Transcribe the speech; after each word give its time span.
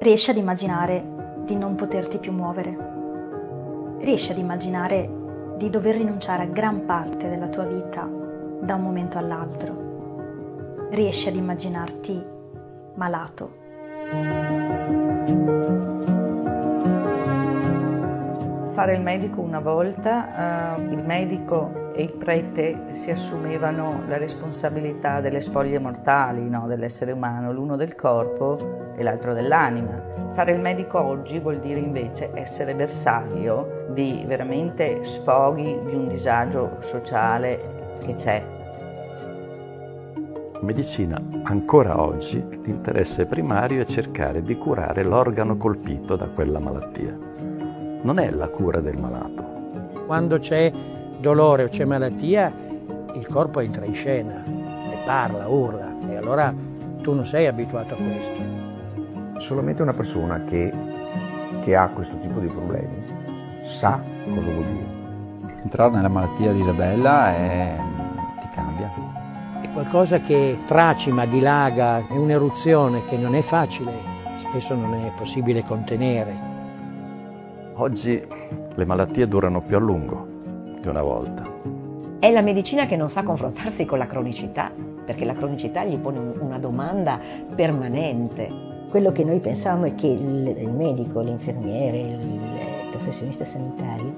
Riesci 0.00 0.30
ad 0.30 0.36
immaginare 0.36 1.04
di 1.44 1.56
non 1.56 1.74
poterti 1.74 2.18
più 2.18 2.30
muovere? 2.30 3.96
Riesci 3.98 4.30
ad 4.30 4.38
immaginare 4.38 5.10
di 5.56 5.68
dover 5.70 5.96
rinunciare 5.96 6.44
a 6.44 6.46
gran 6.46 6.84
parte 6.84 7.28
della 7.28 7.48
tua 7.48 7.64
vita 7.64 8.08
da 8.60 8.76
un 8.76 8.82
momento 8.82 9.18
all'altro? 9.18 10.86
Riesci 10.90 11.26
ad 11.26 11.34
immaginarti 11.34 12.24
malato? 12.94 13.50
Fare 18.74 18.94
il 18.94 19.02
medico 19.02 19.40
una 19.40 19.58
volta, 19.58 20.76
eh, 20.76 20.82
il 20.92 21.02
medico 21.04 21.87
e 21.98 22.02
il 22.02 22.12
prete 22.12 22.90
si 22.92 23.10
assumevano 23.10 24.04
la 24.06 24.18
responsabilità 24.18 25.20
delle 25.20 25.40
spoglie 25.40 25.80
mortali 25.80 26.48
no, 26.48 26.68
dell'essere 26.68 27.10
umano, 27.10 27.52
l'uno 27.52 27.74
del 27.74 27.96
corpo 27.96 28.92
e 28.94 29.02
l'altro 29.02 29.34
dell'anima. 29.34 30.00
Fare 30.32 30.52
il 30.52 30.60
medico 30.60 31.02
oggi 31.02 31.40
vuol 31.40 31.58
dire 31.58 31.80
invece 31.80 32.30
essere 32.34 32.76
bersaglio 32.76 33.86
di 33.88 34.22
veramente 34.28 35.04
sfoghi 35.04 35.76
di 35.86 35.94
un 35.96 36.06
disagio 36.06 36.76
sociale 36.78 37.98
che 38.06 38.14
c'è. 38.14 38.44
In 40.14 40.60
medicina 40.60 41.20
ancora 41.42 42.00
oggi 42.00 42.40
l'interesse 42.62 43.26
primario 43.26 43.82
è 43.82 43.86
cercare 43.86 44.40
di 44.42 44.56
curare 44.56 45.02
l'organo 45.02 45.56
colpito 45.56 46.14
da 46.14 46.28
quella 46.28 46.60
malattia. 46.60 47.18
Non 48.02 48.20
è 48.20 48.30
la 48.30 48.46
cura 48.46 48.78
del 48.78 48.96
malato. 48.96 49.56
Quando 50.06 50.38
c'è 50.38 50.70
dolore 51.18 51.64
o 51.64 51.68
c'è 51.68 51.84
malattia, 51.84 52.52
il 53.14 53.26
corpo 53.26 53.60
entra 53.60 53.84
in 53.84 53.94
scena 53.94 54.44
e 54.44 54.98
parla, 55.04 55.48
urla 55.48 55.92
e 56.08 56.16
allora 56.16 56.54
tu 57.02 57.12
non 57.12 57.26
sei 57.26 57.46
abituato 57.46 57.94
a 57.94 57.96
questo. 57.96 59.40
Solamente 59.40 59.82
una 59.82 59.94
persona 59.94 60.42
che, 60.44 60.72
che 61.60 61.76
ha 61.76 61.88
questo 61.90 62.18
tipo 62.18 62.40
di 62.40 62.48
problemi 62.48 63.06
sa 63.64 64.00
cosa 64.34 64.50
vuol 64.50 64.64
dire. 64.64 64.96
Entrare 65.62 65.90
nella 65.90 66.08
malattia 66.08 66.52
di 66.52 66.60
Isabella 66.60 67.34
è... 67.34 67.76
ti 68.40 68.48
cambia. 68.54 68.90
È 69.60 69.70
qualcosa 69.72 70.20
che 70.20 70.58
tracima, 70.66 71.26
dilaga, 71.26 72.06
è 72.06 72.16
un'eruzione 72.16 73.04
che 73.06 73.16
non 73.16 73.34
è 73.34 73.42
facile, 73.42 73.92
spesso 74.38 74.74
non 74.74 74.94
è 74.94 75.12
possibile 75.16 75.64
contenere. 75.64 76.46
Oggi 77.74 78.26
le 78.74 78.84
malattie 78.84 79.28
durano 79.28 79.60
più 79.60 79.76
a 79.76 79.80
lungo 79.80 80.27
di 80.88 80.90
una 80.90 81.02
volta. 81.02 81.42
È 82.18 82.30
la 82.32 82.40
medicina 82.40 82.86
che 82.86 82.96
non 82.96 83.10
sa 83.10 83.22
confrontarsi 83.22 83.84
con 83.84 83.98
la 83.98 84.06
cronicità, 84.06 84.72
perché 85.04 85.24
la 85.24 85.34
cronicità 85.34 85.84
gli 85.84 85.98
pone 85.98 86.18
una 86.18 86.58
domanda 86.58 87.20
permanente. 87.54 88.66
Quello 88.88 89.12
che 89.12 89.22
noi 89.22 89.38
pensiamo 89.38 89.84
è 89.84 89.94
che 89.94 90.06
il 90.06 90.72
medico, 90.74 91.20
l'infermiere, 91.20 91.98
il 92.00 92.40
professionista 92.90 93.44
sanitario 93.44 94.14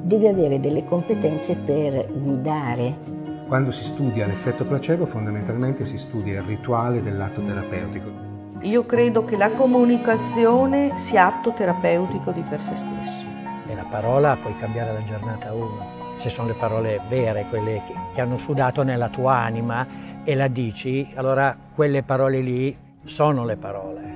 deve 0.00 0.28
avere 0.28 0.60
delle 0.60 0.84
competenze 0.84 1.54
per 1.54 2.06
guidare. 2.10 3.12
Quando 3.46 3.70
si 3.70 3.84
studia 3.84 4.26
l'effetto 4.26 4.64
placebo 4.64 5.04
fondamentalmente 5.04 5.84
si 5.84 5.98
studia 5.98 6.40
il 6.40 6.46
rituale 6.46 7.02
dell'atto 7.02 7.42
terapeutico. 7.42 8.32
Io 8.62 8.86
credo 8.86 9.24
che 9.26 9.36
la 9.36 9.50
comunicazione 9.50 10.94
sia 10.96 11.26
atto 11.26 11.52
terapeutico 11.52 12.32
di 12.32 12.40
per 12.48 12.60
sé 12.60 12.74
stesso. 12.74 13.26
E 13.66 13.74
la 13.74 13.84
parola 13.90 14.36
puoi 14.40 14.56
cambiare 14.58 14.94
da 14.94 15.04
giornata 15.04 15.48
a 15.48 15.54
uno. 15.54 16.03
Se 16.16 16.30
sono 16.30 16.48
le 16.48 16.54
parole 16.54 17.00
vere, 17.08 17.46
quelle 17.48 17.82
che, 17.86 17.94
che 18.14 18.20
hanno 18.20 18.38
sudato 18.38 18.82
nella 18.82 19.08
tua 19.08 19.34
anima 19.34 19.86
e 20.24 20.34
la 20.34 20.48
dici, 20.48 21.12
allora 21.14 21.56
quelle 21.74 22.02
parole 22.02 22.40
lì 22.40 22.76
sono 23.04 23.44
le 23.44 23.56
parole. 23.56 24.14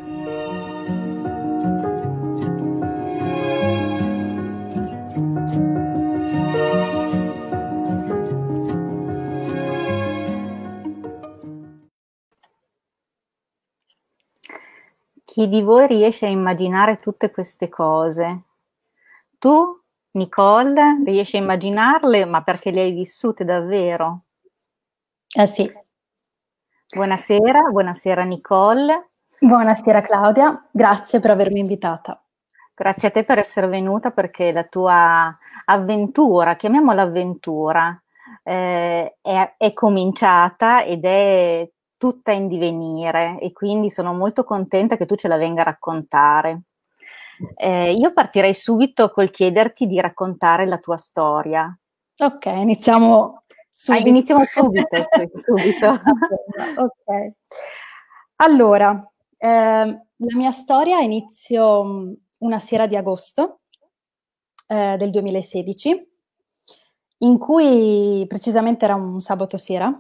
Chi 15.25 15.47
di 15.49 15.63
voi 15.63 15.87
riesce 15.87 16.27
a 16.27 16.31
immaginare 16.31 16.99
tutte 16.99 17.31
queste 17.31 17.69
cose? 17.69 18.43
Tu, 19.39 19.78
Nicole, 20.13 21.03
riesci 21.05 21.37
a 21.37 21.41
immaginarle, 21.41 22.25
ma 22.25 22.43
perché 22.43 22.71
le 22.71 22.81
hai 22.81 22.93
vissute 22.93 23.45
davvero? 23.45 24.25
Eh 25.35 25.47
sì. 25.47 25.71
Buonasera, 26.95 27.69
buonasera 27.71 28.23
Nicole. 28.25 29.11
Buonasera 29.39 30.01
Claudia, 30.01 30.69
grazie 30.73 31.21
per 31.21 31.31
avermi 31.31 31.61
invitata. 31.61 32.21
Grazie 32.75 33.09
a 33.09 33.11
te 33.11 33.25
per 33.25 33.39
essere 33.39 33.67
venuta 33.67 34.11
perché 34.11 34.51
la 34.53 34.65
tua 34.65 35.37
avventura, 35.67 36.57
chiamiamola 36.57 37.03
avventura, 37.03 38.01
eh, 38.43 39.19
è, 39.21 39.55
è 39.59 39.73
cominciata 39.75 40.85
ed 40.85 41.05
è 41.05 41.69
tutta 41.99 42.33
in 42.33 42.49
divenire 42.49 43.39
e 43.41 43.53
quindi 43.53 43.91
sono 43.91 44.15
molto 44.15 44.45
contenta 44.45 44.97
che 44.97 45.07
tu 45.07 45.17
ce 45.17 45.29
la 45.29 45.37
venga 45.37 45.61
a 45.63 45.65
raccontare. 45.65 46.63
Eh, 47.57 47.93
io 47.93 48.13
partirei 48.13 48.55
subito 48.55 49.11
col 49.11 49.31
chiederti 49.31 49.87
di 49.87 50.01
raccontare 50.01 50.67
la 50.67 50.79
tua 50.79 50.97
storia. 50.97 51.77
Ok, 52.19 52.47
iniziamo 52.47 53.45
subito. 53.73 54.05
Ah, 54.05 54.09
iniziamo 54.09 54.45
subito. 54.45 55.07
subito. 55.35 55.87
ok. 56.77 57.33
Allora, 58.37 59.11
eh, 59.39 59.49
la 59.49 60.37
mia 60.37 60.51
storia 60.51 61.01
inizio 61.01 61.85
mm, 61.85 62.13
una 62.39 62.59
sera 62.59 62.87
di 62.87 62.97
agosto 62.97 63.61
eh, 64.67 64.97
del 64.97 65.11
2016, 65.11 66.09
in 67.19 67.39
cui 67.39 68.25
precisamente 68.29 68.85
era 68.85 68.95
un 68.95 69.21
sabato 69.21 69.57
sera, 69.57 69.93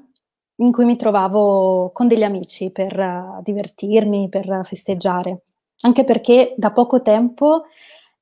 in 0.57 0.73
cui 0.73 0.85
mi 0.85 0.97
trovavo 0.97 1.91
con 1.93 2.09
degli 2.09 2.23
amici 2.25 2.71
per 2.73 2.99
uh, 2.99 3.43
divertirmi, 3.43 4.29
per 4.29 4.61
festeggiare, 4.65 5.43
anche 5.83 6.05
perché 6.05 6.55
da 6.57 6.73
poco 6.73 7.03
tempo 7.03 7.65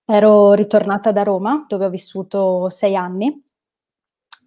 ero 0.04 0.52
ritornata 0.52 1.12
da 1.12 1.22
Roma, 1.22 1.64
dove 1.68 1.86
ho 1.86 1.90
vissuto 1.90 2.68
sei 2.68 2.94
anni, 2.96 3.42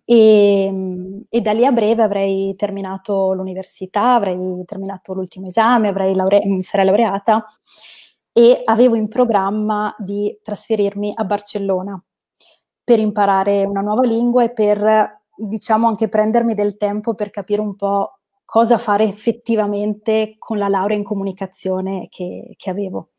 e, 0.06 1.26
e 1.30 1.42
da 1.42 1.52
lì 1.52 1.66
a 1.66 1.72
breve 1.72 2.02
avrei 2.02 2.56
terminato 2.56 3.34
l'università, 3.34 4.16
avrei 4.16 4.64
terminato 4.66 5.14
l'ultimo 5.14 5.48
esame, 5.48 5.92
laure- 6.16 6.46
mi 6.46 6.62
sarei 6.64 6.86
laureata 6.86 7.46
e 8.32 8.62
avevo 8.64 8.96
in 8.96 9.08
programma 9.08 9.94
di 10.00 10.40
trasferirmi 10.42 11.12
a 11.16 11.24
Barcellona 11.26 12.02
per 12.84 13.00
imparare 13.00 13.66
una 13.66 13.82
nuova 13.82 14.04
lingua 14.04 14.44
e 14.44 14.52
per 14.52 15.22
diciamo 15.36 15.88
anche 15.88 16.10
prendermi 16.10 16.54
del 16.56 16.78
tempo 16.78 17.14
per 17.14 17.30
capire 17.30 17.62
un 17.62 17.76
po' 17.76 18.19
cosa 18.50 18.80
fare 18.80 19.04
effettivamente 19.04 20.36
con 20.40 20.58
la 20.58 20.68
laurea 20.68 20.98
in 20.98 21.04
comunicazione 21.04 22.08
che, 22.10 22.56
che 22.58 22.70
avevo. 22.72 23.10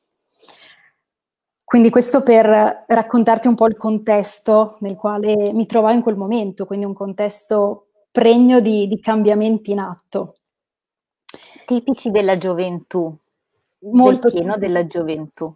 Quindi 1.64 1.88
questo 1.88 2.24
per 2.24 2.84
raccontarti 2.84 3.46
un 3.46 3.54
po' 3.54 3.68
il 3.68 3.76
contesto 3.76 4.76
nel 4.80 4.96
quale 4.96 5.52
mi 5.52 5.66
trovavo 5.66 5.94
in 5.94 6.02
quel 6.02 6.16
momento, 6.16 6.66
quindi 6.66 6.84
un 6.84 6.94
contesto 6.94 7.90
pregno 8.10 8.58
di, 8.58 8.88
di 8.88 8.98
cambiamenti 8.98 9.70
in 9.70 9.78
atto. 9.78 10.38
Tipici 11.64 12.10
della 12.10 12.36
gioventù, 12.36 13.16
molto 13.82 14.28
del 14.30 14.32
pieno 14.32 14.56
della 14.56 14.84
gioventù. 14.88 15.54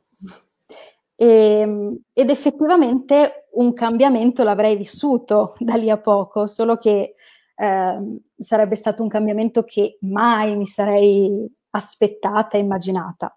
E, 1.16 1.26
ehm, 1.26 1.98
ed 2.12 2.30
effettivamente 2.30 3.48
un 3.54 3.72
cambiamento 3.72 4.44
l'avrei 4.44 4.76
vissuto 4.76 5.56
da 5.58 5.74
lì 5.74 5.90
a 5.90 5.98
poco, 5.98 6.46
solo 6.46 6.76
che 6.76 7.16
eh, 7.54 8.20
sarebbe 8.38 8.76
stato 8.76 9.02
un 9.02 9.08
cambiamento 9.08 9.64
che 9.64 9.98
mai 10.02 10.56
mi 10.56 10.66
sarei 10.66 11.46
aspettata 11.70 12.56
e 12.56 12.60
immaginata. 12.60 13.36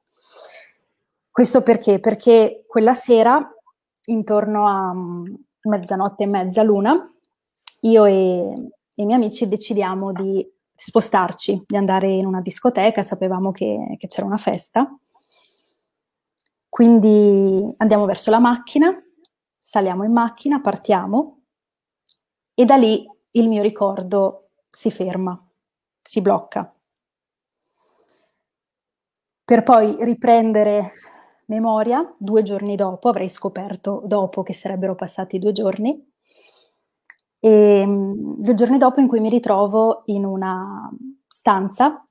Questo 1.29 1.61
perché? 1.61 1.99
Perché 1.99 2.65
quella 2.67 2.93
sera, 2.93 3.47
intorno 4.05 4.67
a 4.67 4.93
mm, 4.93 5.25
mezzanotte 5.63 6.23
e 6.23 6.27
mezza 6.27 6.63
luna, 6.63 7.13
io 7.81 8.05
e, 8.05 8.11
e 8.11 9.01
i 9.01 9.05
miei 9.05 9.19
amici 9.19 9.47
decidiamo 9.47 10.11
di 10.11 10.45
spostarci, 10.73 11.63
di 11.67 11.77
andare 11.77 12.09
in 12.11 12.25
una 12.25 12.41
discoteca, 12.41 13.03
sapevamo 13.03 13.51
che, 13.51 13.95
che 13.97 14.07
c'era 14.07 14.25
una 14.25 14.37
festa 14.37 14.89
quindi 16.77 17.73
andiamo 17.77 18.05
verso 18.05 18.29
la 18.29 18.37
macchina, 18.37 18.95
saliamo 19.57 20.03
in 20.03 20.11
macchina, 20.11 20.61
partiamo 20.61 21.41
e 22.53 22.65
da 22.65 22.75
lì 22.75 23.03
il 23.39 23.47
mio 23.47 23.61
ricordo 23.61 24.49
si 24.69 24.91
ferma, 24.91 25.39
si 26.01 26.21
blocca. 26.21 26.71
Per 29.43 29.63
poi 29.63 29.95
riprendere 30.03 30.91
memoria, 31.45 32.13
due 32.17 32.43
giorni 32.43 32.75
dopo, 32.75 33.09
avrei 33.09 33.29
scoperto 33.29 34.01
dopo 34.05 34.43
che 34.43 34.53
sarebbero 34.53 34.95
passati 34.95 35.39
due 35.39 35.53
giorni, 35.53 36.05
e 37.39 37.85
due 37.87 38.53
giorni 38.55 38.77
dopo 38.77 38.99
in 38.99 39.07
cui 39.07 39.19
mi 39.19 39.29
ritrovo 39.29 40.01
in 40.05 40.25
una 40.25 40.89
stanza 41.27 42.05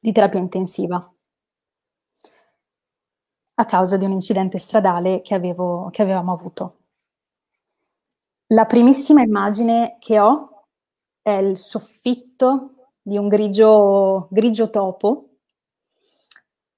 di 0.00 0.12
terapia 0.12 0.40
intensiva 0.40 1.12
a 3.56 3.64
causa 3.66 3.96
di 3.96 4.04
un 4.04 4.12
incidente 4.12 4.56
stradale 4.58 5.20
che, 5.20 5.34
avevo, 5.34 5.90
che 5.90 6.02
avevamo 6.02 6.32
avuto. 6.32 6.77
La 8.50 8.64
primissima 8.64 9.20
immagine 9.20 9.96
che 9.98 10.18
ho 10.18 10.68
è 11.20 11.32
il 11.32 11.58
soffitto 11.58 12.92
di 13.02 13.18
un 13.18 13.28
grigio, 13.28 14.28
grigio 14.30 14.70
topo 14.70 15.28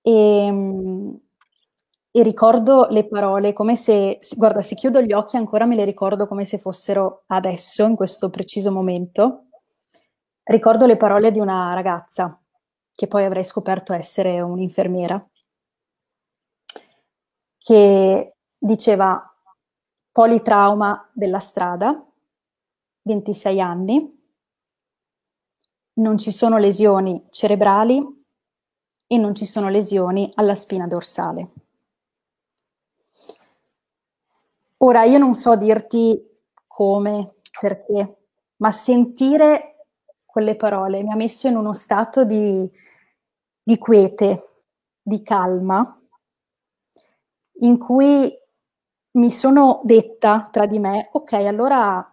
e, 0.03 1.21
e, 2.11 2.23
ricordo 2.25 2.89
le 2.91 3.07
parole 3.07 3.53
come 3.53 3.77
se, 3.77 4.19
guarda, 4.37 4.63
se 4.63 4.75
chiudo 4.75 5.01
gli 5.01 5.13
occhi 5.13 5.37
ancora 5.37 5.65
me 5.65 5.77
le 5.77 5.85
ricordo 5.85 6.27
come 6.27 6.45
se 6.45 6.59
fossero 6.59 7.23
adesso, 7.27 7.87
in 7.87 7.95
questo 7.95 8.31
preciso 8.31 8.73
momento. 8.73 9.47
Ricordo 10.43 10.87
le 10.87 10.97
parole 10.97 11.31
di 11.31 11.39
una 11.39 11.73
ragazza 11.73 12.37
che 12.93 13.07
poi 13.07 13.25
avrei 13.25 13.45
scoperto 13.45 13.93
essere 13.93 14.41
un'infermiera, 14.41 15.25
che 17.59 18.35
diceva 18.59 19.30
politrauma 20.13 21.11
della 21.13 21.39
strada, 21.39 22.05
26 23.03 23.61
anni, 23.61 24.19
non 25.95 26.19
ci 26.19 26.31
sono 26.31 26.59
lesioni 26.59 27.27
cerebrali 27.31 28.19
e 29.07 29.17
non 29.17 29.35
ci 29.35 29.47
sono 29.47 29.69
lesioni 29.69 30.31
alla 30.35 30.55
spina 30.55 30.87
dorsale. 30.87 31.51
Ora, 34.79 35.05
io 35.05 35.19
non 35.19 35.35
so 35.35 35.57
dirti 35.57 36.27
come, 36.67 37.35
perché, 37.61 38.17
ma 38.57 38.71
sentire 38.71 39.87
quelle 40.25 40.57
parole 40.57 41.03
mi 41.03 41.13
ha 41.13 41.17
messo 41.17 41.49
in 41.49 41.57
uno 41.57 41.73
stato 41.73 42.25
di, 42.25 42.71
di 43.63 43.79
quiete, 43.79 44.63
di 45.03 45.23
calma, 45.23 46.01
in 47.63 47.79
cui 47.79 48.33
mi 49.13 49.31
sono 49.31 49.81
detta 49.85 50.49
tra 50.51 50.67
di 50.67 50.79
me, 50.79 51.09
ok, 51.13 51.33
allora 51.33 52.05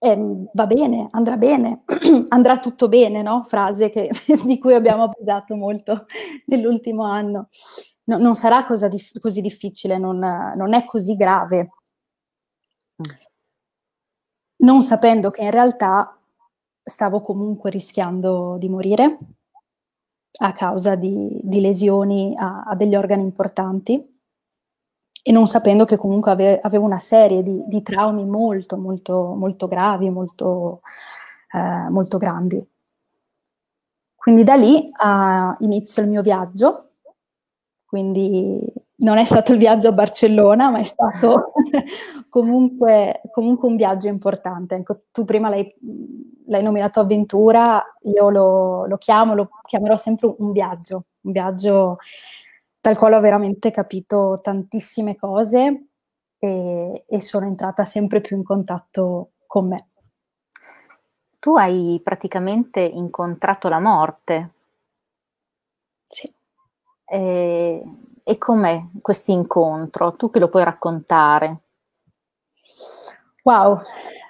eh, 0.00 0.48
va 0.52 0.66
bene, 0.66 1.08
andrà 1.10 1.36
bene, 1.36 1.82
andrà 2.28 2.58
tutto 2.58 2.88
bene, 2.88 3.22
no? 3.22 3.42
Frase 3.42 3.88
che, 3.90 4.10
di 4.44 4.58
cui 4.58 4.74
abbiamo 4.74 5.04
abusato 5.04 5.56
molto 5.56 6.06
nell'ultimo 6.46 7.04
anno. 7.04 7.48
No, 8.04 8.18
non 8.18 8.34
sarà 8.34 8.66
dif- 8.88 9.18
così 9.20 9.40
difficile, 9.40 9.98
non, 9.98 10.18
non, 10.18 10.72
è 10.74 10.84
così 10.84 11.14
grave. 11.14 11.70
Non 14.60 14.82
sapendo 14.82 15.30
che 15.30 15.42
in 15.42 15.50
realtà 15.50 16.18
stavo 16.82 17.22
comunque 17.22 17.70
rischiando 17.70 18.56
di 18.58 18.68
morire 18.68 19.18
a 20.40 20.52
causa 20.52 20.94
di, 20.94 21.40
di 21.42 21.60
lesioni 21.60 22.34
a, 22.36 22.62
a 22.62 22.74
degli 22.74 22.96
organi 22.96 23.22
importanti 23.22 24.17
e 25.28 25.32
non 25.32 25.46
sapendo 25.46 25.84
che 25.84 25.98
comunque 25.98 26.30
ave, 26.30 26.58
avevo 26.58 26.86
una 26.86 26.98
serie 26.98 27.42
di, 27.42 27.62
di, 27.66 27.82
traumi 27.82 28.24
molto, 28.24 28.78
molto, 28.78 29.34
molto 29.36 29.68
gravi, 29.68 30.08
molto, 30.08 30.80
eh, 31.52 31.90
molto 31.90 32.16
grandi. 32.16 32.66
Quindi 34.14 34.42
da 34.42 34.54
lì 34.54 34.90
uh, 34.90 35.64
inizio 35.64 36.02
il 36.02 36.08
mio 36.08 36.22
viaggio, 36.22 36.92
quindi 37.84 38.72
non 39.00 39.18
è 39.18 39.24
stato 39.24 39.52
il 39.52 39.58
viaggio 39.58 39.88
a 39.88 39.92
Barcellona, 39.92 40.70
ma 40.70 40.78
è 40.78 40.84
stato 40.84 41.52
comunque, 42.30 43.20
comunque, 43.30 43.68
un 43.68 43.76
viaggio 43.76 44.08
importante. 44.08 44.76
Ecco, 44.76 45.02
tu 45.12 45.26
prima 45.26 45.50
l'hai, 45.50 45.70
l'hai, 46.46 46.62
nominato 46.62 47.00
avventura, 47.00 47.84
io 48.00 48.30
lo, 48.30 48.86
lo 48.86 48.96
chiamo, 48.96 49.34
lo 49.34 49.50
chiamerò 49.66 49.94
sempre 49.96 50.34
un 50.38 50.52
viaggio, 50.52 51.04
un 51.20 51.32
viaggio 51.32 51.98
dal 52.80 52.96
quale 52.96 53.16
ho 53.16 53.20
veramente 53.20 53.70
capito 53.70 54.38
tantissime 54.42 55.16
cose 55.16 55.88
e, 56.38 57.04
e 57.06 57.20
sono 57.20 57.46
entrata 57.46 57.84
sempre 57.84 58.20
più 58.20 58.36
in 58.36 58.44
contatto 58.44 59.32
con 59.46 59.68
me. 59.68 59.88
Tu 61.40 61.56
hai 61.56 62.00
praticamente 62.02 62.80
incontrato 62.80 63.68
la 63.68 63.78
morte. 63.80 64.52
Sì. 66.04 66.32
E, 67.04 67.82
e 68.24 68.38
com'è 68.38 68.82
questo 69.00 69.30
incontro? 69.30 70.16
Tu 70.16 70.30
che 70.30 70.38
lo 70.38 70.48
puoi 70.48 70.64
raccontare? 70.64 71.60
Wow, 73.44 73.80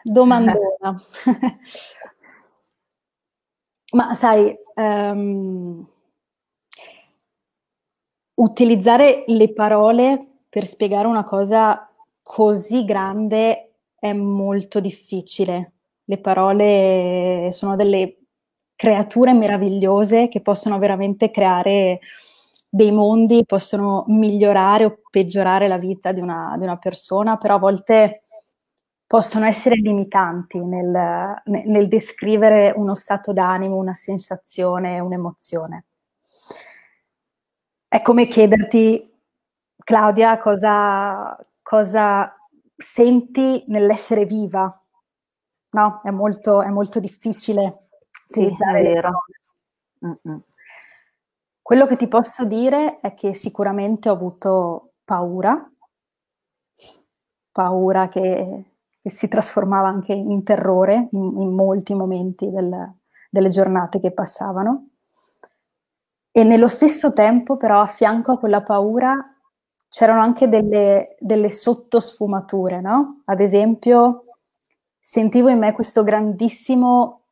domandona. 0.03 0.95
Ma 3.91 4.13
sai, 4.15 4.55
um, 4.75 5.87
utilizzare 8.39 9.25
le 9.27 9.53
parole 9.53 10.27
per 10.49 10.67
spiegare 10.67 11.07
una 11.07 11.25
cosa 11.25 11.91
così 12.23 12.85
grande 12.85 13.73
è 13.99 14.13
molto 14.13 14.81
difficile. 14.81 15.73
Le 16.05 16.19
parole 16.19 17.51
sono 17.53 17.77
delle 17.77 18.17
creature 18.75 19.33
meravigliose 19.33 20.29
che 20.29 20.41
possono 20.41 20.79
veramente 20.79 21.31
creare 21.31 22.01
dei 22.69 22.93
mondi, 22.93 23.45
possono 23.45 24.05
migliorare 24.09 24.85
o 24.85 25.01
peggiorare 25.11 25.69
la 25.69 25.79
vita 25.79 26.13
di 26.13 26.21
una, 26.21 26.55
di 26.59 26.65
una 26.65 26.77
persona, 26.77 27.37
però 27.37 27.57
a 27.57 27.59
volte 27.59 28.25
possono 29.07 29.47
essere 29.47 29.77
limitanti 29.77 30.63
nel, 30.63 31.43
nel 31.45 31.89
descrivere 31.89 32.73
uno 32.77 32.95
stato 32.95 33.33
d'animo, 33.33 33.77
una 33.77 33.95
sensazione, 33.95 35.01
un'emozione. 35.01 35.88
È 37.91 38.03
come 38.03 38.27
chiederti, 38.29 39.11
Claudia, 39.83 40.39
cosa, 40.39 41.35
cosa 41.63 42.37
senti 42.77 43.65
nell'essere 43.69 44.27
viva. 44.27 44.71
No, 45.71 46.01
è 46.05 46.11
molto, 46.11 46.61
è 46.61 46.69
molto 46.69 47.01
difficile. 47.01 47.89
Sì, 48.27 48.45
è 48.47 48.83
vero. 48.83 49.23
Quello 51.63 51.87
che 51.87 51.97
ti 51.97 52.09
posso 52.09 52.45
dire 52.45 53.01
è 53.01 53.15
che 53.15 53.33
sicuramente 53.33 54.11
ho 54.11 54.13
avuto 54.13 54.93
paura, 55.05 55.71
paura 57.53 58.09
che, 58.09 58.65
che 59.03 59.11
si 59.11 59.29
trasformava 59.29 59.89
anche 59.89 60.13
in 60.13 60.43
terrore 60.45 61.09
in, 61.13 61.41
in 61.41 61.55
molti 61.55 61.95
momenti 61.95 62.51
del, 62.51 62.95
delle 63.31 63.49
giornate 63.49 63.99
che 63.99 64.13
passavano. 64.13 64.88
E 66.31 66.45
nello 66.45 66.69
stesso 66.69 67.13
tempo, 67.13 67.57
però, 67.57 67.81
a 67.81 67.87
fianco 67.87 68.33
a 68.33 68.39
quella 68.39 68.63
paura 68.63 69.17
c'erano 69.89 70.21
anche 70.21 70.49
delle, 70.49 71.17
delle 71.19 71.51
sottosfumature, 71.51 72.81
no? 72.81 73.23
Ad 73.25 73.41
esempio, 73.41 74.25
sentivo 74.99 75.49
in 75.49 75.59
me 75.59 75.73
questo 75.73 76.05
grandissimo 76.05 77.23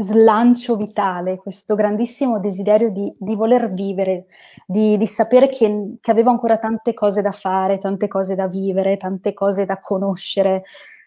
slancio 0.00 0.76
vitale, 0.76 1.36
questo 1.36 1.74
grandissimo 1.74 2.40
desiderio 2.40 2.90
di, 2.90 3.12
di 3.18 3.34
voler 3.34 3.70
vivere, 3.72 4.26
di, 4.66 4.96
di 4.96 5.06
sapere 5.06 5.48
che, 5.48 5.96
che, 6.00 6.10
avevo 6.10 6.30
ancora 6.30 6.56
tante 6.56 6.94
cose 6.94 7.20
da 7.20 7.32
fare, 7.32 7.78
tante 7.78 8.08
cose 8.08 8.34
da 8.34 8.48
vivere, 8.48 8.96
tante 8.96 9.34
cose 9.34 9.66
da 9.66 9.78
conoscere, 9.78 10.62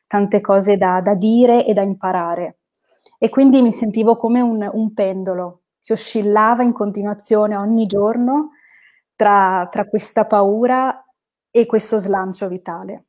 tante 0.05 0.41
cose 0.41 0.77
da, 0.77 1.01
da 1.01 1.15
dire 1.15 1.65
e 1.65 1.73
da 1.73 1.81
imparare. 1.81 2.59
E 3.17 3.29
quindi 3.29 3.61
mi 3.61 3.71
sentivo 3.71 4.15
come 4.15 4.41
un, 4.41 4.69
un 4.71 4.93
pendolo 4.93 5.62
che 5.83 5.93
oscillava 5.93 6.63
in 6.63 6.71
continuazione 6.71 7.57
ogni 7.57 7.85
giorno 7.85 8.51
tra, 9.15 9.67
tra 9.69 9.85
questa 9.85 10.25
paura 10.25 11.05
e 11.51 11.65
questo 11.65 11.97
slancio 11.97 12.47
vitale. 12.47 13.07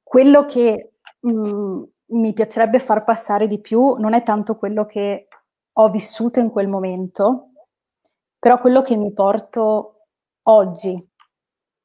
Quello 0.00 0.44
che 0.44 0.94
mh, 1.18 1.30
mm, 1.30 1.82
mi 2.12 2.32
piacerebbe 2.32 2.78
far 2.78 3.02
passare 3.02 3.48
di 3.48 3.60
più 3.60 3.94
non 3.94 4.14
è 4.14 4.22
tanto 4.22 4.56
quello 4.56 4.86
che 4.86 5.26
ho 5.72 5.90
vissuto 5.90 6.38
in 6.38 6.50
quel 6.50 6.68
momento, 6.68 7.50
però 8.38 8.60
quello 8.60 8.80
che 8.80 8.96
mi 8.96 9.12
porto 9.12 10.06
oggi 10.42 11.10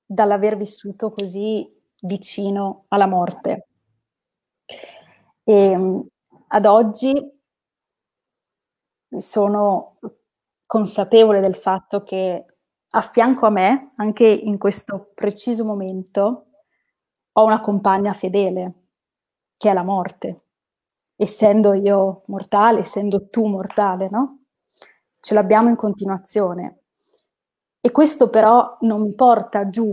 dall'aver 0.05 0.57
vissuto 0.57 1.11
così 1.11 1.67
vicino 2.01 2.85
alla 2.89 3.07
morte. 3.07 3.67
E, 5.43 6.05
ad 6.49 6.65
oggi 6.65 7.36
sono 9.09 9.97
consapevole 10.65 11.39
del 11.39 11.55
fatto 11.55 12.03
che 12.03 12.45
a 12.89 13.01
fianco 13.01 13.45
a 13.45 13.49
me, 13.49 13.93
anche 13.97 14.25
in 14.25 14.57
questo 14.57 15.11
preciso 15.13 15.65
momento, 15.65 16.45
ho 17.33 17.43
una 17.45 17.61
compagna 17.61 18.13
fedele, 18.13 18.73
che 19.57 19.69
è 19.69 19.73
la 19.73 19.83
morte. 19.83 20.41
Essendo 21.15 21.73
io 21.73 22.23
mortale, 22.27 22.79
essendo 22.79 23.29
tu 23.29 23.45
mortale, 23.45 24.07
no? 24.09 24.43
Ce 25.19 25.33
l'abbiamo 25.33 25.69
in 25.69 25.75
continuazione. 25.75 26.81
E 27.79 27.91
questo 27.91 28.29
però 28.29 28.77
non 28.81 29.01
mi 29.01 29.13
porta 29.13 29.69
giù, 29.69 29.85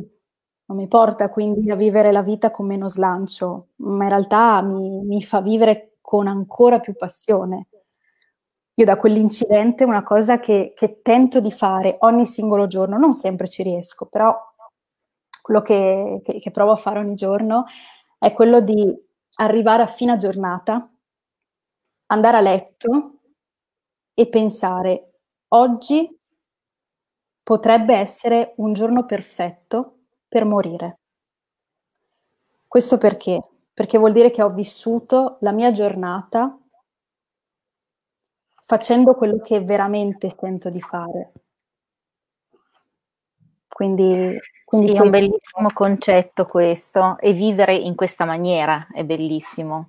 non 0.66 0.76
mi 0.78 0.88
porta 0.88 1.28
quindi 1.30 1.70
a 1.70 1.76
vivere 1.76 2.12
la 2.12 2.22
vita 2.22 2.50
con 2.50 2.66
meno 2.66 2.88
slancio, 2.88 3.68
ma 3.76 4.04
in 4.04 4.08
realtà 4.10 4.60
mi, 4.62 5.02
mi 5.04 5.22
fa 5.22 5.40
vivere 5.40 5.98
con 6.00 6.26
ancora 6.26 6.80
più 6.80 6.94
passione, 6.96 7.68
io 8.76 8.84
da 8.84 8.96
quell'incidente 8.96 9.84
una 9.84 10.02
cosa 10.02 10.40
che, 10.40 10.72
che, 10.74 11.00
tento 11.00 11.40
di 11.40 11.52
fare 11.52 11.96
ogni 12.00 12.26
singolo 12.26 12.66
giorno, 12.66 12.98
non 12.98 13.12
sempre 13.12 13.48
ci 13.48 13.62
riesco, 13.62 14.06
però 14.06 14.36
quello 15.40 15.62
che, 15.62 16.20
che, 16.24 16.40
che 16.40 16.50
provo 16.50 16.72
a 16.72 16.76
fare 16.76 16.98
ogni 16.98 17.14
giorno 17.14 17.66
è 18.18 18.32
quello 18.32 18.60
di 18.60 18.92
arrivare 19.36 19.82
a 19.82 19.86
fine 19.86 20.16
giornata, 20.16 20.90
andare 22.06 22.36
a 22.36 22.40
letto 22.40 23.18
e 24.12 24.28
pensare 24.28 25.12
oggi 25.48 26.18
potrebbe 27.42 27.94
essere 27.94 28.54
un 28.56 28.72
giorno 28.72 29.04
perfetto 29.04 29.98
per 30.26 30.44
morire. 30.44 30.98
Questo 32.66 32.98
perché? 32.98 33.40
Perché 33.72 33.98
vuol 33.98 34.12
dire 34.12 34.30
che 34.30 34.42
ho 34.42 34.50
vissuto 34.50 35.36
la 35.40 35.52
mia 35.52 35.70
giornata 35.70 36.58
facendo 38.66 39.14
quello 39.14 39.38
che 39.40 39.60
veramente 39.60 40.30
sento 40.30 40.68
di 40.68 40.80
fare. 40.80 41.32
Quindi, 43.68 44.38
quindi 44.64 44.92
sì, 44.92 44.96
è 44.96 45.00
un 45.00 45.10
bellissimo 45.10 45.70
concetto 45.72 46.46
questo 46.46 47.18
e 47.18 47.32
vivere 47.32 47.74
in 47.74 47.96
questa 47.96 48.24
maniera 48.24 48.86
è 48.92 49.04
bellissimo. 49.04 49.88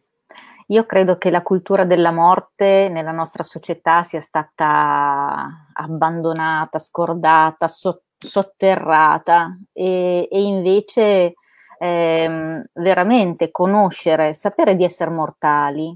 Io 0.69 0.85
credo 0.87 1.17
che 1.17 1.29
la 1.29 1.43
cultura 1.43 1.85
della 1.85 2.11
morte 2.11 2.89
nella 2.89 3.11
nostra 3.11 3.43
società 3.43 4.01
sia 4.01 4.21
stata 4.21 5.67
abbandonata, 5.73 6.79
scordata, 6.79 7.67
so- 7.67 8.01
sotterrata 8.17 9.55
e, 9.71 10.27
e 10.31 10.41
invece 10.41 11.35
ehm, 11.77 12.63
veramente 12.73 13.51
conoscere, 13.51 14.33
sapere 14.33 14.75
di 14.75 14.83
essere 14.83 15.11
mortali, 15.11 15.95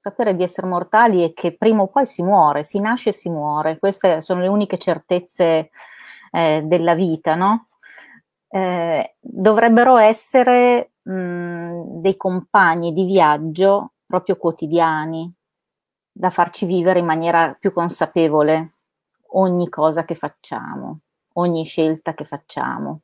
sapere 0.00 0.34
di 0.34 0.42
essere 0.42 0.66
mortali 0.66 1.22
e 1.22 1.34
che 1.34 1.54
prima 1.54 1.82
o 1.82 1.88
poi 1.88 2.06
si 2.06 2.22
muore, 2.22 2.64
si 2.64 2.80
nasce 2.80 3.10
e 3.10 3.12
si 3.12 3.28
muore, 3.28 3.78
queste 3.78 4.22
sono 4.22 4.40
le 4.40 4.48
uniche 4.48 4.78
certezze 4.78 5.68
eh, 6.30 6.62
della 6.64 6.94
vita, 6.94 7.34
no? 7.34 7.66
Eh, 8.48 9.16
dovrebbero 9.20 9.98
essere 9.98 10.92
mh, 11.02 12.00
dei 12.00 12.16
compagni 12.16 12.94
di 12.94 13.04
viaggio 13.04 13.92
proprio 14.06 14.36
quotidiani, 14.36 15.30
da 16.10 16.30
farci 16.30 16.64
vivere 16.64 17.00
in 17.00 17.04
maniera 17.04 17.54
più 17.60 17.70
consapevole 17.70 18.76
ogni 19.32 19.68
cosa 19.68 20.06
che 20.06 20.14
facciamo, 20.14 21.00
ogni 21.34 21.64
scelta 21.64 22.14
che 22.14 22.24
facciamo. 22.24 23.02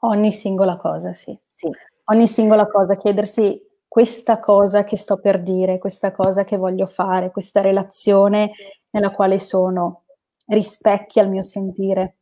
Ogni 0.00 0.32
singola 0.32 0.74
cosa, 0.74 1.14
sì. 1.14 1.38
sì. 1.46 1.70
Ogni 2.06 2.26
singola 2.26 2.66
cosa, 2.66 2.96
chiedersi 2.96 3.62
questa 3.90 4.38
cosa 4.38 4.84
che 4.84 4.96
sto 4.96 5.18
per 5.18 5.42
dire, 5.42 5.78
questa 5.78 6.12
cosa 6.12 6.44
che 6.44 6.56
voglio 6.56 6.86
fare, 6.86 7.32
questa 7.32 7.60
relazione 7.60 8.52
nella 8.90 9.10
quale 9.10 9.40
sono, 9.40 10.04
rispecchia 10.46 11.24
il 11.24 11.28
mio 11.30 11.42
sentire. 11.42 12.18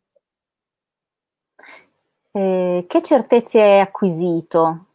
Eh, 2.30 2.86
che 2.88 3.02
certezze 3.02 3.60
hai 3.60 3.80
acquisito 3.80 4.86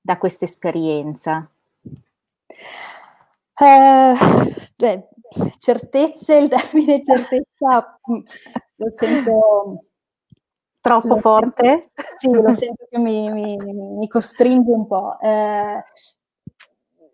da 0.00 0.16
questa 0.16 0.46
esperienza? 0.46 1.46
Eh, 3.60 4.14
certezze, 5.58 6.36
il 6.36 6.48
termine 6.48 7.04
certezza 7.04 8.00
mm, 8.10 8.20
lo 8.76 8.90
sento 8.96 9.84
troppo 10.80 11.08
lo 11.08 11.16
forte? 11.16 11.90
Sento, 12.16 12.16
sì, 12.16 12.30
lo 12.30 12.52
sento 12.54 12.86
che 12.88 12.98
mi, 12.98 13.30
mi, 13.30 13.56
mi 13.56 14.08
costringe 14.08 14.70
un 14.70 14.86
po'. 14.86 15.18
Eh, 15.20 15.82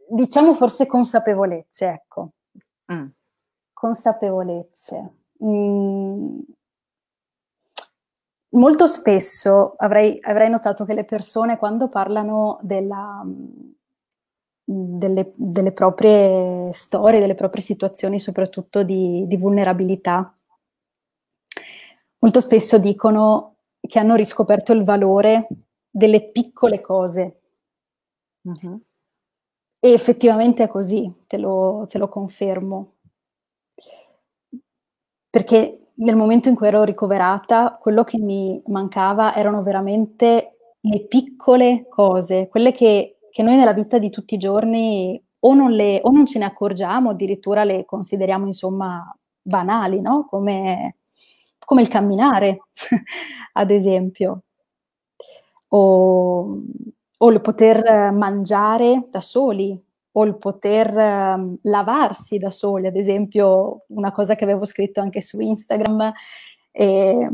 diciamo 0.08 0.54
forse 0.54 0.86
consapevolezze, 0.86 1.86
ecco. 1.86 2.30
Mm. 2.92 3.06
Consapevolezze. 3.72 5.14
Mm. 5.44 6.38
Molto 8.50 8.86
spesso 8.86 9.74
avrei, 9.76 10.18
avrei, 10.22 10.48
notato 10.48 10.84
che 10.84 10.94
le 10.94 11.04
persone 11.04 11.58
quando 11.58 11.88
parlano 11.88 12.58
della, 12.62 13.22
delle, 14.64 15.32
delle, 15.34 15.72
proprie 15.72 16.72
storie, 16.72 17.20
delle 17.20 17.34
proprie 17.34 17.62
situazioni, 17.62 18.18
soprattutto 18.18 18.82
di, 18.82 19.26
di, 19.26 19.36
vulnerabilità. 19.36 20.34
Molto 22.18 22.40
spesso 22.40 22.78
dicono 22.78 23.55
che 23.86 23.98
hanno 23.98 24.14
riscoperto 24.14 24.72
il 24.72 24.84
valore 24.84 25.48
delle 25.88 26.30
piccole 26.30 26.80
cose. 26.80 27.40
Uh-huh. 28.42 28.80
E 29.78 29.92
effettivamente 29.92 30.64
è 30.64 30.68
così, 30.68 31.12
te 31.26 31.38
lo, 31.38 31.86
te 31.88 31.98
lo 31.98 32.08
confermo. 32.08 32.94
Perché 35.28 35.90
nel 35.94 36.16
momento 36.16 36.48
in 36.48 36.54
cui 36.54 36.66
ero 36.66 36.84
ricoverata, 36.84 37.78
quello 37.80 38.04
che 38.04 38.18
mi 38.18 38.60
mancava 38.66 39.34
erano 39.34 39.62
veramente 39.62 40.56
le 40.80 41.06
piccole 41.06 41.86
cose, 41.88 42.48
quelle 42.48 42.72
che 42.72 43.16
che 43.36 43.42
noi 43.42 43.56
nella 43.56 43.74
vita 43.74 43.98
di 43.98 44.08
tutti 44.08 44.32
i 44.32 44.38
giorni 44.38 45.22
o 45.40 45.52
non, 45.52 45.70
le, 45.72 46.00
o 46.02 46.10
non 46.10 46.24
ce 46.24 46.38
ne 46.38 46.46
accorgiamo, 46.46 47.10
addirittura 47.10 47.64
le 47.64 47.84
consideriamo 47.84 48.46
insomma 48.46 49.14
banali, 49.42 50.00
no? 50.00 50.24
come, 50.24 50.95
come 51.66 51.82
il 51.82 51.88
camminare, 51.88 52.60
ad 53.54 53.70
esempio, 53.72 54.42
o, 55.68 56.62
o, 57.18 57.30
il 57.30 57.40
poter 57.40 58.12
mangiare 58.12 59.08
da 59.10 59.20
soli, 59.20 59.76
o 60.12 60.24
il 60.24 60.38
poter 60.38 60.94
um, 60.96 61.56
lavarsi 61.62 62.38
da 62.38 62.50
soli, 62.50 62.86
ad 62.86 62.94
esempio 62.94 63.82
una 63.88 64.12
cosa 64.12 64.36
che 64.36 64.44
avevo 64.44 64.64
scritto 64.64 65.00
anche 65.00 65.20
su 65.20 65.40
Instagram 65.40 66.12
e, 66.70 67.30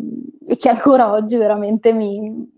e 0.47 0.57
che 0.57 0.69
ancora 0.71 1.13
oggi 1.13 1.37
veramente 1.37 1.93
mi, 1.93 2.51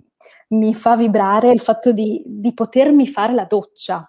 mi 0.50 0.74
fa 0.74 0.94
vibrare 0.96 1.50
il 1.50 1.60
fatto 1.60 1.90
di, 1.90 2.22
di 2.24 2.54
potermi 2.54 3.08
fare 3.08 3.34
la 3.34 3.46
doccia, 3.46 4.08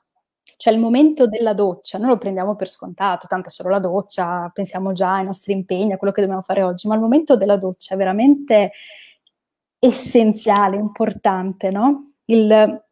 cioè 0.57 0.74
il 0.74 0.79
momento 0.79 1.27
della 1.27 1.53
doccia, 1.53 1.97
noi 1.97 2.09
lo 2.09 2.17
prendiamo 2.17 2.55
per 2.55 2.69
scontato, 2.69 3.27
tanto 3.27 3.50
è 3.50 3.51
solo 3.51 3.69
la 3.69 3.79
doccia, 3.79 4.50
pensiamo 4.53 4.93
già 4.93 5.15
ai 5.15 5.25
nostri 5.25 5.53
impegni, 5.53 5.93
a 5.93 5.97
quello 5.97 6.13
che 6.13 6.21
dobbiamo 6.21 6.41
fare 6.41 6.63
oggi, 6.63 6.88
ma 6.88 6.95
il 6.95 7.01
momento 7.01 7.35
della 7.35 7.57
doccia 7.57 7.93
è 7.93 7.97
veramente 7.97 8.71
essenziale, 9.79 10.77
importante, 10.77 11.71
no? 11.71 12.13
Il, 12.25 12.83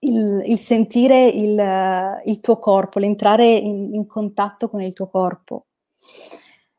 il, 0.00 0.42
il 0.46 0.58
sentire 0.58 1.26
il, 1.26 2.22
il, 2.24 2.40
tuo 2.40 2.58
corpo, 2.58 2.98
l'entrare 2.98 3.46
in, 3.46 3.94
in, 3.94 4.06
contatto 4.06 4.68
con 4.68 4.82
il 4.82 4.92
tuo 4.92 5.08
corpo, 5.08 5.66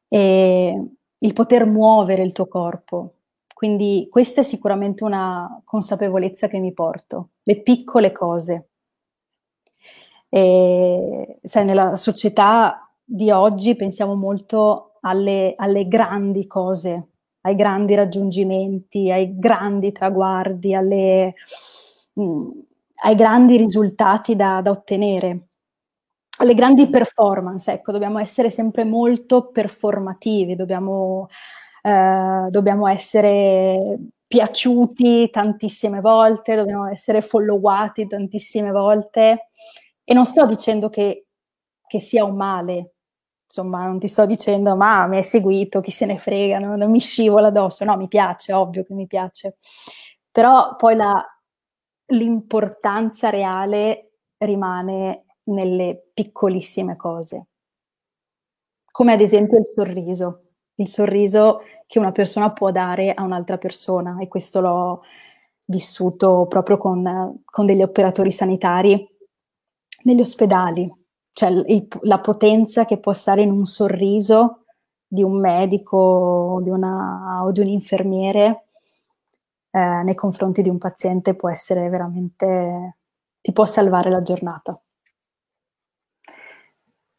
e 0.07 0.89
il 1.17 1.33
poter 1.33 1.65
muovere 1.65 2.23
il 2.23 2.31
tuo 2.31 2.47
corpo, 2.47 3.13
quindi 3.57 4.07
questa 4.07 4.41
è 4.41 4.43
sicuramente 4.43 5.03
una 5.03 5.61
consapevolezza 5.65 6.47
che 6.47 6.59
mi 6.59 6.73
porto, 6.73 7.31
le 7.41 7.63
piccole 7.63 8.11
cose. 8.11 8.69
E, 10.29 11.39
sai, 11.43 11.65
nella 11.65 11.95
società 11.95 12.89
di 13.03 13.31
oggi 13.31 13.75
pensiamo 13.75 14.15
molto 14.15 14.97
alle, 15.01 15.53
alle 15.57 15.87
grandi 15.87 16.47
cose, 16.47 17.09
ai 17.41 17.55
grandi 17.55 17.95
raggiungimenti, 17.95 19.11
ai 19.11 19.37
grandi 19.37 19.91
traguardi, 19.91 20.73
alle, 20.73 21.33
mh, 22.13 22.23
mm, 22.23 22.49
ai 23.03 23.15
grandi 23.15 23.57
risultati 23.57 24.35
da, 24.35 24.61
da 24.61 24.71
ottenere. 24.71 25.47
Alle 26.39 26.53
grandi 26.53 26.87
performance, 26.89 27.71
ecco, 27.71 27.91
dobbiamo 27.91 28.19
essere 28.19 28.49
sempre 28.51 28.83
molto 28.83 29.49
performativi, 29.49 30.55
dobbiamo 30.55 31.29
eh, 31.87 32.47
dobbiamo 32.49 32.87
essere 32.87 33.97
piaciuti 34.27 35.29
tantissime 35.29 36.01
volte, 36.01 36.55
dobbiamo 36.55 36.87
essere 36.87 37.21
followati 37.21 38.07
tantissime 38.07 38.71
volte 38.71 39.46
e 40.09 40.13
non 40.13 40.23
sto 40.23 40.45
dicendo 40.45 40.87
che, 40.87 41.25
che 41.85 41.99
sia 41.99 42.23
un 42.23 42.37
male, 42.37 42.93
insomma 43.43 43.85
non 43.85 43.99
ti 43.99 44.07
sto 44.07 44.25
dicendo 44.25 44.77
ma 44.77 45.05
mi 45.05 45.17
hai 45.17 45.23
seguito, 45.25 45.81
chi 45.81 45.91
se 45.91 46.05
ne 46.05 46.17
frega, 46.17 46.59
no? 46.59 46.77
non 46.77 46.89
mi 46.89 47.01
scivola 47.01 47.47
addosso, 47.47 47.83
no 47.83 47.97
mi 47.97 48.07
piace, 48.07 48.53
ovvio 48.53 48.85
che 48.85 48.93
mi 48.93 49.05
piace, 49.05 49.57
però 50.31 50.77
poi 50.77 50.95
la, 50.95 51.25
l'importanza 52.13 53.29
reale 53.29 54.13
rimane 54.37 55.25
nelle 55.47 56.09
piccolissime 56.13 56.95
cose, 56.95 57.47
come 58.89 59.11
ad 59.11 59.19
esempio 59.19 59.57
il 59.59 59.71
sorriso. 59.75 60.43
Il 60.75 60.87
sorriso 60.87 61.63
che 61.85 61.97
una 61.99 62.11
persona 62.11 62.53
può 62.53 62.71
dare 62.71 63.11
a 63.13 63.23
un'altra 63.23 63.57
persona 63.57 64.19
e 64.19 64.27
questo 64.27 64.61
l'ho 64.61 65.01
vissuto 65.65 66.45
proprio 66.47 66.77
con, 66.77 67.41
con 67.43 67.65
degli 67.65 67.81
operatori 67.81 68.31
sanitari 68.31 69.16
negli 70.03 70.19
ospedali, 70.19 70.91
cioè 71.33 71.49
il, 71.49 71.87
la 72.01 72.19
potenza 72.19 72.85
che 72.85 72.99
può 72.99 73.13
stare 73.13 73.41
in 73.41 73.51
un 73.51 73.65
sorriso 73.65 74.65
di 75.07 75.23
un 75.23 75.39
medico 75.39 76.59
di 76.61 76.69
una, 76.69 77.43
o 77.43 77.51
di 77.51 77.61
un 77.61 77.67
infermiere 77.67 78.65
eh, 79.71 80.03
nei 80.03 80.15
confronti 80.15 80.61
di 80.61 80.69
un 80.69 80.77
paziente 80.77 81.35
può 81.35 81.49
essere 81.49 81.89
veramente, 81.89 82.97
ti 83.41 83.53
può 83.53 83.65
salvare 83.65 84.09
la 84.09 84.21
giornata. 84.21 84.79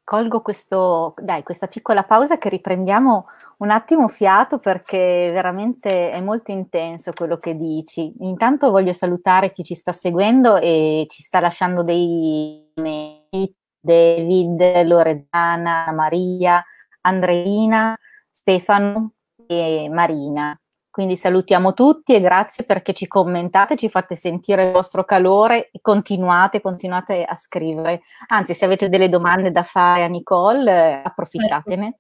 colgo 0.09 0.41
questo, 0.41 1.13
dai, 1.19 1.43
questa 1.43 1.67
piccola 1.67 2.03
pausa 2.03 2.39
che 2.39 2.49
riprendiamo 2.49 3.27
un 3.59 3.71
attimo 3.71 4.09
fiato 4.09 4.59
perché 4.59 5.31
veramente 5.33 6.11
è 6.11 6.21
molto 6.21 6.53
intenso 6.53 7.13
quello 7.13 7.39
che 7.39 7.57
dici. 7.57 8.13
Intanto 8.21 8.71
voglio 8.71 8.93
salutare 8.93 9.53
chi 9.53 9.65
ci 9.65 9.75
sta 9.75 9.93
seguendo 9.93 10.57
e 10.57 11.07
ci 11.09 11.23
sta 11.23 11.41
lasciando 11.41 11.83
dei 11.83 12.71
David, 13.81 14.85
Loredana, 14.85 15.91
Maria, 15.93 16.65
Andreina, 17.03 17.97
Stefano 18.31 19.13
e 19.47 19.89
Marina. 19.91 20.59
Quindi 20.91 21.17
salutiamo 21.17 21.75
tutti 21.75 22.15
e 22.15 22.21
grazie 22.21 22.65
perché 22.65 22.93
ci 22.93 23.07
commentate, 23.07 23.77
ci 23.77 23.89
fate 23.89 24.17
sentire 24.17 24.67
il 24.67 24.73
vostro 24.73 25.05
calore 25.05 25.71
e 25.71 25.81
continuate, 25.81 26.61
continuate 26.61 27.25
a 27.25 27.37
scrivere. 27.37 28.03
Anzi, 28.29 28.53
se 28.55 28.65
avete 28.65 28.89
delle 28.89 29.09
domande 29.09 29.53
da 29.53 29.63
fare 29.63 30.03
a 30.03 30.09
Nicole, 30.09 30.71
eh, 30.71 31.03
approfittatene. 31.05 31.99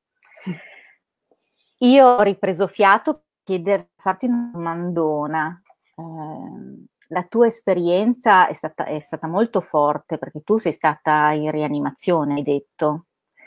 Io 1.78 2.06
ho 2.06 2.22
ripreso 2.22 2.66
fiato 2.66 3.12
per 3.12 3.22
chiedere, 3.44 3.90
farti 3.96 4.26
una 4.26 4.50
domandona. 4.52 5.62
Eh, 5.96 6.86
la 7.08 7.22
tua 7.24 7.46
esperienza 7.46 8.48
è 8.48 8.52
stata, 8.52 8.84
è 8.84 8.98
stata, 9.00 9.26
molto 9.26 9.60
forte 9.60 10.18
perché 10.18 10.42
tu 10.42 10.58
sei 10.58 10.72
stata 10.72 11.30
in 11.32 11.50
rianimazione, 11.50 12.34
hai 12.34 12.42
detto. 12.42 13.06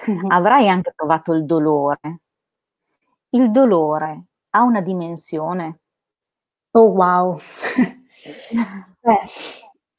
Mm-hmm. 0.10 0.32
Avrai 0.32 0.68
anche 0.70 0.94
provato 0.96 1.34
il 1.34 1.46
dolore. 1.46 2.00
Il 3.30 3.52
dolore 3.52 4.26
ha 4.52 4.62
una 4.64 4.82
dimensione. 4.82 5.80
Oh 6.72 6.88
wow! 6.88 7.38
eh, 9.02 9.20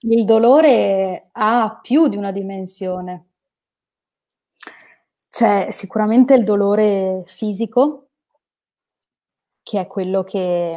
il 0.00 0.24
dolore 0.24 1.28
ha 1.32 1.78
più 1.80 2.08
di 2.08 2.16
una 2.16 2.32
dimensione. 2.32 3.26
C'è 5.28 5.70
sicuramente 5.70 6.34
il 6.34 6.44
dolore 6.44 7.22
fisico, 7.26 8.01
che 9.62 9.80
è 9.80 9.86
quello 9.86 10.22
che, 10.22 10.72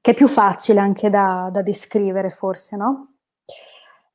che 0.00 0.10
è 0.12 0.14
più 0.14 0.28
facile 0.28 0.80
anche 0.80 1.10
da, 1.10 1.48
da 1.52 1.62
descrivere 1.62 2.30
forse, 2.30 2.76
no? 2.76 3.14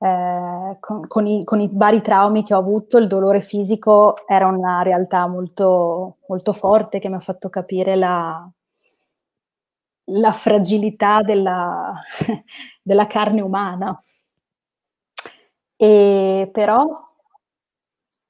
Eh, 0.01 0.77
con, 0.79 1.07
con, 1.07 1.27
i, 1.27 1.43
con, 1.43 1.59
i, 1.59 1.69
vari 1.73 2.01
traumi 2.01 2.43
che 2.43 2.53
ho 2.53 2.57
avuto, 2.57 2.97
il 2.97 3.07
dolore 3.07 3.41
fisico 3.41 4.25
era 4.27 4.47
una 4.47 4.81
realtà 4.81 5.27
molto, 5.27 6.17
molto 6.27 6.53
forte 6.53 6.99
che 6.99 7.09
mi 7.09 7.15
ha 7.15 7.19
fatto 7.19 7.49
capire 7.49 7.95
la, 7.97 8.49
la 10.05 10.31
fragilità 10.31 11.21
della, 11.21 11.93
della 12.81 13.07
carne 13.07 13.41
umana. 13.41 13.99
E 15.75 16.49
però 16.51 17.07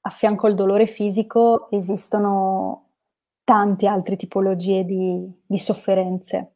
a 0.02 0.10
fianco 0.10 0.46
al 0.46 0.54
dolore 0.54 0.86
fisico 0.86 1.70
esistono 1.70 2.89
tante 3.50 3.88
altre 3.88 4.14
tipologie 4.14 4.84
di, 4.84 5.28
di 5.44 5.58
sofferenze. 5.58 6.54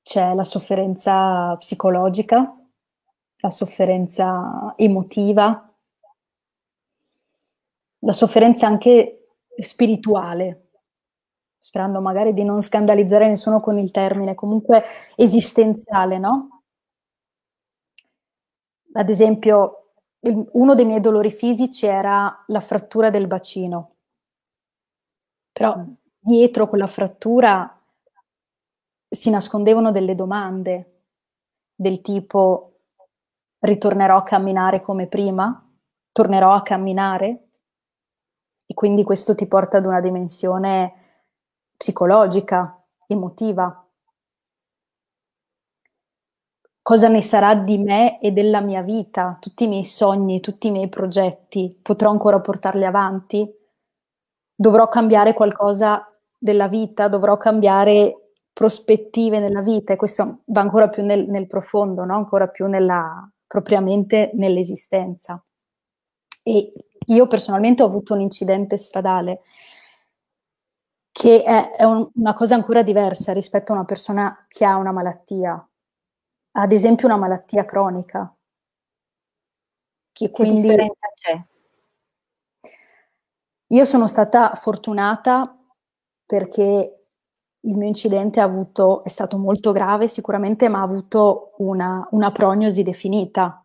C'è 0.00 0.32
la 0.32 0.44
sofferenza 0.44 1.54
psicologica, 1.58 2.50
la 3.36 3.50
sofferenza 3.50 4.72
emotiva, 4.76 5.70
la 7.98 8.12
sofferenza 8.12 8.66
anche 8.66 9.34
spirituale, 9.58 10.70
sperando 11.58 12.00
magari 12.00 12.32
di 12.32 12.42
non 12.42 12.62
scandalizzare 12.62 13.28
nessuno 13.28 13.60
con 13.60 13.76
il 13.76 13.90
termine, 13.90 14.34
comunque 14.34 14.84
esistenziale, 15.16 16.16
no? 16.16 16.62
Ad 18.94 19.10
esempio, 19.10 19.92
uno 20.52 20.74
dei 20.74 20.86
miei 20.86 21.00
dolori 21.00 21.30
fisici 21.30 21.84
era 21.84 22.42
la 22.46 22.60
frattura 22.60 23.10
del 23.10 23.26
bacino, 23.26 23.96
però 25.60 25.78
dietro 26.18 26.68
quella 26.68 26.86
frattura 26.86 27.78
si 29.06 29.28
nascondevano 29.28 29.92
delle 29.92 30.14
domande 30.14 31.02
del 31.74 32.00
tipo 32.00 32.78
ritornerò 33.58 34.16
a 34.16 34.22
camminare 34.22 34.80
come 34.80 35.06
prima? 35.06 35.70
Tornerò 36.12 36.54
a 36.54 36.62
camminare? 36.62 37.48
E 38.64 38.72
quindi 38.72 39.04
questo 39.04 39.34
ti 39.34 39.46
porta 39.46 39.76
ad 39.76 39.84
una 39.84 40.00
dimensione 40.00 41.26
psicologica, 41.76 42.82
emotiva. 43.06 43.86
Cosa 46.80 47.08
ne 47.08 47.20
sarà 47.20 47.54
di 47.54 47.76
me 47.76 48.18
e 48.18 48.32
della 48.32 48.62
mia 48.62 48.80
vita? 48.80 49.36
Tutti 49.38 49.64
i 49.64 49.68
miei 49.68 49.84
sogni, 49.84 50.40
tutti 50.40 50.68
i 50.68 50.70
miei 50.70 50.88
progetti, 50.88 51.78
potrò 51.82 52.08
ancora 52.08 52.40
portarli 52.40 52.86
avanti? 52.86 53.58
Dovrò 54.60 54.88
cambiare 54.88 55.32
qualcosa 55.32 56.06
della 56.36 56.68
vita? 56.68 57.08
Dovrò 57.08 57.38
cambiare 57.38 58.32
prospettive 58.52 59.38
nella 59.38 59.62
vita? 59.62 59.94
E 59.94 59.96
questo 59.96 60.40
va 60.44 60.60
ancora 60.60 60.90
più 60.90 61.02
nel, 61.02 61.26
nel 61.30 61.46
profondo, 61.46 62.04
no? 62.04 62.14
ancora 62.14 62.46
più 62.48 62.66
nella, 62.66 63.26
propriamente 63.46 64.32
nell'esistenza. 64.34 65.42
E 66.42 66.74
io 67.06 67.26
personalmente 67.26 67.82
ho 67.82 67.86
avuto 67.86 68.12
un 68.12 68.20
incidente 68.20 68.76
stradale 68.76 69.40
che 71.10 71.42
è, 71.42 71.70
è 71.70 71.84
un, 71.84 72.10
una 72.16 72.34
cosa 72.34 72.54
ancora 72.54 72.82
diversa 72.82 73.32
rispetto 73.32 73.72
a 73.72 73.76
una 73.76 73.86
persona 73.86 74.44
che 74.46 74.66
ha 74.66 74.76
una 74.76 74.92
malattia, 74.92 75.68
ad 76.52 76.72
esempio 76.72 77.06
una 77.06 77.16
malattia 77.16 77.64
cronica. 77.64 78.30
Che, 80.12 80.26
che 80.26 80.30
quindi, 80.30 80.60
differenza 80.60 81.08
c'è? 81.14 81.44
Io 83.72 83.84
sono 83.84 84.08
stata 84.08 84.54
fortunata 84.54 85.56
perché 86.26 87.04
il 87.60 87.76
mio 87.76 87.86
incidente 87.86 88.40
avuto, 88.40 89.04
è 89.04 89.08
stato 89.08 89.38
molto 89.38 89.70
grave 89.70 90.08
sicuramente, 90.08 90.68
ma 90.68 90.80
ha 90.80 90.82
avuto 90.82 91.52
una, 91.58 92.06
una 92.10 92.32
prognosi 92.32 92.82
definita, 92.82 93.64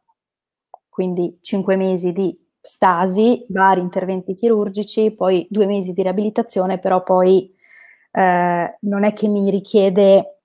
quindi 0.89 1.39
cinque 1.41 1.75
mesi 1.75 2.11
di 2.13 2.37
stasi, 2.61 3.45
vari 3.49 3.81
interventi 3.81 4.35
chirurgici, 4.35 5.11
poi 5.11 5.47
due 5.49 5.65
mesi 5.65 5.93
di 5.93 6.03
riabilitazione, 6.03 6.77
però 6.77 7.01
poi 7.01 7.51
eh, 8.11 8.77
non 8.81 9.03
è 9.03 9.13
che 9.13 9.27
mi 9.27 9.49
richiede 9.49 10.41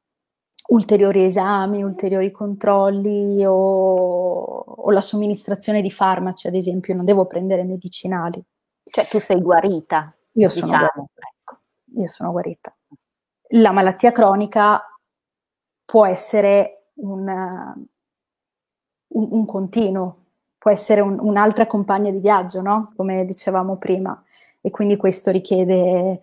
ulteriori 0.69 1.25
esami, 1.25 1.83
ulteriori 1.83 2.31
controlli 2.31 3.45
o, 3.45 3.53
o, 3.53 4.91
la 4.91 5.01
somministrazione 5.03 5.83
di 5.83 5.91
farmaci, 5.91 6.47
ad 6.47 6.55
esempio, 6.55 6.95
non 6.95 7.05
devo 7.05 7.27
prendere 7.27 7.65
medicinali. 7.65 8.43
Cioè 8.91 9.07
tu 9.09 9.19
sei 9.21 9.41
guarita. 9.41 10.15
Io 10.33 10.49
diciamo. 10.49 10.67
sono 10.67 10.79
guarita. 10.79 11.21
Ecco. 11.35 11.59
Io 11.95 12.09
sono 12.09 12.31
guarita. 12.31 12.77
La 13.53 13.73
malattia 13.73 14.13
cronica 14.13 14.83
può 15.85 16.07
essere 16.07 16.91
un, 16.95 17.27
un, 19.09 19.29
un 19.31 19.47
continuo, 19.47 20.25
può 20.59 20.71
essere 20.71 21.01
un, 21.01 21.19
un'altra 21.21 21.67
compagna 21.67 22.11
di 22.11 22.19
viaggio, 22.19 22.61
no? 22.61 22.93
Come 22.97 23.25
dicevamo 23.25 23.77
prima. 23.77 24.23
E 24.61 24.71
quindi 24.71 24.97
questo 24.97 25.31
richiede 25.31 26.21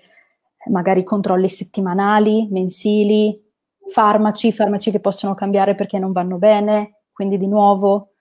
magari 0.69 1.03
controlli 1.03 1.49
settimanali, 1.49 2.47
mensili, 2.49 3.43
farmaci, 3.87 4.51
farmaci 4.51 4.91
che 4.91 4.99
possono 4.99 5.33
cambiare 5.33 5.75
perché 5.75 5.97
non 5.97 6.11
vanno 6.11 6.37
bene, 6.37 7.03
quindi 7.11 7.37
di 7.37 7.47
nuovo. 7.47 8.13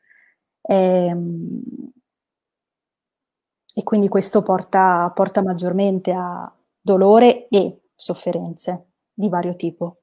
Ehm, 0.62 1.62
e 3.78 3.82
quindi 3.82 4.08
questo 4.08 4.40
porta, 4.40 5.12
porta 5.14 5.42
maggiormente 5.42 6.10
a 6.10 6.50
dolore 6.80 7.46
e 7.48 7.82
sofferenze 7.94 8.86
di 9.12 9.28
vario 9.28 9.54
tipo. 9.54 9.98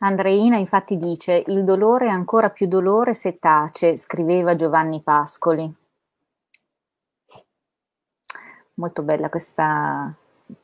Andreina 0.00 0.58
infatti 0.58 0.98
dice 0.98 1.42
il 1.46 1.64
dolore 1.64 2.08
è 2.08 2.10
ancora 2.10 2.50
più 2.50 2.66
dolore 2.66 3.14
se 3.14 3.38
tace, 3.38 3.96
scriveva 3.96 4.54
Giovanni 4.54 5.00
Pascoli. 5.00 5.74
Molto 8.74 9.02
bella 9.02 9.30
questa 9.30 10.14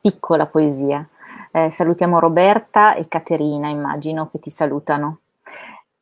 piccola 0.03 0.47
poesia. 0.47 1.09
Eh, 1.51 1.71
salutiamo 1.71 2.19
Roberta 2.19 2.95
e 2.95 3.09
Caterina, 3.09 3.69
immagino 3.69 4.29
che 4.29 4.39
ti 4.39 4.51
salutano. 4.51 5.21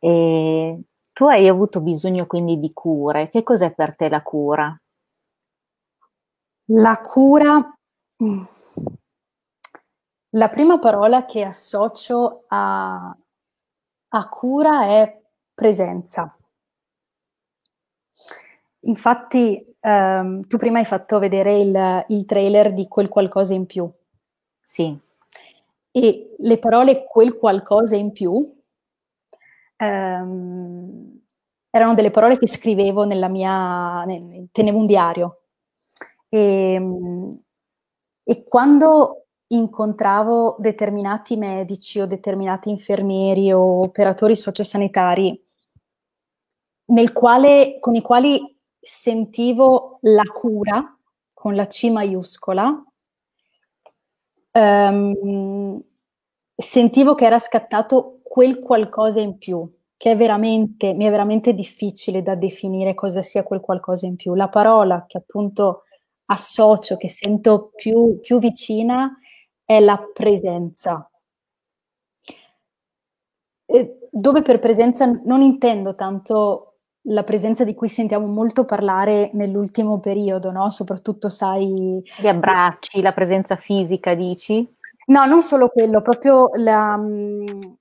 E 0.01 0.81
tu 1.13 1.27
hai 1.27 1.47
avuto 1.47 1.81
bisogno 1.81 2.27
quindi 2.27 2.59
di 2.59 2.73
cure. 2.73 3.29
Che 3.29 3.45
cos'è 3.45 3.71
per 3.73 3.95
te 3.95 4.09
la 4.09 4.23
cura? 4.23 4.77
La 6.73 7.01
cura 7.01 7.77
mm, 8.23 8.45
la 10.31 10.49
prima 10.49 10.79
parola 10.79 11.25
che 11.25 11.43
associo 11.43 12.45
a, 12.49 13.17
a 14.09 14.29
cura 14.29 14.87
è 14.87 15.21
presenza. 15.53 16.33
Infatti, 18.83 19.77
ehm, 19.81 20.43
tu 20.47 20.57
prima 20.57 20.79
hai 20.79 20.85
fatto 20.85 21.19
vedere 21.19 21.59
il, 21.59 22.05
il 22.09 22.25
trailer 22.25 22.73
di 22.73 22.87
quel 22.87 23.09
qualcosa 23.09 23.53
in 23.53 23.67
più. 23.67 23.91
Sì. 24.63 24.97
E 25.91 26.35
le 26.39 26.59
parole 26.59 27.05
quel 27.05 27.37
qualcosa 27.37 27.97
in 27.97 28.13
più 28.13 28.59
ehm, 29.77 31.21
erano 31.71 31.95
delle 31.95 32.11
parole 32.11 32.39
che 32.39 32.47
scrivevo 32.47 33.05
nella 33.05 33.29
mia, 33.29 34.05
tenevo 34.53 34.79
un 34.79 34.87
diario. 34.87 35.40
E, 36.33 36.75
ehm, 36.75 37.37
e 38.23 38.45
quando 38.45 39.27
incontravo 39.49 40.57
determinati 40.61 41.37
medici 41.37 41.99
o 42.01 42.07
determinati 42.07 42.71
infermieri 42.71 43.53
o 43.53 43.83
operatori 43.83 44.37
sociosanitari 44.37 45.37
quale, 47.13 47.79
con 47.81 47.95
i 47.95 48.01
quali 48.03 48.57
sentivo 48.81 49.99
la 50.03 50.25
cura 50.25 50.97
con 51.33 51.55
la 51.55 51.67
C 51.67 51.85
maiuscola, 51.91 52.85
um, 54.53 55.83
sentivo 56.55 57.15
che 57.15 57.25
era 57.25 57.39
scattato 57.39 58.21
quel 58.23 58.59
qualcosa 58.61 59.21
in 59.21 59.39
più, 59.39 59.67
che 59.97 60.11
è 60.13 60.17
veramente, 60.17 60.93
mi 60.93 61.05
è 61.05 61.11
veramente 61.11 61.55
difficile 61.55 62.23
da 62.23 62.35
definire 62.35 62.95
cosa 62.95 63.23
sia 63.23 63.43
quel 63.43 63.61
qualcosa 63.61 64.07
in 64.07 64.17
più. 64.17 64.35
La 64.35 64.49
parola 64.49 65.05
che 65.07 65.17
appunto 65.19 65.85
associo, 66.31 66.97
che 66.97 67.09
sento 67.09 67.71
più, 67.75 68.21
più 68.21 68.39
vicina, 68.39 69.17
è 69.65 69.81
la 69.81 69.99
presenza. 70.13 71.05
dove 74.13 74.43
per 74.43 74.59
presenza 74.59 75.07
non 75.07 75.41
intendo 75.41 75.95
tanto 75.95 76.79
la 77.05 77.23
presenza 77.23 77.65
di 77.65 77.75
cui 77.75 77.89
sentiamo 77.89 78.27
molto 78.27 78.65
parlare 78.65 79.31
nell'ultimo 79.35 80.01
periodo, 80.01 80.51
no? 80.51 80.69
Soprattutto, 80.71 81.29
sai... 81.29 82.03
Gli 82.19 82.27
abbracci, 82.27 83.01
la 83.01 83.13
presenza 83.13 83.57
fisica, 83.57 84.15
dici? 84.15 84.69
No, 85.11 85.25
non 85.27 85.43
solo 85.43 85.69
quello, 85.71 86.03
proprio 86.03 86.51
la, 86.55 86.97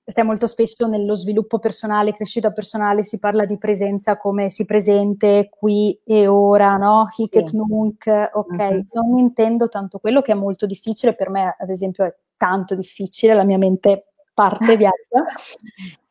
stai 0.04 0.24
molto 0.24 0.48
spesso 0.48 0.88
nello 0.88 1.14
sviluppo 1.14 1.60
personale, 1.60 2.12
crescita 2.12 2.50
personale, 2.50 3.04
si 3.04 3.20
parla 3.20 3.44
di 3.44 3.56
presenza 3.56 4.16
come 4.16 4.50
si 4.50 4.64
presente 4.64 5.48
qui 5.48 5.96
e 6.04 6.26
ora, 6.26 6.76
no? 6.76 7.06
Hic 7.16 7.36
et 7.36 7.52
nunc, 7.52 8.06
ok. 8.32 8.50
Uh-huh. 8.58 8.86
Non 8.94 9.18
intendo 9.18 9.68
tanto 9.68 10.00
quello 10.00 10.22
che 10.22 10.32
è 10.32 10.34
molto 10.34 10.66
difficile, 10.66 11.14
per 11.14 11.30
me 11.30 11.54
ad 11.56 11.70
esempio 11.70 12.04
è 12.04 12.12
tanto 12.36 12.74
difficile, 12.74 13.34
la 13.34 13.44
mia 13.44 13.58
mente 13.58 14.08
parte 14.34 14.76
viaggia. 14.76 15.24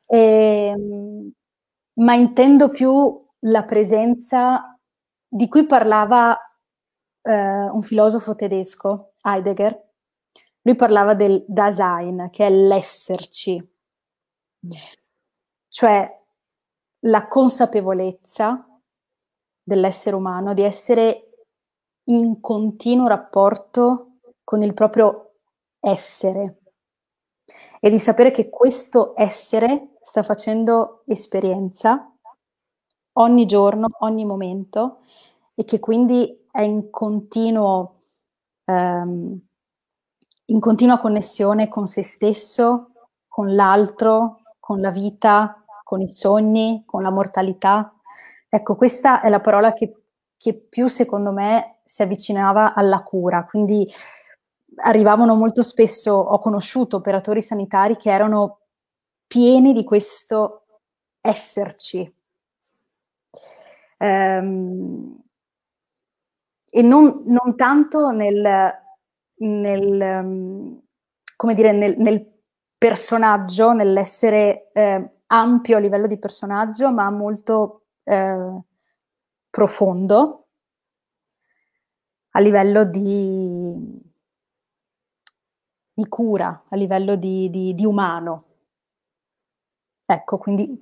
E, 0.06 0.18
ehm, 0.74 1.32
ma 1.96 2.14
intendo 2.14 2.70
più 2.70 3.26
la 3.40 3.64
presenza 3.64 4.74
di 5.28 5.50
cui 5.50 5.66
parlava 5.66 6.38
eh, 7.22 7.70
un 7.70 7.82
filosofo 7.82 8.36
tedesco, 8.36 9.16
Heidegger. 9.22 9.88
Lui 10.70 10.78
parlava 10.78 11.16
del 11.16 11.44
Dasein, 11.48 12.30
che 12.30 12.46
è 12.46 12.50
l'esserci, 12.52 13.60
cioè 15.68 16.24
la 17.06 17.28
consapevolezza 17.28 18.68
dell'essere 19.64 20.16
umano 20.16 20.54
di 20.54 20.62
essere 20.62 21.48
in 22.10 22.40
continuo 22.40 23.08
rapporto 23.08 24.20
con 24.44 24.62
il 24.62 24.76
proprio 24.76 25.38
essere. 25.80 26.60
E 27.80 27.90
di 27.90 27.98
sapere 27.98 28.30
che 28.30 28.50
questo 28.50 29.14
essere 29.16 29.96
sta 30.02 30.22
facendo 30.22 31.02
esperienza 31.08 32.16
ogni 33.14 33.48
giorno, 33.48 33.88
ogni 34.02 34.24
momento 34.24 35.00
e 35.56 35.64
che 35.64 35.80
quindi 35.80 36.48
è 36.52 36.62
in 36.62 36.92
continuo 36.92 38.02
ehm, 38.66 39.48
in 40.50 40.60
continua 40.60 41.00
connessione 41.00 41.68
con 41.68 41.86
se 41.88 42.04
stesso, 42.04 42.92
con 43.28 43.54
l'altro, 43.54 44.42
con 44.60 44.82
la 44.82 44.92
vita, 44.92 45.64
con 45.84 46.02
i 46.02 46.10
sogni, 46.10 46.84
con 46.86 47.02
la 47.02 47.12
mortalità. 47.12 47.94
Ecco, 48.48 48.76
questa 48.76 49.22
è 49.22 49.30
la 49.30 49.40
parola 49.40 49.74
che, 49.74 49.94
che 50.38 50.54
più 50.54 50.88
secondo 50.88 51.32
me 51.32 51.80
si 51.84 52.02
avvicinava 52.02 52.74
alla 52.74 53.02
cura, 53.04 53.46
quindi 53.46 53.88
arrivavano 54.82 55.36
molto 55.36 55.62
spesso, 55.62 56.14
ho 56.14 56.40
conosciuto 56.40 56.98
operatori 56.98 57.42
sanitari 57.42 57.96
che 57.98 58.12
erano 58.12 58.60
pieni 59.28 59.74
di 59.74 59.84
questo 59.84 60.64
esserci. 61.22 62.16
Um, 63.98 65.20
e 66.72 66.82
non, 66.82 67.24
non, 67.26 67.56
tanto 67.56 68.12
nel, 68.12 68.44
nel, 69.40 70.02
um, 70.02 70.82
come 71.36 71.54
dire, 71.54 71.72
nel, 71.72 71.96
nel, 71.98 72.38
personaggio, 72.80 73.74
nell'essere 73.74 74.72
eh, 74.72 75.10
ampio 75.28 75.76
a 75.76 75.80
livello 75.82 76.08
di 76.08 76.18
personaggio, 76.18 76.94
ma 76.94 77.10
molto 77.10 77.88
eh, 78.04 78.62
profondo 79.50 80.48
a 82.32 82.40
livello 82.40 82.86
di, 82.86 84.02
di 85.94 86.08
cura, 86.08 86.64
a 86.70 86.76
livello 86.78 87.16
di, 87.16 87.50
di, 87.50 87.74
di 87.74 87.86
umano. 87.86 88.46
Ecco, 90.06 90.38
quindi 90.38 90.78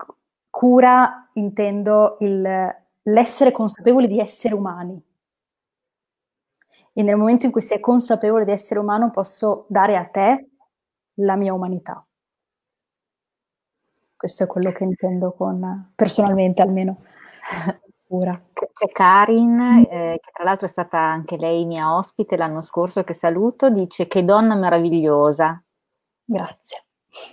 cura 0.50 1.30
intendo 1.34 2.18
il, 2.20 2.76
l'essere 3.04 3.52
consapevoli 3.52 4.08
di 4.08 4.20
essere 4.20 4.54
umani. 4.54 5.02
E 6.98 7.04
nel 7.04 7.16
momento 7.16 7.46
in 7.46 7.52
cui 7.52 7.62
sei 7.62 7.80
consapevole 7.80 8.44
di 8.44 8.50
essere 8.50 8.80
umano 8.80 9.12
posso 9.12 9.68
dare 9.70 9.96
a 9.96 10.06
te 10.06 10.50
la 11.20 11.36
mia 11.36 11.54
umanità. 11.54 12.04
Questo 14.16 14.46
è 14.46 14.48
quello 14.48 14.72
che 14.72 14.84
intendo 14.84 15.32
con, 15.34 15.92
personalmente 15.94 16.64
almeno, 16.64 17.04
cura. 18.08 18.42
C'è 18.52 18.88
Karin, 18.92 19.54
mm. 19.54 19.84
eh, 19.92 20.20
che 20.20 20.32
tra 20.34 20.44
l'altro 20.44 20.66
è 20.66 20.70
stata 20.70 20.98
anche 20.98 21.38
lei 21.38 21.66
mia 21.66 21.96
ospite 21.96 22.36
l'anno 22.36 22.64
scorso, 22.64 23.04
che 23.04 23.14
saluto, 23.14 23.70
dice 23.70 24.08
che 24.08 24.26
donna 24.26 24.56
meravigliosa. 24.56 25.64
Grazie. 26.24 26.86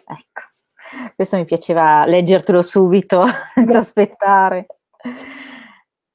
Ecco, 0.07 1.15
questo 1.15 1.39
mi 1.39 1.47
piaceva 1.47 2.05
leggertelo 2.05 2.61
subito, 2.61 3.25
senza 3.55 3.79
aspettare. 3.79 4.67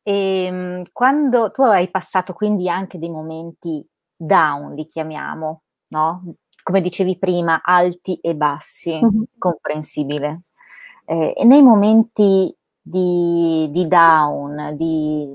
E 0.10 0.46
ehm, 0.46 0.84
quando 0.92 1.52
tu 1.52 1.62
hai 1.62 1.88
passato 1.92 2.34
quindi 2.34 2.68
anche 2.68 2.98
dei 2.98 3.12
momenti 3.12 3.88
down, 4.18 4.74
li 4.74 4.88
chiamiamo, 4.88 5.62
no? 5.90 6.34
Come 6.64 6.82
dicevi 6.82 7.20
prima, 7.20 7.62
alti 7.64 8.16
e 8.16 8.34
bassi, 8.34 8.94
mm-hmm. 8.94 9.24
comprensibile. 9.38 10.42
Eh, 11.06 11.36
e 11.38 11.44
nei 11.46 11.62
momenti 11.62 12.56
di, 12.82 13.68
di 13.72 13.88
down, 13.88 14.76
di, 14.76 15.28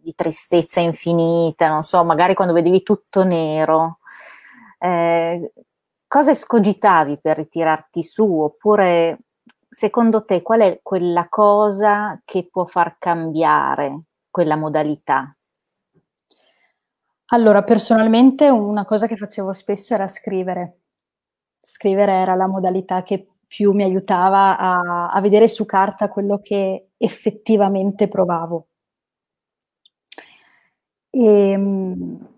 di, 0.00 0.14
tristezza 0.14 0.78
infinita, 0.80 1.68
non 1.68 1.82
so, 1.82 2.04
magari 2.04 2.34
quando 2.34 2.54
vedevi 2.54 2.82
tutto 2.84 3.24
nero, 3.24 3.98
eh, 4.78 5.52
cosa 6.06 6.30
escogitavi 6.30 7.18
per 7.20 7.38
ritirarti 7.38 8.02
su? 8.04 8.40
Oppure 8.40 9.18
secondo 9.68 10.22
te 10.22 10.42
qual 10.42 10.60
è 10.60 10.80
quella 10.82 11.28
cosa 11.28 12.20
che 12.24 12.48
può 12.48 12.66
far 12.66 12.98
cambiare 12.98 14.04
quella 14.32 14.56
modalità? 14.56 15.36
Allora, 17.26 17.62
personalmente 17.62 18.48
una 18.48 18.84
cosa 18.84 19.06
che 19.06 19.16
facevo 19.16 19.52
spesso 19.52 19.94
era 19.94 20.08
scrivere. 20.08 20.80
Scrivere 21.58 22.12
era 22.12 22.34
la 22.34 22.48
modalità 22.48 23.02
che 23.04 23.28
più 23.46 23.72
mi 23.72 23.84
aiutava 23.84 24.58
a, 24.58 25.08
a 25.08 25.20
vedere 25.20 25.46
su 25.46 25.64
carta 25.64 26.08
quello 26.08 26.40
che 26.40 26.88
effettivamente 26.96 28.08
provavo. 28.08 28.68
E, 31.10 31.50
ehm, 31.50 32.28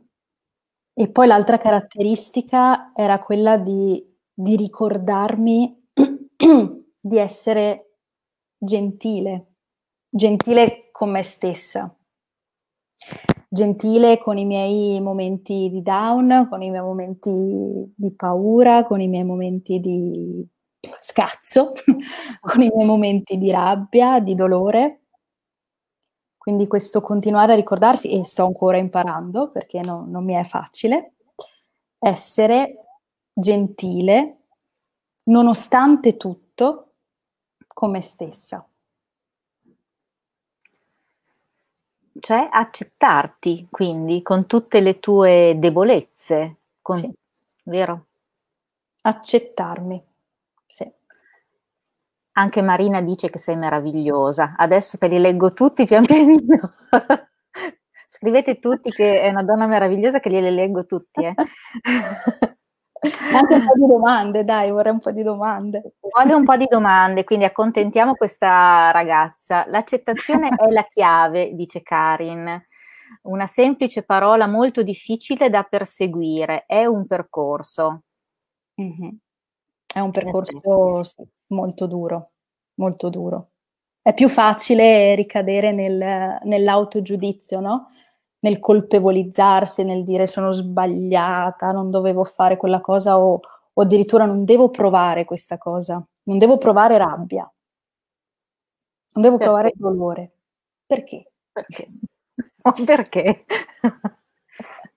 e 0.97 1.11
poi 1.11 1.27
l'altra 1.27 1.59
caratteristica 1.59 2.93
era 2.95 3.19
quella 3.19 3.57
di, 3.57 4.05
di 4.33 4.57
ricordarmi 4.57 5.91
di 7.01 7.19
essere 7.19 7.97
gentile, 8.57 9.54
gentile 10.17 10.91
con 10.93 11.11
me 11.11 11.25
stessa, 11.25 11.93
gentile 13.49 14.19
con 14.19 14.39
i 14.39 14.45
miei 14.45 15.01
momenti 15.01 15.69
di 15.69 15.83
down, 15.83 16.47
con 16.49 16.63
i 16.63 16.71
miei 16.71 16.83
momenti 16.83 17.93
di 17.97 18.15
paura, 18.15 18.85
con 18.85 19.01
i 19.01 19.09
miei 19.09 19.25
momenti 19.25 19.81
di 19.81 20.47
scazzo, 21.01 21.73
con 22.41 22.63
i 22.63 22.71
miei 22.73 22.87
momenti 22.87 23.39
di 23.39 23.51
rabbia, 23.51 24.21
di 24.21 24.37
dolore. 24.37 25.01
Quindi 26.39 26.69
questo 26.69 27.01
continuare 27.01 27.55
a 27.55 27.57
ricordarsi, 27.57 28.09
e 28.11 28.23
sto 28.25 28.45
ancora 28.45 28.77
imparando 28.77 29.51
perché 29.51 29.81
no, 29.81 30.05
non 30.07 30.25
mi 30.25 30.35
è 30.35 30.45
facile, 30.45 31.15
essere 31.99 32.87
gentile 33.33 34.43
nonostante 35.25 36.17
tutto 36.17 36.93
con 37.67 37.91
me 37.91 38.01
stessa. 38.01 38.65
Cioè 42.25 42.49
accettarti 42.51 43.69
quindi 43.71 44.23
con 44.23 44.47
tutte 44.47 44.81
le 44.81 44.99
tue 44.99 45.57
debolezze, 45.59 46.57
con... 46.81 46.97
sì. 46.97 47.13
vero? 47.65 48.07
Accettarmi. 49.03 50.03
Sì. 50.67 50.91
Anche 52.33 52.63
Marina 52.63 53.03
dice 53.03 53.29
che 53.29 53.39
sei 53.39 53.57
meravigliosa. 53.57 54.55
Adesso 54.57 54.97
te 54.97 55.09
li 55.09 55.19
leggo 55.19 55.53
tutti 55.53 55.85
pian 55.85 56.07
pianino. 56.07 56.73
Scrivete 58.09 58.59
tutti 58.59 58.91
che 58.91 59.21
è 59.21 59.29
una 59.29 59.43
donna 59.43 59.67
meravigliosa 59.67 60.19
che 60.19 60.31
gliele 60.31 60.51
leggo 60.51 60.87
tutti. 60.87 61.23
Eh. 61.23 61.35
Anche 63.35 63.55
un 63.55 63.67
po' 63.67 63.75
di 63.75 63.87
domande, 63.87 64.45
dai, 64.45 64.71
vorrei 64.71 64.93
un 64.93 64.99
po' 64.99 65.11
di 65.11 65.23
domande. 65.23 65.95
Vuole 66.01 66.35
un 66.35 66.45
po' 66.45 66.57
di 66.57 66.67
domande, 66.69 67.25
quindi 67.25 67.45
accontentiamo 67.45 68.15
questa 68.15 68.91
ragazza. 68.91 69.65
L'accettazione 69.69 70.49
è 70.49 70.71
la 70.71 70.85
chiave, 70.85 71.55
dice 71.55 71.83
Karin. 71.83 72.63
Una 73.23 73.47
semplice 73.47 74.03
parola 74.03 74.47
molto 74.47 74.83
difficile 74.83 75.51
da 75.51 75.63
perseguire, 75.63 76.65
è 76.67 76.85
un 76.85 77.07
percorso. 77.07 78.03
Mm-hmm. 78.81 79.09
È 79.95 80.01
un 80.01 80.11
percorso 80.11 80.61
molto 81.49 81.87
duro, 81.87 82.31
molto 82.75 83.09
duro. 83.09 83.51
È 84.03 84.13
più 84.13 84.29
facile 84.29 85.15
ricadere 85.15 85.73
nel, 85.73 86.39
nell'autogiudizio, 86.43 87.61
no? 87.61 87.89
Nel 88.45 88.59
colpevolizzarsi, 88.59 89.85
nel 89.85 90.05
dire 90.05 90.27
sono 90.27 90.53
sbagliata, 90.53 91.73
non 91.73 91.91
dovevo 91.91 92.25
fare 92.25 92.59
quella 92.59 92.81
cosa 92.83 93.19
o, 93.19 93.41
o 93.73 93.83
addirittura 93.83 94.27
non 94.27 94.45
devo 94.45 94.69
provare 94.69 95.25
questa 95.25 95.57
cosa, 95.57 96.05
non 96.25 96.37
devo 96.37 96.59
provare 96.59 96.99
rabbia, 96.99 97.51
non 99.15 99.23
devo 99.23 99.39
perché? 99.39 99.51
provare 99.51 99.73
dolore. 99.75 100.33
Perché? 100.85 101.33
Perché? 101.51 101.89
perché? 102.85 103.45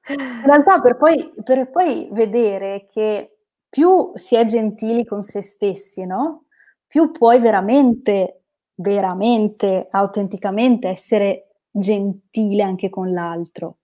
In 0.09 0.43
realtà 0.43 0.81
per 0.81 0.97
poi, 0.97 1.33
per 1.41 1.69
poi 1.69 2.09
vedere 2.11 2.85
che 2.89 3.37
più 3.69 4.11
si 4.15 4.35
è 4.35 4.43
gentili 4.43 5.05
con 5.05 5.21
se 5.21 5.41
stessi, 5.41 6.05
no? 6.05 6.47
Più 6.85 7.11
puoi 7.11 7.39
veramente, 7.39 8.43
veramente, 8.75 9.87
autenticamente 9.89 10.89
essere 10.89 11.46
gentile 11.79 12.63
anche 12.63 12.89
con 12.89 13.11
l'altro. 13.13 13.77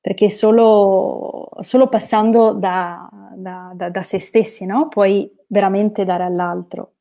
Perché 0.00 0.30
solo, 0.30 1.48
solo 1.60 1.88
passando 1.88 2.52
da, 2.52 3.08
da, 3.34 3.72
da, 3.74 3.90
da, 3.90 4.02
se 4.02 4.20
stessi, 4.20 4.64
no? 4.64 4.86
Puoi 4.88 5.28
veramente 5.48 6.04
dare 6.04 6.22
all'altro. 6.22 6.92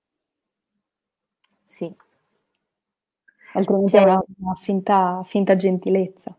Sì. 1.66 1.94
Altrimenti 3.54 3.92
c'è 3.92 4.04
una, 4.04 4.24
una 4.40 4.56
finta, 4.56 5.22
finta 5.24 5.56
gentilezza. 5.56 6.36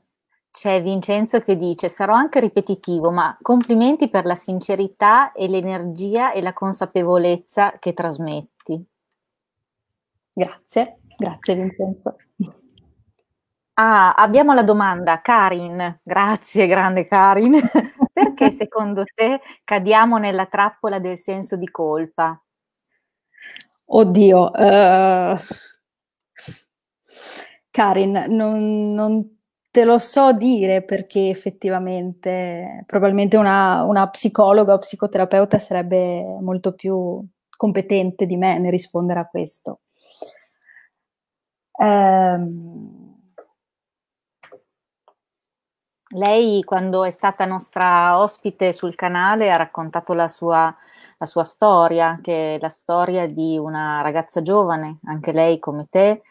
C'è 0.51 0.83
Vincenzo 0.83 1.41
che 1.41 1.57
dice: 1.57 1.89
Sarò 1.89 2.15
anche 2.15 2.41
ripetitivo, 2.41 3.11
ma 3.11 3.37
complimenti 3.41 4.09
per 4.09 4.25
la 4.25 4.35
sincerità 4.35 5.33
e 5.33 5.49
l'energia 5.49 6.33
e 6.33 6.41
la 6.43 6.53
consapevolezza 6.53 7.79
che 7.79 7.93
trasmetti. 7.93 8.85
Grazie. 10.33 10.99
Grazie 11.17 11.55
Vincenzo. 11.55 12.17
Ah, 13.79 14.15
abbiamo 14.15 14.55
la 14.55 14.63
domanda, 14.63 15.21
Karin, 15.21 16.01
grazie 16.03 16.67
grande 16.67 17.05
Karin, 17.05 17.53
perché 18.11 18.51
secondo 18.51 19.05
te 19.15 19.41
cadiamo 19.65 20.17
nella 20.17 20.47
trappola 20.47 20.99
del 20.99 21.19
senso 21.19 21.57
di 21.57 21.71
colpa? 21.71 22.43
Oddio, 23.89 24.51
uh, 24.51 25.37
Karin, 27.71 28.25
non, 28.29 28.95
non, 28.95 29.39
te 29.71 29.85
lo 29.85 29.99
so 29.99 30.33
dire 30.33 30.83
perché 30.83 31.29
effettivamente 31.29 32.83
probabilmente 32.87 33.37
una, 33.37 33.83
una 33.83 34.09
psicologa 34.09 34.73
o 34.73 34.79
psicoterapeuta 34.79 35.59
sarebbe 35.59 36.23
molto 36.41 36.73
più 36.73 37.23
competente 37.55 38.25
di 38.25 38.39
me 38.39 38.59
nel 38.59 38.71
rispondere 38.71 39.21
a 39.21 39.27
questo. 39.27 39.81
Ehm, 41.79 43.17
lei, 46.11 46.63
quando 46.63 47.05
è 47.05 47.11
stata 47.11 47.45
nostra 47.47 48.19
ospite 48.21 48.73
sul 48.73 48.95
canale, 48.95 49.51
ha 49.51 49.57
raccontato 49.57 50.13
la 50.15 50.29
sua, 50.29 50.75
la 51.19 51.27
sua 51.27 51.43
storia, 51.45 52.19
che 52.23 52.55
è 52.55 52.59
la 52.61 52.69
storia 52.69 53.27
di 53.27 53.59
una 53.59 54.03
ragazza 54.03 54.41
giovane, 54.41 54.99
anche 55.05 55.33
lei 55.33 55.59
come 55.59 55.87
te, 55.91 56.23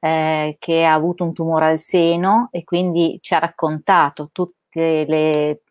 eh, 0.00 0.56
che 0.58 0.84
ha 0.84 0.92
avuto 0.94 1.24
un 1.24 1.32
tumore 1.32 1.66
al 1.70 1.78
seno 1.78 2.48
e 2.52 2.62
quindi 2.64 3.18
ci 3.22 3.34
ha 3.34 3.38
raccontato 3.38 4.28
tutte 4.32 5.04
le 5.06 5.61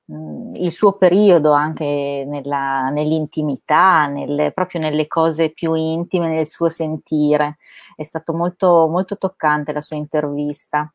il 0.53 0.71
suo 0.71 0.93
periodo 0.93 1.53
anche 1.53 2.25
nella, 2.27 2.89
nell'intimità, 2.89 4.07
nelle, 4.07 4.51
proprio 4.51 4.81
nelle 4.81 5.07
cose 5.07 5.51
più 5.51 5.73
intime, 5.73 6.29
nel 6.29 6.45
suo 6.47 6.69
sentire. 6.69 7.57
È 7.95 8.03
stato 8.03 8.33
molto, 8.33 8.87
molto 8.89 9.17
toccante 9.17 9.73
la 9.73 9.81
sua 9.81 9.95
intervista. 9.95 10.91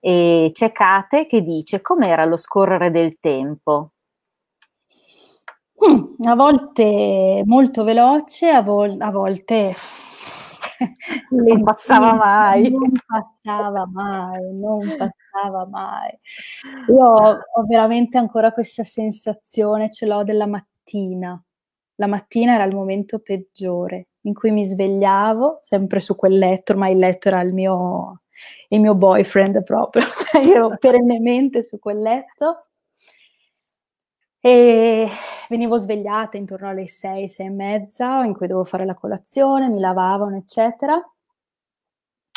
E 0.00 0.50
c'è 0.52 0.72
Kate 0.72 1.26
che 1.26 1.42
dice 1.42 1.80
com'era 1.80 2.24
lo 2.24 2.36
scorrere 2.36 2.90
del 2.90 3.18
tempo. 3.20 3.90
Mm, 5.88 6.26
a 6.26 6.34
volte 6.34 7.42
molto 7.46 7.84
veloce, 7.84 8.48
a, 8.50 8.62
vol- 8.62 9.00
a 9.00 9.10
volte 9.10 9.74
non 11.30 11.62
passava 11.62 12.14
mai. 12.14 12.70
Non 12.70 12.92
passava 13.06 13.86
mai, 13.86 14.54
non 14.54 14.80
passava 14.96 15.66
mai. 15.66 16.18
Io 16.88 17.04
ho, 17.04 17.38
ho 17.54 17.64
veramente 17.66 18.18
ancora 18.18 18.52
questa 18.52 18.84
sensazione, 18.84 19.90
ce 19.90 20.06
l'ho 20.06 20.22
della 20.22 20.46
mattina. 20.46 21.40
La 21.96 22.06
mattina 22.06 22.54
era 22.54 22.64
il 22.64 22.74
momento 22.74 23.20
peggiore 23.20 24.08
in 24.22 24.34
cui 24.34 24.50
mi 24.50 24.64
svegliavo, 24.64 25.60
sempre 25.62 26.00
su 26.00 26.16
quel 26.16 26.38
letto, 26.38 26.72
ormai 26.72 26.92
il 26.92 26.98
letto 26.98 27.28
era 27.28 27.40
il 27.42 27.52
mio, 27.52 28.22
il 28.68 28.80
mio 28.80 28.94
boyfriend 28.94 29.62
proprio, 29.62 30.02
cioè 30.14 30.42
io 30.42 30.54
ero 30.54 30.76
perennemente 30.78 31.62
su 31.62 31.78
quel 31.78 32.00
letto 32.00 32.66
e 34.46 35.08
venivo 35.48 35.78
svegliata 35.78 36.36
intorno 36.36 36.68
alle 36.68 36.86
6, 36.86 37.28
6 37.30 37.46
e 37.46 37.50
mezza, 37.50 38.24
in 38.24 38.34
cui 38.34 38.46
dovevo 38.46 38.66
fare 38.66 38.84
la 38.84 38.94
colazione, 38.94 39.70
mi 39.70 39.80
lavavano, 39.80 40.36
eccetera. 40.36 41.00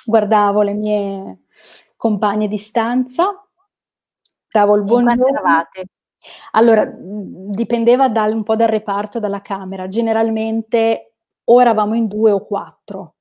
Guardavo 0.06 0.62
le 0.62 0.74
mie 0.74 1.40
compagne 1.98 2.48
di 2.48 2.58
stanza, 2.58 3.46
davo 4.50 4.76
il 4.78 4.84
buongiorno. 4.84 5.28
eravate? 5.28 5.88
Allora, 6.52 6.90
dipendeva 6.98 8.08
dal, 8.08 8.32
un 8.34 8.44
po' 8.44 8.56
dal 8.56 8.70
reparto, 8.70 9.20
dalla 9.20 9.42
camera. 9.42 9.90
Generalmente 9.90 11.16
o 11.44 11.60
eravamo 11.60 11.94
in 11.94 12.08
due 12.08 12.32
o 12.32 12.46
quattro. 12.46 13.16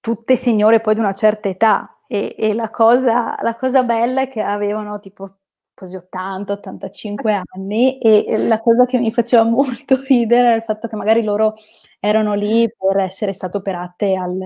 Tutte 0.00 0.36
signore 0.36 0.80
poi 0.80 0.94
di 0.94 1.00
una 1.00 1.12
certa 1.12 1.50
età. 1.50 1.98
E, 2.06 2.34
e 2.38 2.54
la, 2.54 2.70
cosa, 2.70 3.36
la 3.42 3.56
cosa 3.56 3.82
bella 3.82 4.22
è 4.22 4.28
che 4.28 4.40
avevano 4.40 4.98
tipo 5.00 5.37
così 5.78 5.96
80-85 5.96 7.42
anni 7.54 7.98
e 7.98 8.36
la 8.36 8.60
cosa 8.60 8.84
che 8.84 8.98
mi 8.98 9.12
faceva 9.12 9.44
molto 9.48 10.02
ridere 10.02 10.48
era 10.48 10.56
il 10.56 10.64
fatto 10.64 10.88
che 10.88 10.96
magari 10.96 11.22
loro 11.22 11.54
erano 12.00 12.34
lì 12.34 12.68
per 12.76 12.98
essere 12.98 13.32
state 13.32 13.56
operate 13.56 14.16
al, 14.16 14.36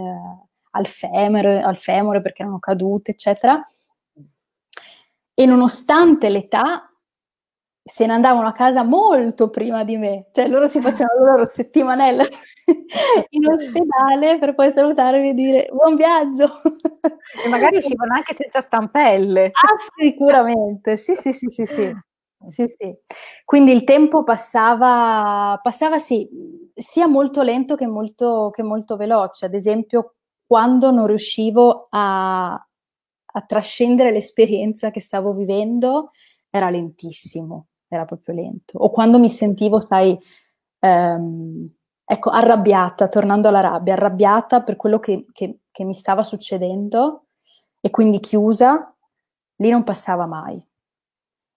al, 0.72 0.86
femore, 0.86 1.62
al 1.62 1.78
femore 1.78 2.20
perché 2.20 2.42
erano 2.42 2.58
cadute, 2.58 3.12
eccetera. 3.12 3.66
E 5.34 5.46
nonostante 5.46 6.28
l'età, 6.28 6.91
se 7.84 8.06
ne 8.06 8.12
andavano 8.12 8.46
a 8.46 8.52
casa 8.52 8.84
molto 8.84 9.50
prima 9.50 9.82
di 9.82 9.96
me, 9.96 10.28
cioè 10.32 10.46
loro 10.46 10.66
si 10.66 10.80
facevano 10.80 11.24
la 11.24 11.30
loro 11.32 11.44
settimanella 11.44 12.24
in 13.30 13.46
ospedale 13.46 14.38
per 14.38 14.54
poi 14.54 14.70
salutarmi 14.70 15.30
e 15.30 15.34
dire 15.34 15.68
buon 15.72 15.96
viaggio. 15.96 16.60
E 17.44 17.48
magari 17.48 17.76
uscivano 17.78 18.14
anche 18.14 18.34
senza 18.34 18.60
stampelle. 18.60 19.46
Ah, 19.46 19.74
sicuramente, 19.98 20.96
sì, 20.96 21.16
sì, 21.16 21.32
sì, 21.32 21.48
sì, 21.50 21.66
sì. 21.66 21.92
Sì, 22.48 22.66
sì. 22.66 22.92
Quindi 23.44 23.72
il 23.72 23.84
tempo 23.84 24.24
passava, 24.24 25.58
passava 25.62 25.98
sì, 25.98 26.28
sia 26.74 27.06
molto 27.06 27.42
lento 27.42 27.76
che 27.76 27.86
molto, 27.86 28.50
che 28.52 28.62
molto 28.62 28.96
veloce. 28.96 29.46
Ad 29.46 29.54
esempio, 29.54 30.14
quando 30.46 30.90
non 30.90 31.06
riuscivo 31.06 31.86
a, 31.90 32.52
a 32.52 33.40
trascendere 33.46 34.10
l'esperienza 34.10 34.90
che 34.90 35.00
stavo 35.00 35.32
vivendo, 35.34 36.10
era 36.50 36.68
lentissimo 36.68 37.66
era 37.94 38.04
proprio 38.04 38.34
lento. 38.34 38.78
O 38.78 38.90
quando 38.90 39.18
mi 39.18 39.28
sentivo, 39.28 39.80
sai, 39.80 40.18
ehm, 40.80 41.70
ecco, 42.04 42.30
arrabbiata, 42.30 43.08
tornando 43.08 43.48
alla 43.48 43.60
rabbia, 43.60 43.94
arrabbiata 43.94 44.62
per 44.62 44.76
quello 44.76 44.98
che, 44.98 45.26
che, 45.32 45.58
che 45.70 45.84
mi 45.84 45.94
stava 45.94 46.22
succedendo 46.22 47.26
e 47.80 47.90
quindi 47.90 48.20
chiusa, 48.20 48.94
lì 49.56 49.70
non 49.70 49.84
passava 49.84 50.26
mai. 50.26 50.64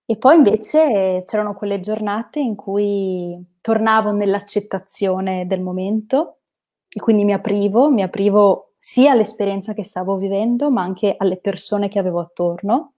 E 0.08 0.18
poi 0.18 0.36
invece 0.36 1.24
c'erano 1.26 1.56
quelle 1.56 1.80
giornate 1.80 2.40
in 2.40 2.56
cui 2.56 3.44
tornavo 3.62 4.12
nell'accettazione 4.12 5.48
del 5.48 5.62
momento 5.62 6.42
e 6.88 7.00
quindi 7.00 7.26
mi 7.26 7.34
aprivo, 7.34 7.90
mi 7.90 8.04
aprivo 8.04 8.74
sia 8.78 9.12
all'esperienza 9.12 9.74
che 9.74 9.84
stavo 9.84 10.16
vivendo, 10.18 10.70
ma 10.70 10.84
anche 10.84 11.16
alle 11.18 11.38
persone 11.38 11.88
che 11.88 11.98
avevo 11.98 12.20
attorno 12.20 12.95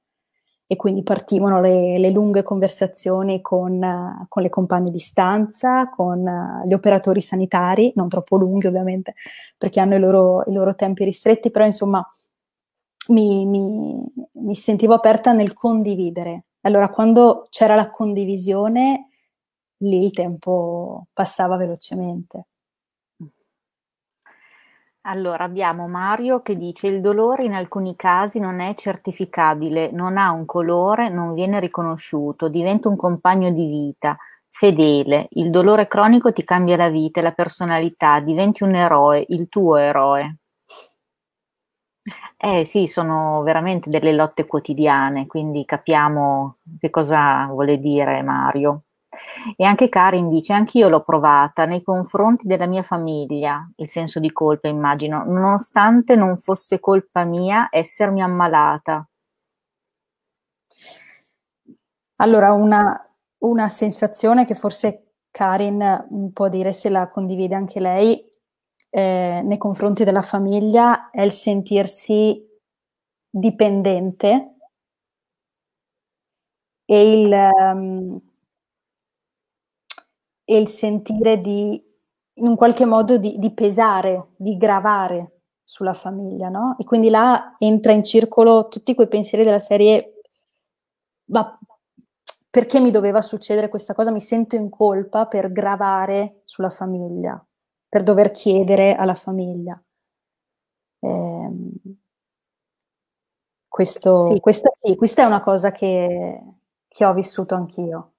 e 0.69 0.75
quindi 0.75 1.01
partivano 1.01 1.61
le, 1.61 1.97
le 1.97 2.09
lunghe 2.09 2.43
conversazioni 2.43 3.41
con, 3.41 4.25
con, 4.27 4.43
le 4.43 4.49
compagne 4.49 4.91
di 4.91 4.99
stanza, 4.99 5.89
con 5.89 6.61
gli 6.65 6.73
operatori 6.73 7.21
sanitari, 7.21 7.93
non 7.95 8.09
troppo 8.09 8.35
lunghi 8.35 8.67
ovviamente 8.67 9.13
perché 9.57 9.79
hanno 9.79 9.95
i 9.95 9.99
loro, 9.99 10.43
i 10.45 10.51
loro 10.51 10.75
tempi 10.75 11.05
ristretti, 11.05 11.51
però 11.51 11.65
insomma 11.65 12.05
mi, 13.07 13.45
mi, 13.45 14.03
mi 14.33 14.55
sentivo 14.55 14.93
aperta 14.93 15.31
nel 15.31 15.53
condividere. 15.53 16.43
Allora 16.61 16.89
quando 16.89 17.47
c'era 17.49 17.75
la 17.75 17.89
condivisione, 17.89 19.09
lì 19.77 20.03
il 20.03 20.11
tempo 20.11 21.07
passava 21.13 21.55
velocemente. 21.55 22.47
Allora, 25.07 25.43
abbiamo 25.43 25.87
Mario 25.87 26.41
che 26.43 26.55
dice 26.55 26.85
il 26.85 27.01
dolore 27.01 27.43
in 27.43 27.53
alcuni 27.53 27.95
casi 27.95 28.39
non 28.39 28.59
è 28.59 28.75
certificabile, 28.75 29.89
non 29.91 30.17
ha 30.17 30.29
un 30.31 30.45
colore, 30.45 31.09
non 31.09 31.33
viene 31.33 31.59
riconosciuto, 31.59 32.47
diventa 32.47 32.89
un 32.89 32.95
compagno 32.95 33.49
di 33.49 33.65
vita, 33.65 34.15
fedele. 34.49 35.27
Il 35.31 35.49
dolore 35.49 35.87
cronico 35.87 36.31
ti 36.31 36.43
cambia 36.43 36.75
la 36.75 36.89
vita 36.89 37.21
e 37.21 37.23
la 37.23 37.31
personalità, 37.31 38.19
diventi 38.19 38.61
un 38.63 38.75
eroe, 38.75 39.25
il 39.29 39.47
tuo 39.49 39.77
eroe. 39.77 40.37
Eh 42.37 42.65
sì, 42.65 42.87
sono 42.87 43.41
veramente 43.43 43.89
delle 43.89 44.13
lotte 44.13 44.45
quotidiane, 44.45 45.25
quindi 45.27 45.65
capiamo 45.65 46.57
che 46.79 46.89
cosa 46.89 47.45
vuole 47.47 47.79
dire 47.79 48.21
Mario. 48.21 48.83
E 49.55 49.63
anche 49.65 49.89
Karin 49.89 50.29
dice: 50.29 50.53
Anch'io 50.53 50.89
l'ho 50.89 51.03
provata 51.03 51.65
nei 51.65 51.81
confronti 51.81 52.47
della 52.47 52.67
mia 52.67 52.81
famiglia, 52.81 53.69
il 53.77 53.89
senso 53.89 54.19
di 54.19 54.31
colpa, 54.31 54.67
immagino, 54.67 55.23
nonostante 55.25 56.15
non 56.15 56.37
fosse 56.37 56.79
colpa 56.79 57.23
mia 57.23 57.67
essermi 57.71 58.21
ammalata. 58.21 59.07
Allora, 62.19 62.53
una, 62.53 63.15
una 63.39 63.67
sensazione 63.67 64.45
che 64.45 64.55
forse 64.55 65.13
Karin 65.29 66.31
può 66.33 66.49
dire 66.49 66.73
se 66.73 66.89
la 66.89 67.07
condivide 67.09 67.55
anche 67.55 67.79
lei 67.79 68.27
eh, 68.89 69.41
nei 69.43 69.57
confronti 69.57 70.03
della 70.03 70.21
famiglia 70.21 71.09
è 71.11 71.21
il 71.21 71.31
sentirsi 71.31 72.43
dipendente 73.29 74.55
e 76.85 77.21
il, 77.21 77.31
um, 77.31 78.19
e 80.49 80.57
il 80.57 80.69
sentire 80.69 81.41
di, 81.41 81.83
in 82.35 82.47
un 82.47 82.55
qualche 82.55 82.85
modo, 82.85 83.17
di, 83.17 83.37
di 83.37 83.51
pesare, 83.53 84.29
di 84.37 84.55
gravare 84.55 85.41
sulla 85.61 85.93
famiglia, 85.93 86.47
no? 86.47 86.77
E 86.79 86.85
quindi 86.85 87.09
là 87.09 87.57
entra 87.57 87.91
in 87.91 88.01
circolo 88.01 88.69
tutti 88.69 88.95
quei 88.95 89.09
pensieri 89.09 89.43
della 89.43 89.59
serie, 89.59 90.21
ma 91.31 91.59
perché 92.49 92.79
mi 92.79 92.91
doveva 92.91 93.21
succedere 93.21 93.67
questa 93.67 93.93
cosa? 93.93 94.09
Mi 94.09 94.21
sento 94.21 94.55
in 94.55 94.69
colpa 94.69 95.25
per 95.27 95.51
gravare 95.51 96.39
sulla 96.45 96.69
famiglia, 96.69 97.45
per 97.89 98.03
dover 98.03 98.31
chiedere 98.31 98.95
alla 98.95 99.15
famiglia. 99.15 99.77
Eh, 101.01 101.51
questo, 103.67 104.21
sì. 104.21 104.39
Questa, 104.39 104.71
sì, 104.77 104.95
questa 104.95 105.23
è 105.23 105.25
una 105.25 105.41
cosa 105.41 105.71
che, 105.71 106.41
che 106.87 107.05
ho 107.05 107.13
vissuto 107.13 107.53
anch'io. 107.53 108.13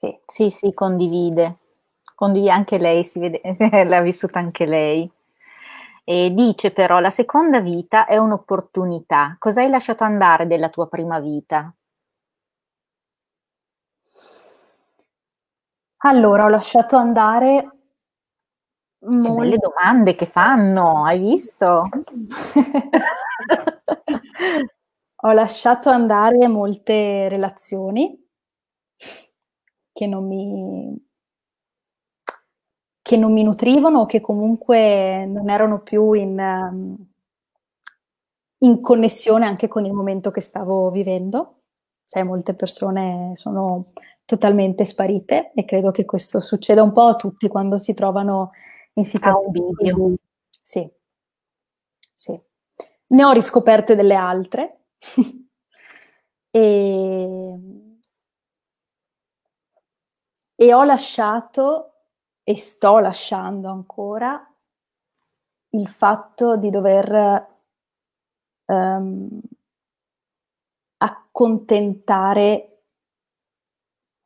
Sì, 0.00 0.16
sì, 0.26 0.48
sì, 0.50 0.72
condivide. 0.74 1.56
Condivide 2.14 2.52
anche 2.52 2.78
lei, 2.78 3.02
si 3.02 3.18
vede, 3.18 3.40
l'ha 3.84 4.00
vissuta 4.00 4.38
anche 4.38 4.64
lei. 4.64 5.10
E 6.04 6.30
dice 6.32 6.70
però, 6.70 7.00
la 7.00 7.10
seconda 7.10 7.58
vita 7.60 8.06
è 8.06 8.16
un'opportunità. 8.16 9.34
Cosa 9.40 9.60
hai 9.60 9.68
lasciato 9.68 10.04
andare 10.04 10.46
della 10.46 10.68
tua 10.68 10.86
prima 10.86 11.18
vita? 11.18 11.72
Allora, 15.98 16.44
ho 16.44 16.48
lasciato 16.48 16.96
andare 16.96 17.70
belle 19.00 19.56
domande 19.58 20.14
che 20.14 20.26
fanno, 20.26 21.04
hai 21.04 21.18
visto? 21.18 21.88
ho 25.22 25.32
lasciato 25.32 25.90
andare 25.90 26.46
molte 26.48 27.28
relazioni 27.28 28.16
che 29.98 30.06
non 30.06 30.28
mi, 30.28 30.96
che 33.02 33.16
non 33.16 33.32
mi 33.32 33.42
nutrivano 33.42 34.02
o 34.02 34.06
che 34.06 34.20
comunque 34.20 35.26
non 35.26 35.50
erano 35.50 35.80
più 35.80 36.12
in, 36.12 36.38
um, 36.38 36.96
in 38.58 38.80
connessione 38.80 39.44
anche 39.44 39.66
con 39.66 39.84
il 39.84 39.92
momento 39.92 40.30
che 40.30 40.40
stavo 40.40 40.88
vivendo. 40.92 41.62
Sai, 42.04 42.22
molte 42.22 42.54
persone 42.54 43.32
sono 43.34 43.86
totalmente 44.24 44.84
sparite 44.84 45.50
e 45.52 45.64
credo 45.64 45.90
che 45.90 46.04
questo 46.04 46.38
succeda 46.38 46.80
un 46.80 46.92
po' 46.92 47.06
a 47.06 47.16
tutti 47.16 47.48
quando 47.48 47.76
si 47.78 47.92
trovano 47.92 48.52
in 48.92 49.04
situazioni 49.04 49.72
di... 49.78 50.16
Sì, 50.62 50.88
sì. 52.14 52.40
Ne 53.08 53.24
ho 53.24 53.32
riscoperte 53.32 53.96
delle 53.96 54.14
altre 54.14 54.84
e 56.52 57.87
e 60.60 60.74
ho 60.74 60.82
lasciato 60.82 61.92
e 62.42 62.56
sto 62.56 62.98
lasciando 62.98 63.70
ancora 63.70 64.44
il 65.70 65.86
fatto 65.86 66.56
di 66.56 66.68
dover 66.68 67.46
um, 68.64 69.40
accontentare 70.96 72.82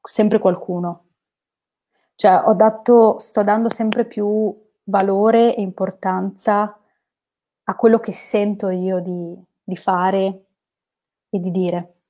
sempre 0.00 0.38
qualcuno. 0.38 1.08
Cioè 2.14 2.44
ho 2.46 2.54
dato, 2.54 3.18
sto 3.18 3.42
dando 3.42 3.68
sempre 3.68 4.06
più 4.06 4.58
valore 4.84 5.54
e 5.54 5.60
importanza 5.60 6.80
a 7.64 7.76
quello 7.76 7.98
che 7.98 8.12
sento 8.12 8.70
io 8.70 9.00
di, 9.00 9.38
di 9.62 9.76
fare 9.76 10.46
e 11.28 11.38
di 11.38 11.50
dire. 11.50 12.01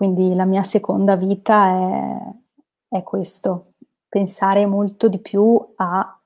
Quindi 0.00 0.34
la 0.34 0.46
mia 0.46 0.62
seconda 0.62 1.14
vita 1.14 1.66
è, 1.66 2.96
è 2.96 3.02
questo, 3.02 3.74
pensare 4.08 4.64
molto 4.64 5.08
di 5.10 5.18
più 5.18 5.74
a, 5.76 6.20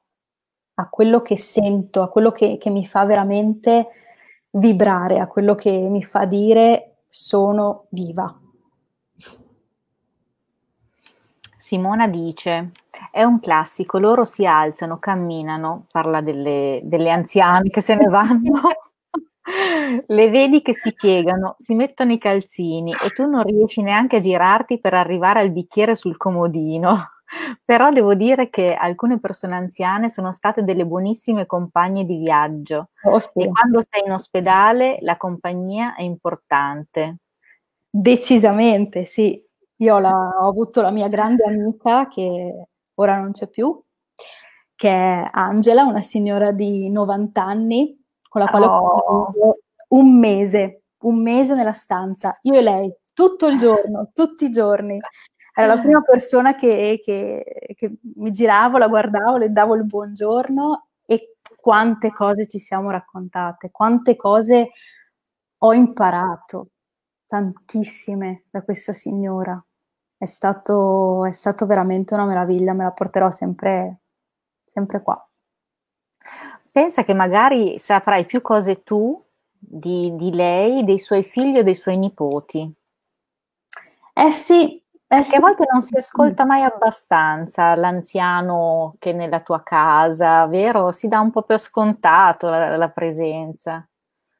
a, 0.75 0.89
quello 0.89 1.23
che 1.23 1.37
sento, 1.37 2.01
a 2.01 2.09
quello 2.09 2.31
che, 2.31 2.57
che 2.57 2.71
mi 2.71 2.87
fa 2.87 3.05
veramente 3.05 3.89
vibrare, 4.51 5.19
a 5.19 5.27
quello 5.27 5.57
che 5.57 5.73
mi 5.73 6.05
fa 6.05 6.25
dire 6.25 6.99
sono 7.09 7.87
viva. 7.89 8.33
Simona 11.59 12.07
dice, 12.07 12.71
è 13.11 13.25
un 13.25 13.41
classico, 13.41 13.99
loro 13.99 14.25
si 14.25 14.47
alzano, 14.47 15.01
camminano, 15.01 15.87
parla 15.91 16.21
delle, 16.21 16.81
delle 16.85 17.11
anziane 17.11 17.71
che 17.71 17.81
se 17.81 17.97
ne 17.97 18.07
vanno, 18.07 18.61
Le 20.07 20.31
vedi 20.31 20.63
che 20.63 20.73
si 20.73 20.95
piegano, 20.95 21.57
si 21.59 21.75
mettono 21.75 22.13
i 22.13 22.19
calzini 22.19 22.93
e 22.93 23.11
tu 23.11 23.29
non 23.29 23.43
riesci 23.43 23.83
neanche 23.83 24.17
a 24.17 24.21
girarti 24.21 24.81
per 24.81 24.95
arrivare 24.95 25.41
al 25.41 25.51
bicchiere 25.51 25.95
sul 25.95 26.17
comodino. 26.17 26.97
Però 27.65 27.91
devo 27.91 28.15
dire 28.15 28.49
che 28.49 28.75
alcune 28.75 29.19
persone 29.21 29.55
anziane 29.55 30.09
sono 30.09 30.33
state 30.33 30.63
delle 30.63 30.87
buonissime 30.87 31.47
compagne 31.47 32.05
di 32.05 32.17
viaggio 32.17 32.91
oh, 33.03 33.19
sì. 33.19 33.31
e 33.35 33.51
quando 33.51 33.83
sei 33.89 34.03
in 34.05 34.13
ospedale 34.13 34.99
la 35.01 35.17
compagnia 35.17 35.95
è 35.95 36.03
importante. 36.03 37.19
Decisamente, 37.91 39.05
sì. 39.05 39.43
Io 39.79 39.99
la, 39.99 40.11
ho 40.41 40.49
avuto 40.49 40.81
la 40.81 40.91
mia 40.91 41.09
grande 41.09 41.45
amica 41.45 42.09
che 42.09 42.69
ora 42.95 43.19
non 43.19 43.33
c'è 43.33 43.49
più, 43.49 43.79
che 44.75 44.89
è 44.89 45.29
Angela, 45.33 45.85
una 45.85 46.01
signora 46.01 46.51
di 46.53 46.91
90 46.91 47.43
anni 47.43 48.04
con 48.35 48.43
la 48.43 48.49
quale 48.49 48.67
oh. 48.67 49.33
ho 49.39 49.57
un 49.91 50.19
mese, 50.19 50.83
un 51.03 51.23
mese 51.23 51.55
nella 51.55 51.73
stanza, 51.73 52.37
io 52.43 52.55
e 52.55 52.63
lei, 52.63 52.93
tutto 53.13 53.47
il 53.47 53.59
giorno, 53.59 54.11
tutti 54.13 54.47
i 54.47 54.51
giorni. 54.51 54.99
Era 55.55 55.77
la 55.77 55.81
prima 55.81 56.03
persona 56.03 56.57
che, 56.57 56.99
che, 57.01 57.45
che 57.77 57.97
mi 58.17 58.33
giravo, 58.33 58.77
la 58.77 58.89
guardavo, 58.89 59.37
le 59.37 59.53
davo 59.53 59.77
il 59.77 59.85
buongiorno 59.85 60.89
e 61.07 61.37
quante 61.61 62.11
cose 62.11 62.49
ci 62.49 62.59
siamo 62.59 62.91
raccontate, 62.91 63.71
quante 63.71 64.17
cose 64.17 64.71
ho 65.59 65.73
imparato, 65.73 66.71
tantissime 67.29 68.47
da 68.51 68.63
questa 68.63 68.93
signora. 68.93 69.65
È 70.17 70.25
stato, 70.25 71.25
è 71.25 71.33
stato 71.33 71.67
veramente 71.67 72.15
una 72.15 72.25
meraviglia, 72.25 72.73
me 72.73 72.83
la 72.83 72.91
porterò 72.91 73.31
sempre, 73.31 74.01
sempre 74.65 75.03
qua 75.03 75.25
pensa 76.75 77.05
che 77.05 77.15
magari 77.15 77.79
saprai 77.79 78.27
più 78.27 78.41
cose 78.43 78.83
tu 78.83 79.23
di, 79.57 80.13
di 80.17 80.35
lei, 80.35 80.83
dei 80.83 80.99
suoi 80.99 81.23
figli 81.23 81.59
o 81.59 81.63
dei 81.63 81.77
suoi 81.77 81.97
nipoti. 81.97 82.69
Eh 84.13 84.31
sì, 84.33 84.83
eh 85.07 85.23
sì. 85.23 85.37
a 85.37 85.39
volte 85.39 85.67
non 85.71 85.81
si 85.83 85.97
ascolta 85.97 86.45
mai 86.45 86.63
abbastanza 86.63 87.77
l'anziano 87.77 88.97
che 88.99 89.11
è 89.11 89.13
nella 89.13 89.39
tua 89.39 89.63
casa, 89.63 90.47
vero? 90.47 90.91
Si 90.91 91.07
dà 91.07 91.21
un 91.21 91.31
po' 91.31 91.43
per 91.43 91.61
scontato 91.61 92.49
la, 92.49 92.77
la 92.77 92.89
presenza. 92.89 93.87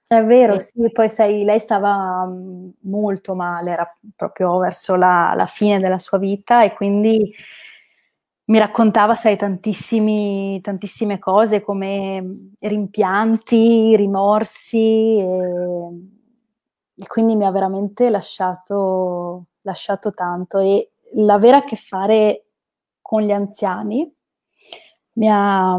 È 0.05 0.21
vero, 0.25 0.59
sì, 0.59 0.91
poi 0.91 1.09
sai, 1.09 1.45
lei 1.45 1.61
stava 1.61 2.27
mm, 2.27 2.69
molto 2.81 3.37
male, 3.37 3.71
era 3.71 3.97
proprio 4.17 4.59
verso 4.59 4.97
la, 4.97 5.35
la 5.37 5.47
fine 5.47 5.79
della 5.79 6.01
sua 6.01 6.19
vita 6.19 6.65
e 6.65 6.75
quindi 6.75 7.33
mi 8.47 8.59
raccontava, 8.59 9.15
sai, 9.15 9.37
tantissime 9.37 11.19
cose 11.19 11.63
come 11.63 12.53
rimpianti, 12.59 13.97
rimorsi 13.97 15.19
e, 15.19 15.27
e 16.97 17.07
quindi 17.07 17.37
mi 17.37 17.47
ha 17.47 17.51
veramente 17.51 18.11
lasciato, 18.11 19.47
lasciato 19.63 20.13
tanto. 20.13 20.59
E 20.59 20.91
l'avere 21.15 21.57
a 21.57 21.65
che 21.65 21.77
fare 21.77 22.47
con 23.01 23.23
gli 23.23 23.33
anziani 23.33 24.13
mi 25.13 25.29
ha, 25.31 25.77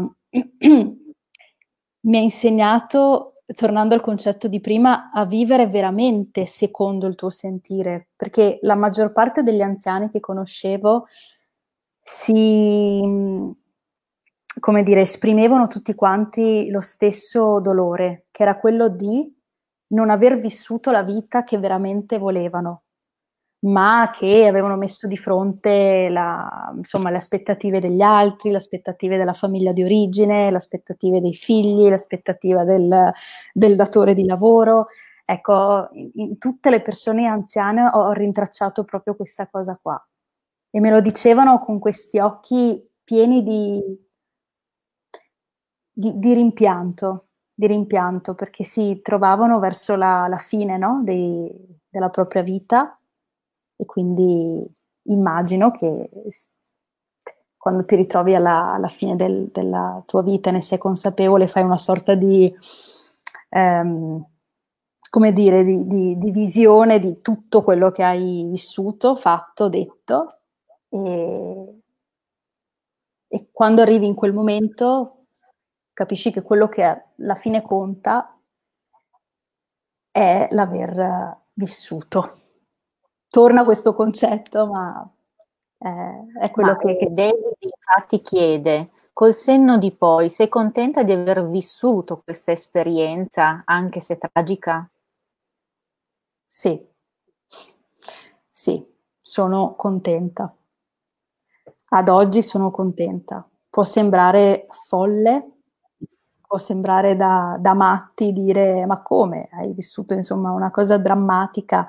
mi 2.00 2.16
ha 2.16 2.20
insegnato 2.20 3.32
tornando 3.54 3.94
al 3.94 4.00
concetto 4.00 4.48
di 4.48 4.60
prima, 4.60 5.10
a 5.12 5.24
vivere 5.24 5.68
veramente 5.68 6.46
secondo 6.46 7.06
il 7.06 7.14
tuo 7.14 7.30
sentire, 7.30 8.08
perché 8.16 8.58
la 8.62 8.74
maggior 8.74 9.12
parte 9.12 9.44
degli 9.44 9.60
anziani 9.60 10.08
che 10.08 10.18
conoscevo 10.18 11.06
si, 12.08 13.02
come 14.60 14.82
dire, 14.84 15.00
esprimevano 15.00 15.66
tutti 15.66 15.94
quanti 15.96 16.70
lo 16.70 16.80
stesso 16.80 17.58
dolore, 17.60 18.26
che 18.30 18.42
era 18.42 18.58
quello 18.58 18.88
di 18.88 19.34
non 19.88 20.10
aver 20.10 20.38
vissuto 20.38 20.92
la 20.92 21.02
vita 21.02 21.42
che 21.42 21.58
veramente 21.58 22.18
volevano 22.18 22.82
ma 23.66 24.10
che 24.12 24.46
avevano 24.46 24.76
messo 24.76 25.08
di 25.08 25.16
fronte 25.16 26.08
la, 26.08 26.72
insomma, 26.76 27.10
le 27.10 27.16
aspettative 27.16 27.80
degli 27.80 28.02
altri, 28.02 28.50
le 28.50 28.58
aspettative 28.58 29.16
della 29.16 29.32
famiglia 29.32 29.72
di 29.72 29.82
origine, 29.82 30.50
le 30.50 30.56
aspettative 30.56 31.20
dei 31.20 31.34
figli, 31.34 31.88
l'aspettativa 31.88 32.64
del, 32.64 33.10
del 33.52 33.74
datore 33.74 34.14
di 34.14 34.24
lavoro. 34.24 34.86
Ecco, 35.24 35.88
in, 35.92 36.10
in, 36.14 36.38
tutte 36.38 36.70
le 36.70 36.82
persone 36.82 37.26
anziane 37.26 37.90
ho 37.92 38.12
rintracciato 38.12 38.84
proprio 38.84 39.16
questa 39.16 39.48
cosa 39.48 39.76
qua. 39.80 40.00
E 40.76 40.80
me 40.80 40.90
lo 40.90 41.00
dicevano 41.00 41.58
con 41.60 41.78
questi 41.78 42.18
occhi 42.18 42.86
pieni 43.02 43.42
di, 43.42 43.82
di, 45.90 46.18
di 46.18 46.34
rimpianto, 46.34 47.28
di 47.54 47.66
rimpianto, 47.66 48.34
perché 48.34 48.62
si 48.62 49.00
trovavano 49.00 49.58
verso 49.58 49.96
la, 49.96 50.26
la 50.28 50.36
fine 50.36 50.76
no? 50.76 51.00
Dei, 51.02 51.50
della 51.88 52.10
propria 52.10 52.42
vita 52.42 53.00
e 53.74 53.86
quindi 53.86 54.70
immagino 55.04 55.70
che 55.70 56.10
quando 57.56 57.86
ti 57.86 57.96
ritrovi 57.96 58.34
alla, 58.34 58.74
alla 58.74 58.88
fine 58.88 59.16
del, 59.16 59.48
della 59.50 60.02
tua 60.04 60.22
vita, 60.22 60.50
ne 60.50 60.60
sei 60.60 60.76
consapevole, 60.76 61.48
fai 61.48 61.62
una 61.62 61.78
sorta 61.78 62.14
di, 62.14 62.54
ehm, 63.48 64.26
come 65.08 65.32
dire, 65.32 65.64
di, 65.64 65.86
di, 65.86 66.18
di, 66.18 66.30
visione 66.30 66.98
di 66.98 67.22
tutto 67.22 67.62
quello 67.62 67.90
che 67.90 68.02
hai 68.02 68.46
vissuto, 68.50 69.16
fatto, 69.16 69.70
detto 69.70 70.35
e, 71.04 71.80
e 73.28 73.48
quando 73.52 73.82
arrivi 73.82 74.06
in 74.06 74.14
quel 74.14 74.32
momento 74.32 75.24
capisci 75.92 76.30
che 76.30 76.42
quello 76.42 76.68
che 76.68 76.82
alla 76.84 77.34
fine 77.34 77.62
conta 77.62 78.38
è 80.10 80.48
l'aver 80.50 81.38
vissuto 81.54 82.40
torna 83.28 83.64
questo 83.64 83.94
concetto, 83.94 84.66
ma 84.66 85.10
eh, 85.78 86.26
è 86.40 86.50
quello 86.50 86.72
ma 86.72 86.78
che, 86.78 86.96
che 86.96 87.12
David 87.12 87.56
infatti 87.58 88.20
chiede, 88.20 88.90
col 89.12 89.34
senno 89.34 89.78
di 89.78 89.92
poi, 89.92 90.30
sei 90.30 90.48
contenta 90.48 91.02
di 91.02 91.12
aver 91.12 91.46
vissuto 91.46 92.22
questa 92.22 92.52
esperienza, 92.52 93.62
anche 93.66 94.00
se 94.00 94.18
tragica? 94.18 94.88
Sì, 96.48 96.84
sì, 98.50 98.84
sono 99.20 99.74
contenta. 99.76 100.54
Ad 101.88 102.08
oggi 102.08 102.42
sono 102.42 102.70
contenta. 102.72 103.48
Può 103.70 103.84
sembrare 103.84 104.66
folle, 104.88 105.52
può 106.44 106.58
sembrare 106.58 107.14
da, 107.14 107.56
da 107.60 107.74
matti 107.74 108.32
dire 108.32 108.86
ma 108.86 109.02
come 109.02 109.48
hai 109.52 109.72
vissuto 109.72 110.14
insomma 110.14 110.50
una 110.52 110.70
cosa 110.70 110.96
drammatica 110.98 111.86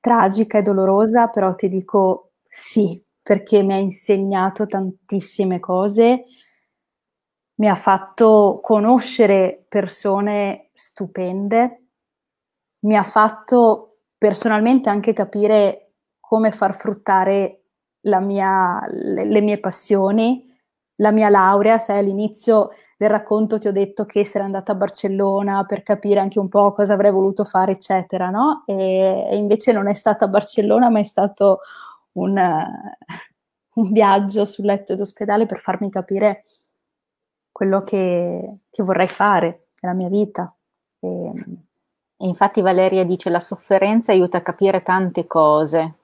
tragica 0.00 0.58
e 0.58 0.62
dolorosa, 0.62 1.28
però 1.28 1.54
ti 1.54 1.68
dico 1.68 2.30
sì, 2.48 3.02
perché 3.22 3.62
mi 3.62 3.72
ha 3.72 3.78
insegnato 3.78 4.66
tantissime 4.66 5.58
cose, 5.60 6.24
mi 7.56 7.68
ha 7.68 7.74
fatto 7.74 8.60
conoscere 8.62 9.64
persone 9.68 10.70
stupende, 10.72 11.82
mi 12.80 12.96
ha 12.96 13.02
fatto 13.04 13.98
personalmente 14.18 14.88
anche 14.88 15.12
capire 15.12 15.92
come 16.20 16.50
far 16.50 16.74
fruttare 16.74 17.61
mia, 18.20 18.84
le, 18.88 19.24
le 19.24 19.40
mie 19.40 19.58
passioni, 19.58 20.50
la 20.96 21.10
mia 21.10 21.28
laurea, 21.28 21.78
sai 21.78 21.98
all'inizio 21.98 22.70
del 23.02 23.10
racconto 23.10 23.58
ti 23.58 23.66
ho 23.66 23.72
detto 23.72 24.04
che 24.06 24.24
sarei 24.24 24.46
andata 24.46 24.72
a 24.72 24.74
Barcellona 24.76 25.64
per 25.64 25.82
capire 25.82 26.20
anche 26.20 26.38
un 26.38 26.48
po' 26.48 26.72
cosa 26.72 26.94
avrei 26.94 27.10
voluto 27.10 27.44
fare, 27.44 27.72
eccetera, 27.72 28.30
no? 28.30 28.62
E, 28.64 29.26
e 29.28 29.36
invece 29.36 29.72
non 29.72 29.88
è 29.88 29.94
stata 29.94 30.28
Barcellona, 30.28 30.88
ma 30.88 31.00
è 31.00 31.04
stato 31.04 31.60
un, 32.12 32.36
un 33.74 33.92
viaggio 33.92 34.44
sul 34.44 34.66
letto 34.66 34.94
d'ospedale 34.94 35.46
per 35.46 35.58
farmi 35.58 35.90
capire 35.90 36.44
quello 37.50 37.82
che, 37.82 38.58
che 38.70 38.82
vorrei 38.84 39.08
fare 39.08 39.68
nella 39.80 39.96
mia 39.96 40.08
vita. 40.08 40.54
E, 41.00 41.32
infatti 42.18 42.60
Valeria 42.60 43.04
dice 43.04 43.30
la 43.30 43.40
sofferenza 43.40 44.12
aiuta 44.12 44.38
a 44.38 44.42
capire 44.42 44.82
tante 44.82 45.26
cose. 45.26 45.94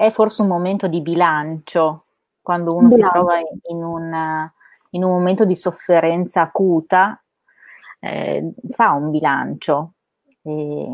È 0.00 0.10
forse 0.10 0.42
un 0.42 0.48
momento 0.48 0.86
di 0.86 1.00
bilancio 1.00 2.04
quando 2.40 2.74
uno 2.74 2.88
bilancio. 2.88 3.06
si 3.06 3.12
trova 3.12 3.38
in, 3.38 3.58
in 3.68 3.84
un 3.84 4.50
in 4.90 5.04
un 5.04 5.10
momento 5.10 5.44
di 5.44 5.54
sofferenza 5.54 6.40
acuta 6.40 7.22
eh, 8.00 8.52
fa 8.68 8.92
un 8.92 9.10
bilancio 9.10 9.92
e, 10.42 10.88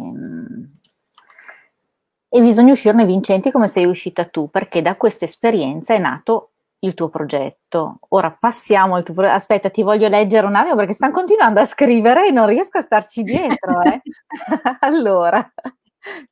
e 2.29 2.41
bisogna 2.41 2.73
uscirne 2.73 3.05
vincenti 3.05 3.51
come 3.51 3.69
sei 3.69 3.85
uscita 3.85 4.27
tu, 4.27 4.51
perché 4.51 4.83
da 4.83 4.97
questa 4.97 5.25
esperienza 5.25 5.95
è 5.95 5.99
nato 5.99 6.51
il 6.81 6.95
tuo 6.95 7.09
progetto. 7.09 8.01
Ora 8.09 8.37
passiamo 8.39 8.97
al 8.97 9.05
tuo 9.05 9.15
progetto. 9.15 9.37
Aspetta, 9.37 9.71
ti 9.71 9.83
voglio 9.83 10.09
leggere 10.09 10.47
un 10.47 10.57
attimo 10.57 10.77
perché 10.77 10.93
stanno 10.93 11.13
continuando 11.13 11.61
a 11.61 11.65
scrivere 11.65 12.27
e 12.27 12.33
non 12.33 12.47
riesco 12.47 12.79
a 12.79 12.83
starci 12.83 13.23
dietro. 13.23 13.81
Eh? 13.83 14.03
allora, 14.81 15.49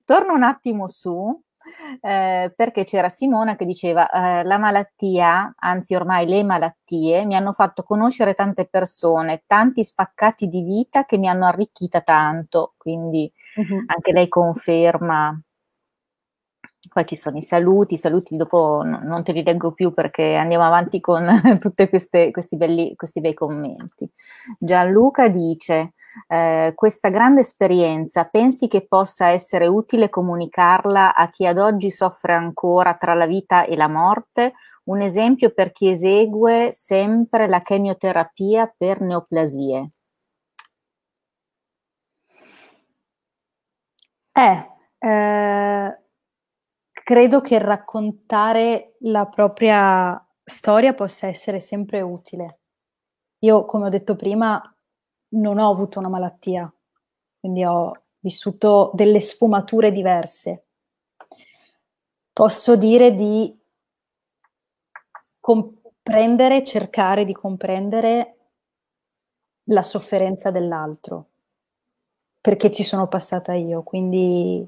torno 0.05 0.35
un 0.35 0.43
attimo 0.43 0.89
su 0.89 1.41
eh, 2.01 2.53
perché 2.55 2.85
c'era 2.85 3.09
Simona 3.09 3.57
che 3.57 3.65
diceva 3.65 4.09
eh, 4.11 4.45
la 4.45 4.59
malattia, 4.59 5.55
anzi 5.57 5.95
ormai 5.95 6.27
le 6.27 6.45
malattie, 6.45 7.25
mi 7.25 7.37
hanno 7.37 7.53
fatto 7.53 7.83
conoscere 7.83 8.35
tante 8.35 8.67
persone, 8.67 9.45
tanti 9.47 9.85
spaccati 9.85 10.47
di 10.49 10.63
vita 10.63 11.05
che 11.05 11.19
mi 11.19 11.29
hanno 11.29 11.47
arricchita 11.47 12.01
tanto, 12.01 12.75
quindi 12.77 13.31
uh-huh. 13.57 13.85
anche 13.87 14.13
lei 14.13 14.29
conferma 14.29 15.39
poi 16.89 17.07
ci 17.07 17.17
sono 17.17 17.37
i 17.37 17.43
saluti, 17.43 17.95
i 17.95 17.99
saluti 17.99 18.37
dopo 18.37 18.83
non 18.85 19.23
te 19.25 19.33
li 19.33 19.43
leggo 19.43 19.73
più 19.73 19.93
perché 19.93 20.35
andiamo 20.35 20.65
avanti 20.65 21.01
con 21.01 21.27
tutti 21.61 21.89
questi, 21.89 22.31
questi 22.31 22.57
bei 22.57 23.35
commenti. 23.35 24.09
Gianluca 24.59 25.29
dice, 25.29 25.95
eh, 26.29 26.73
questa 26.75 27.09
grande 27.09 27.41
esperienza 27.43 28.25
pensi 28.25 28.69
che 28.69 28.87
possa 28.87 29.29
essere 29.29 29.67
utile 29.67 30.09
comunicarla 30.09 31.15
a 31.15 31.29
chi 31.29 31.47
ad 31.47 31.59
oggi 31.59 31.91
soffre 31.91 32.35
ancora 32.35 32.95
tra 32.95 33.15
la 33.15 33.27
vita 33.27 33.65
e 33.65 33.77
la 33.77 33.89
morte? 33.89 34.53
Un 34.85 35.01
esempio 35.01 35.51
per 35.51 35.73
chi 35.73 35.89
esegue 35.89 36.71
sempre 36.73 37.49
la 37.49 37.63
chemioterapia 37.63 38.73
per 38.77 39.01
neoplasie. 39.01 39.89
Eh, 44.37 44.67
eh 44.99 46.04
credo 47.05 47.43
che 47.43 47.59
raccontare 47.59 48.97
la 49.01 49.27
propria 49.27 50.27
storia 50.43 50.95
possa 50.95 51.27
essere 51.27 51.61
sempre 51.61 52.01
utile. 52.01 52.61
Io, 53.41 53.67
come 53.67 53.87
ho 53.87 53.89
detto 53.91 54.17
prima, 54.17 54.61
non 55.35 55.59
ho 55.59 55.71
avuto 55.71 55.99
una 55.99 56.09
malattia, 56.09 56.73
quindi 57.39 57.63
ho 57.63 57.93
vissuto 58.21 58.91
delle 58.95 59.21
sfumature 59.21 59.93
diverse. 59.93 60.65
Posso 62.33 62.75
dire 62.75 63.13
di 63.13 63.55
comprendere, 65.39 66.65
cercare 66.65 67.25
di 67.25 67.35
comprendere 67.35 68.39
la 69.65 69.83
sofferenza 69.83 70.51
dell'altro, 70.51 71.29
perché 72.41 72.73
ci 72.73 72.83
sono 72.83 73.09
passata 73.09 73.53
io. 73.53 73.83
Quindi 73.83 74.67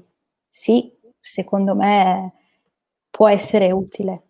sì, 0.49 0.96
secondo 1.27 1.75
me 1.75 2.33
può 3.09 3.27
essere 3.27 3.71
utile. 3.71 4.23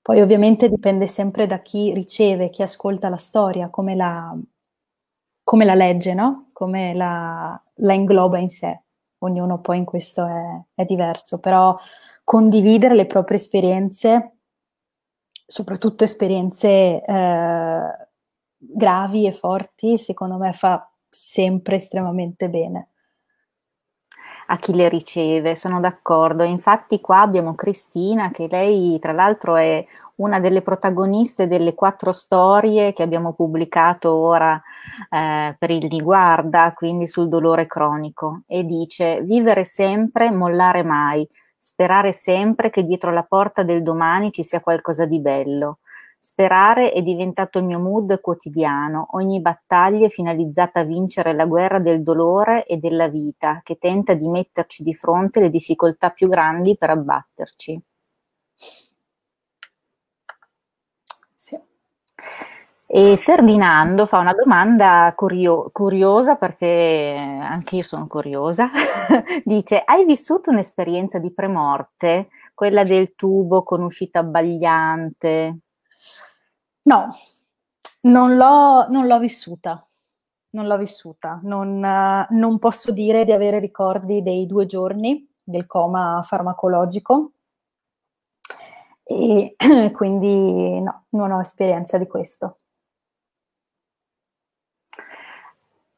Poi 0.00 0.20
ovviamente 0.20 0.68
dipende 0.68 1.06
sempre 1.06 1.46
da 1.46 1.60
chi 1.60 1.92
riceve, 1.92 2.50
chi 2.50 2.62
ascolta 2.62 3.08
la 3.08 3.16
storia, 3.16 3.68
come 3.68 3.94
la, 3.94 4.34
come 5.44 5.64
la 5.64 5.74
legge, 5.74 6.14
no? 6.14 6.48
come 6.52 6.94
la, 6.94 7.60
la 7.74 7.92
ingloba 7.92 8.38
in 8.38 8.48
sé, 8.48 8.82
ognuno 9.18 9.60
poi 9.60 9.78
in 9.78 9.84
questo 9.84 10.24
è, 10.26 10.80
è 10.82 10.84
diverso, 10.84 11.38
però 11.38 11.76
condividere 12.24 12.94
le 12.94 13.06
proprie 13.06 13.38
esperienze, 13.38 14.38
soprattutto 15.46 16.04
esperienze 16.04 17.04
eh, 17.04 18.08
gravi 18.56 19.26
e 19.26 19.32
forti, 19.32 19.98
secondo 19.98 20.38
me 20.38 20.52
fa 20.52 20.90
sempre 21.08 21.76
estremamente 21.76 22.48
bene 22.48 22.91
a 24.52 24.56
chi 24.56 24.74
le 24.74 24.88
riceve, 24.88 25.56
sono 25.56 25.80
d'accordo. 25.80 26.44
Infatti 26.44 27.00
qua 27.00 27.20
abbiamo 27.20 27.54
Cristina 27.54 28.30
che 28.30 28.48
lei 28.50 28.98
tra 29.00 29.12
l'altro 29.12 29.56
è 29.56 29.84
una 30.16 30.40
delle 30.40 30.60
protagoniste 30.60 31.48
delle 31.48 31.74
quattro 31.74 32.12
storie 32.12 32.92
che 32.92 33.02
abbiamo 33.02 33.32
pubblicato 33.32 34.12
ora 34.12 34.60
eh, 35.10 35.56
per 35.58 35.70
il 35.70 35.88
Riguarda, 35.88 36.70
quindi 36.74 37.06
sul 37.06 37.28
dolore 37.28 37.66
cronico, 37.66 38.42
e 38.46 38.64
dice 38.64 39.22
vivere 39.22 39.64
sempre, 39.64 40.30
mollare 40.30 40.82
mai, 40.84 41.26
sperare 41.56 42.12
sempre 42.12 42.68
che 42.68 42.84
dietro 42.84 43.10
la 43.10 43.24
porta 43.24 43.62
del 43.62 43.82
domani 43.82 44.32
ci 44.32 44.42
sia 44.42 44.60
qualcosa 44.60 45.06
di 45.06 45.18
bello. 45.18 45.78
Sperare 46.24 46.92
è 46.92 47.02
diventato 47.02 47.58
il 47.58 47.64
mio 47.64 47.80
mood 47.80 48.20
quotidiano, 48.20 49.08
ogni 49.14 49.40
battaglia 49.40 50.06
è 50.06 50.08
finalizzata 50.08 50.78
a 50.78 50.84
vincere 50.84 51.32
la 51.32 51.46
guerra 51.46 51.80
del 51.80 52.04
dolore 52.04 52.64
e 52.64 52.76
della 52.76 53.08
vita, 53.08 53.60
che 53.64 53.76
tenta 53.76 54.14
di 54.14 54.28
metterci 54.28 54.84
di 54.84 54.94
fronte 54.94 55.40
le 55.40 55.50
difficoltà 55.50 56.10
più 56.10 56.28
grandi 56.28 56.76
per 56.78 56.90
abbatterci. 56.90 57.82
Sì. 61.36 61.58
E 62.86 63.16
Ferdinando 63.16 64.04
fa 64.06 64.18
una 64.18 64.34
domanda 64.34 65.12
curio- 65.16 65.70
curiosa 65.72 66.36
perché 66.36 67.14
anche 67.40 67.76
io 67.76 67.82
sono 67.82 68.06
curiosa. 68.06 68.70
Dice: 69.44 69.82
Hai 69.84 70.04
vissuto 70.04 70.50
un'esperienza 70.50 71.18
di 71.18 71.32
premorte, 71.32 72.28
quella 72.54 72.84
del 72.84 73.14
tubo 73.14 73.62
con 73.62 73.82
uscita 73.82 74.18
abbagliante? 74.20 75.61
No, 76.84 77.14
non 78.02 78.36
l'ho, 78.36 78.88
non 78.88 79.06
l'ho 79.06 79.18
vissuta, 79.18 79.84
non 80.50 80.66
l'ho 80.66 80.76
vissuta. 80.78 81.40
Non, 81.44 81.84
eh, 81.84 82.26
non 82.30 82.58
posso 82.58 82.92
dire 82.92 83.24
di 83.24 83.32
avere 83.32 83.58
ricordi 83.60 84.22
dei 84.22 84.46
due 84.46 84.66
giorni 84.66 85.28
del 85.42 85.66
coma 85.66 86.22
farmacologico 86.24 87.32
e 89.04 89.54
quindi 89.92 90.80
no, 90.80 91.06
non 91.10 91.30
ho 91.32 91.40
esperienza 91.40 91.98
di 91.98 92.06
questo. 92.06 92.56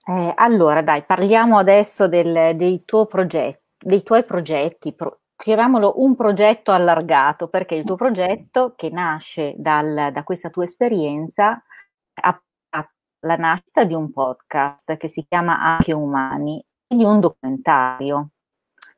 Eh, 0.07 0.33
allora, 0.37 0.83
dai, 0.83 1.03
parliamo 1.05 1.57
adesso 1.59 2.09
del, 2.09 2.57
dei, 2.57 2.85
tuoi 2.85 3.07
progetti, 3.07 3.63
dei 3.79 4.03
tuoi 4.03 4.23
progetti, 4.23 4.93
pro, 4.93 5.21
chiamiamolo 5.45 6.03
un 6.03 6.15
progetto 6.15 6.73
allargato, 6.73 7.49
perché 7.49 7.75
il 7.75 7.85
tuo 7.85 7.97
progetto 7.97 8.73
che 8.75 8.89
nasce 8.89 9.55
dal, 9.57 10.11
da 10.11 10.25
questa 10.25 10.49
tua 10.49 10.65
esperienza 10.65 11.63
ha 12.23 12.43
la 13.25 13.37
nascita 13.37 13.85
di 13.85 13.95
un 13.95 14.13
podcast 14.13 14.97
che 14.97 15.09
si 15.09 15.25
chiama 15.27 15.61
Anche 15.61 15.93
Umani 15.93 16.65
e 16.87 16.97
di 16.97 17.05
un 17.05 17.21
documentario. 17.21 18.31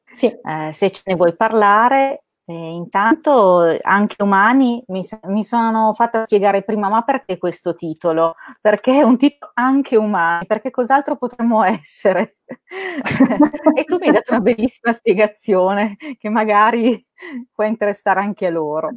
Sì. 0.05 0.27
Eh, 0.27 0.73
se 0.73 0.91
ce 0.91 1.03
ne 1.07 1.15
vuoi 1.15 1.35
parlare, 1.35 2.26
eh, 2.49 2.53
intanto 2.55 3.77
anche 3.81 4.23
umani 4.23 4.81
mi, 4.89 5.05
mi, 5.25 5.43
sono 5.43 5.93
fatta 5.95 6.25
spiegare 6.25 6.63
prima, 6.63 6.89
ma 6.89 7.03
perché 7.03 7.39
questo 7.39 7.75
titolo? 7.75 8.37
Perché 8.61 9.01
è 9.01 9.03
un 9.03 9.19
titolo 9.19 9.51
anche 9.55 9.97
umani, 9.97 10.47
perché 10.47 10.71
cos'altro 10.71 11.17
potremmo 11.17 11.65
essere? 11.65 12.37
e 13.75 13.85
tu 13.85 13.97
mi 13.99 14.07
hai 14.07 14.13
dato 14.13 14.31
una 14.33 14.41
bellissima 14.41 14.93
spiegazione 14.93 15.97
che 16.19 16.29
magari 16.29 17.05
può 17.53 17.65
interessare 17.65 18.21
anche 18.21 18.47
a 18.47 18.51
loro. 18.51 18.95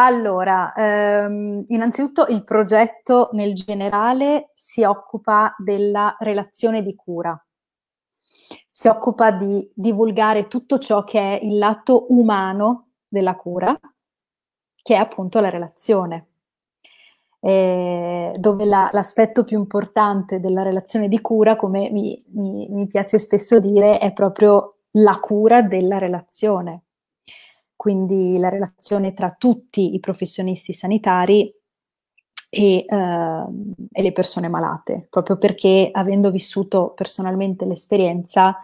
Allora, 0.00 0.72
ehm, 0.74 1.64
innanzitutto 1.68 2.26
il 2.26 2.44
progetto 2.44 3.30
nel 3.32 3.54
generale 3.54 4.50
si 4.54 4.84
occupa 4.84 5.54
della 5.58 6.14
relazione 6.20 6.82
di 6.82 6.94
cura 6.94 7.40
si 8.78 8.86
occupa 8.86 9.32
di 9.32 9.68
divulgare 9.74 10.46
tutto 10.46 10.78
ciò 10.78 11.02
che 11.02 11.18
è 11.18 11.44
il 11.44 11.58
lato 11.58 12.06
umano 12.10 12.90
della 13.08 13.34
cura, 13.34 13.76
che 14.80 14.94
è 14.94 14.96
appunto 14.96 15.40
la 15.40 15.50
relazione. 15.50 16.26
Eh, 17.40 18.36
dove 18.38 18.64
la, 18.64 18.88
l'aspetto 18.92 19.42
più 19.42 19.58
importante 19.58 20.38
della 20.38 20.62
relazione 20.62 21.08
di 21.08 21.20
cura, 21.20 21.56
come 21.56 21.90
mi, 21.90 22.22
mi, 22.34 22.68
mi 22.70 22.86
piace 22.86 23.18
spesso 23.18 23.58
dire, 23.58 23.98
è 23.98 24.12
proprio 24.12 24.76
la 24.92 25.18
cura 25.18 25.60
della 25.62 25.98
relazione. 25.98 26.84
Quindi 27.74 28.38
la 28.38 28.48
relazione 28.48 29.12
tra 29.12 29.32
tutti 29.32 29.92
i 29.94 29.98
professionisti 29.98 30.72
sanitari 30.72 31.52
e, 32.48 32.84
uh, 32.88 33.74
e, 33.92 34.02
le 34.02 34.12
persone 34.12 34.48
malate, 34.48 35.06
proprio 35.10 35.36
perché 35.36 35.90
avendo 35.92 36.30
vissuto 36.30 36.92
personalmente 36.94 37.64
l'esperienza 37.66 38.56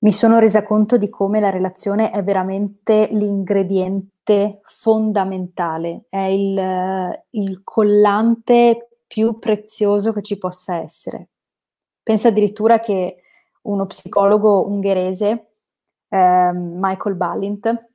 mi 0.00 0.12
sono 0.12 0.38
resa 0.38 0.62
conto 0.62 0.96
di 0.96 1.08
come 1.08 1.40
la 1.40 1.50
relazione 1.50 2.10
è 2.10 2.22
veramente 2.22 3.08
l'ingrediente 3.10 4.60
fondamentale, 4.62 6.04
è 6.08 6.20
il, 6.20 7.22
il 7.30 7.60
collante 7.64 9.00
più 9.08 9.38
prezioso 9.40 10.12
che 10.12 10.22
ci 10.22 10.38
possa 10.38 10.76
essere. 10.76 11.30
Pensa 12.00 12.28
addirittura 12.28 12.78
che 12.78 13.22
uno 13.62 13.86
psicologo 13.86 14.68
ungherese, 14.68 15.54
eh, 16.08 16.50
Michael 16.52 17.16
Ballint, 17.16 17.86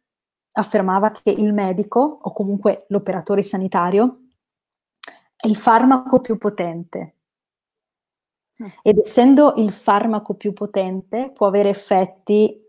affermava 0.56 1.12
che 1.12 1.32
il 1.32 1.54
medico 1.54 2.20
o 2.22 2.34
comunque 2.34 2.86
l'operatore 2.90 3.44
sanitario 3.44 4.23
è 5.44 5.48
il 5.48 5.58
farmaco 5.58 6.22
più 6.22 6.38
potente. 6.38 7.16
Mm. 8.64 8.68
Ed 8.82 8.98
essendo 9.00 9.56
il 9.58 9.74
farmaco 9.74 10.36
più 10.36 10.54
potente, 10.54 11.32
può 11.34 11.48
avere 11.48 11.68
effetti 11.68 12.62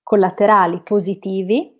collaterali 0.00 0.80
positivi 0.82 1.76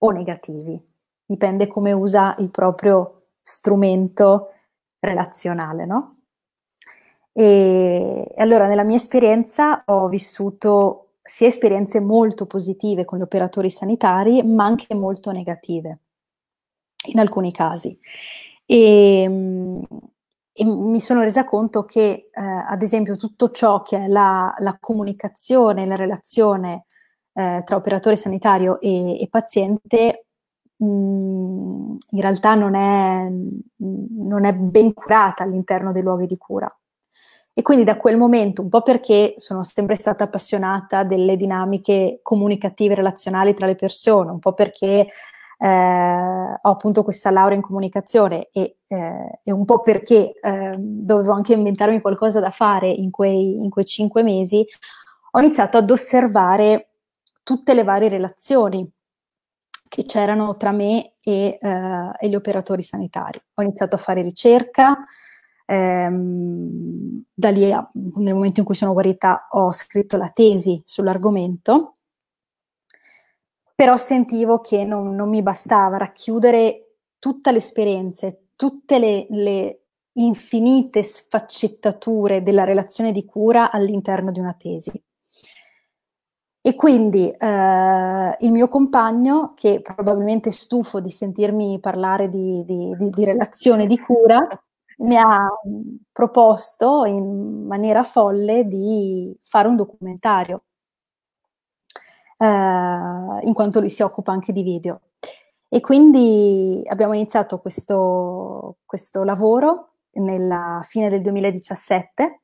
o 0.00 0.10
negativi. 0.10 0.78
Dipende 1.24 1.66
come 1.66 1.92
usa 1.92 2.34
il 2.38 2.50
proprio 2.50 3.28
strumento 3.40 4.52
relazionale, 4.98 5.86
no? 5.86 6.16
E 7.32 8.34
allora 8.36 8.66
nella 8.66 8.84
mia 8.84 8.96
esperienza 8.96 9.84
ho 9.86 10.08
vissuto 10.08 11.12
sia 11.22 11.46
esperienze 11.46 12.00
molto 12.00 12.46
positive 12.46 13.04
con 13.04 13.18
gli 13.18 13.22
operatori 13.22 13.70
sanitari, 13.70 14.42
ma 14.42 14.64
anche 14.64 14.94
molto 14.94 15.30
negative 15.30 16.00
in 17.06 17.18
alcuni 17.18 17.52
casi. 17.52 17.98
E, 18.70 19.22
ehm, 19.22 19.82
e 20.52 20.64
mi 20.64 21.00
sono 21.00 21.22
resa 21.22 21.44
conto 21.44 21.84
che, 21.84 22.28
eh, 22.32 22.40
ad 22.42 22.82
esempio, 22.82 23.16
tutto 23.16 23.50
ciò 23.50 23.82
che 23.82 23.96
è 24.04 24.08
la, 24.08 24.52
la 24.58 24.76
comunicazione, 24.78 25.86
la 25.86 25.94
relazione 25.96 26.84
eh, 27.32 27.62
tra 27.64 27.76
operatore 27.76 28.16
sanitario 28.16 28.80
e, 28.80 29.20
e 29.20 29.28
paziente, 29.30 30.26
mh, 30.76 30.86
mm, 30.86 31.96
in 32.10 32.20
realtà 32.20 32.54
non 32.54 32.74
è, 32.74 33.28
non 33.76 34.44
è 34.44 34.52
ben 34.52 34.92
curata 34.94 35.44
all'interno 35.44 35.92
dei 35.92 36.02
luoghi 36.02 36.26
di 36.26 36.36
cura. 36.36 36.68
E 37.54 37.62
quindi 37.62 37.84
da 37.84 37.96
quel 37.96 38.16
momento, 38.16 38.62
un 38.62 38.68
po' 38.68 38.82
perché 38.82 39.34
sono 39.36 39.64
sempre 39.64 39.96
stata 39.96 40.24
appassionata 40.24 41.04
delle 41.04 41.36
dinamiche 41.36 42.20
comunicative 42.22 42.94
relazionali 42.94 43.54
tra 43.54 43.66
le 43.66 43.74
persone, 43.76 44.30
un 44.30 44.38
po' 44.38 44.52
perché 44.54 45.06
ho 45.66 46.70
appunto 46.70 47.02
questa 47.02 47.30
laurea 47.30 47.56
in 47.56 47.62
comunicazione 47.62 48.48
e, 48.52 48.78
eh, 48.86 49.40
e 49.42 49.52
un 49.52 49.64
po' 49.64 49.80
perché 49.80 50.38
eh, 50.40 50.76
dovevo 50.78 51.32
anche 51.32 51.54
inventarmi 51.54 52.00
qualcosa 52.00 52.38
da 52.40 52.50
fare 52.50 52.88
in 52.88 53.10
quei, 53.10 53.56
in 53.58 53.68
quei 53.68 53.84
cinque 53.84 54.22
mesi, 54.22 54.64
ho 55.32 55.40
iniziato 55.40 55.76
ad 55.76 55.90
osservare 55.90 56.90
tutte 57.42 57.74
le 57.74 57.82
varie 57.82 58.08
relazioni 58.08 58.88
che 59.88 60.04
c'erano 60.04 60.56
tra 60.56 60.70
me 60.70 61.14
e, 61.20 61.58
eh, 61.60 62.10
e, 62.18 62.28
gli 62.28 62.34
operatori 62.34 62.82
sanitari. 62.82 63.40
Ho 63.54 63.62
iniziato 63.62 63.96
a 63.96 63.98
fare 63.98 64.22
ricerca, 64.22 65.02
ehm, 65.64 67.24
da 67.32 67.50
lì, 67.50 67.70
nel 67.70 68.34
momento 68.34 68.60
in 68.60 68.66
cui 68.66 68.74
sono 68.74 68.92
guarita, 68.92 69.46
ho 69.50 69.72
scritto 69.72 70.16
la 70.16 70.30
tesi 70.30 70.80
sull'argomento 70.84 71.97
però 73.78 73.96
sentivo 73.96 74.60
che 74.60 74.84
non, 74.84 75.14
non 75.14 75.28
mi 75.28 75.40
bastava 75.40 75.98
racchiudere 75.98 76.96
tutte 77.20 77.52
le 77.52 77.58
esperienze, 77.58 78.48
tutte 78.56 78.98
le, 78.98 79.26
le 79.30 79.82
infinite 80.14 81.04
sfaccettature 81.04 82.42
della 82.42 82.64
relazione 82.64 83.12
di 83.12 83.24
cura 83.24 83.70
all'interno 83.70 84.32
di 84.32 84.40
una 84.40 84.52
tesi. 84.54 84.90
E 86.60 86.74
quindi 86.74 87.30
eh, 87.30 88.36
il 88.40 88.50
mio 88.50 88.66
compagno, 88.66 89.52
che 89.54 89.80
probabilmente 89.80 90.48
è 90.48 90.52
stufo 90.52 90.98
di 90.98 91.10
sentirmi 91.10 91.78
parlare 91.78 92.28
di, 92.28 92.64
di, 92.64 92.96
di, 92.98 93.10
di 93.10 93.24
relazione 93.24 93.86
di 93.86 93.96
cura, 93.96 94.44
mi 95.02 95.16
ha 95.16 95.46
proposto 96.10 97.04
in 97.04 97.64
maniera 97.64 98.02
folle 98.02 98.66
di 98.66 99.32
fare 99.40 99.68
un 99.68 99.76
documentario, 99.76 100.64
eh, 102.38 102.46
in 102.46 103.52
quanto 103.52 103.80
lui 103.80 103.90
si 103.90 104.02
occupa 104.02 104.32
anche 104.32 104.52
di 104.52 104.62
video. 104.62 105.00
E 105.68 105.80
quindi 105.80 106.82
abbiamo 106.86 107.12
iniziato 107.12 107.58
questo, 107.58 108.78
questo 108.86 109.22
lavoro 109.22 109.96
nella 110.12 110.80
fine 110.82 111.10
del 111.10 111.20
2017 111.20 112.40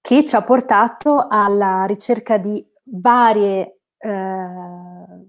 che 0.00 0.24
ci 0.24 0.34
ha 0.34 0.42
portato 0.42 1.26
alla 1.28 1.82
ricerca 1.82 2.38
di 2.38 2.66
varie, 2.84 3.80
eh, 3.98 4.46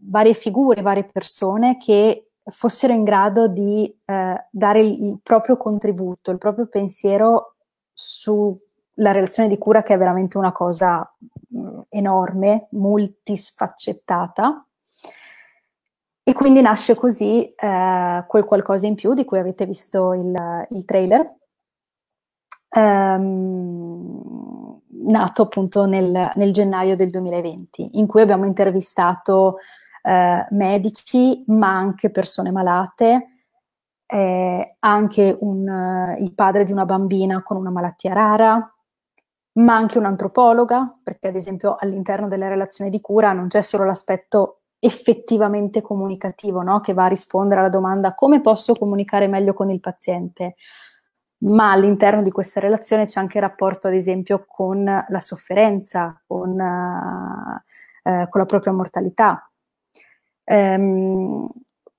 varie 0.01 0.34
figure, 0.34 0.82
varie 0.82 1.03
persone 1.03 1.76
che 1.78 2.30
fossero 2.45 2.93
in 2.93 3.03
grado 3.03 3.47
di 3.47 3.93
eh, 4.05 4.47
dare 4.49 4.80
il, 4.80 5.20
proprio 5.22 5.57
contributo, 5.57 6.32
il 6.32 6.38
proprio 6.38 6.68
pensiero 6.68 7.55
sulla 7.91 9.12
relazione 9.12 9.49
di 9.49 9.57
cura 9.57 9.84
che 9.84 9.93
è 9.93 9.97
veramente 9.97 10.38
una 10.38 10.53
cosa 10.53 11.14
enorme, 11.89 12.68
multisfaccettata. 12.72 14.66
E 16.24 16.34
quindi 16.34 16.62
nasce 16.62 16.95
così 16.95 17.45
eh, 17.56 18.24
quel 18.28 18.45
qualcosa 18.45 18.86
in 18.86 18.95
più 18.95 19.14
di 19.14 19.26
cui 19.26 19.39
avete 19.39 19.66
visto 19.66 20.14
il, 20.14 20.66
il 20.70 20.86
trailer, 20.86 21.38
ehm, 22.70 24.20
nato 25.08 25.41
appunto 25.41 25.86
nel, 25.86 26.32
nel, 26.36 26.54
gennaio 26.54 26.95
del 26.95 27.10
2020, 27.10 27.97
in 27.97 28.06
cui 28.06 28.22
abbiamo 28.22 28.45
intervistato 28.45 29.58
eh, 30.04 30.45
medici, 30.52 31.43
ma 31.47 31.76
anche 31.76 32.12
persone 32.12 32.52
malate, 32.52 33.28
eh, 34.06 34.76
anche 34.80 35.38
un, 35.39 36.16
il 36.20 36.34
padre 36.34 36.64
di 36.64 36.72
una 36.72 36.86
bambina 36.86 37.41
con 37.41 37.58
una 37.58 37.72
malattia 37.72 38.14
rara, 38.14 38.74
ma 39.60 39.76
anche 39.76 39.97
un'antropologa, 39.97 40.99
perché 41.03 41.28
ad 41.30 41.36
esempio 41.36 41.76
all'interno 41.80 42.28
della 42.28 42.47
relazione 42.47 42.89
di 42.89 43.01
cura 43.01 43.34
non 43.34 43.47
c'è 43.47 43.62
solo 43.62 43.86
l'aspetto 43.86 44.62
effettivamente 44.80 45.82
comunicativo, 45.82 46.62
no? 46.62 46.80
che 46.80 46.93
va 46.93 47.05
a 47.05 47.07
rispondere 47.07 47.60
alla 47.60 47.70
domanda 47.70 48.14
come 48.14 48.39
posso 48.41 48.76
comunicare 48.76 49.28
meglio 49.28 49.53
con 49.53 49.70
il 49.70 49.82
paziente, 49.82 50.55
ma 51.39 51.72
all'interno 51.72 52.22
di 52.22 52.32
questa 52.32 52.60
relazione 52.60 53.05
c'è 53.05 53.20
anche 53.20 53.38
il 53.38 53.43
rapporto, 53.43 53.88
ad 53.88 53.93
esempio, 53.93 54.45
con 54.47 54.84
la 54.84 55.20
sofferenza, 55.20 56.22
con, 56.26 56.51
uh, 56.51 58.10
uh, 58.10 58.30
con 58.30 58.39
la 58.41 58.45
propria 58.45 58.74
mortalità. 58.74 59.49
Um, 60.45 61.47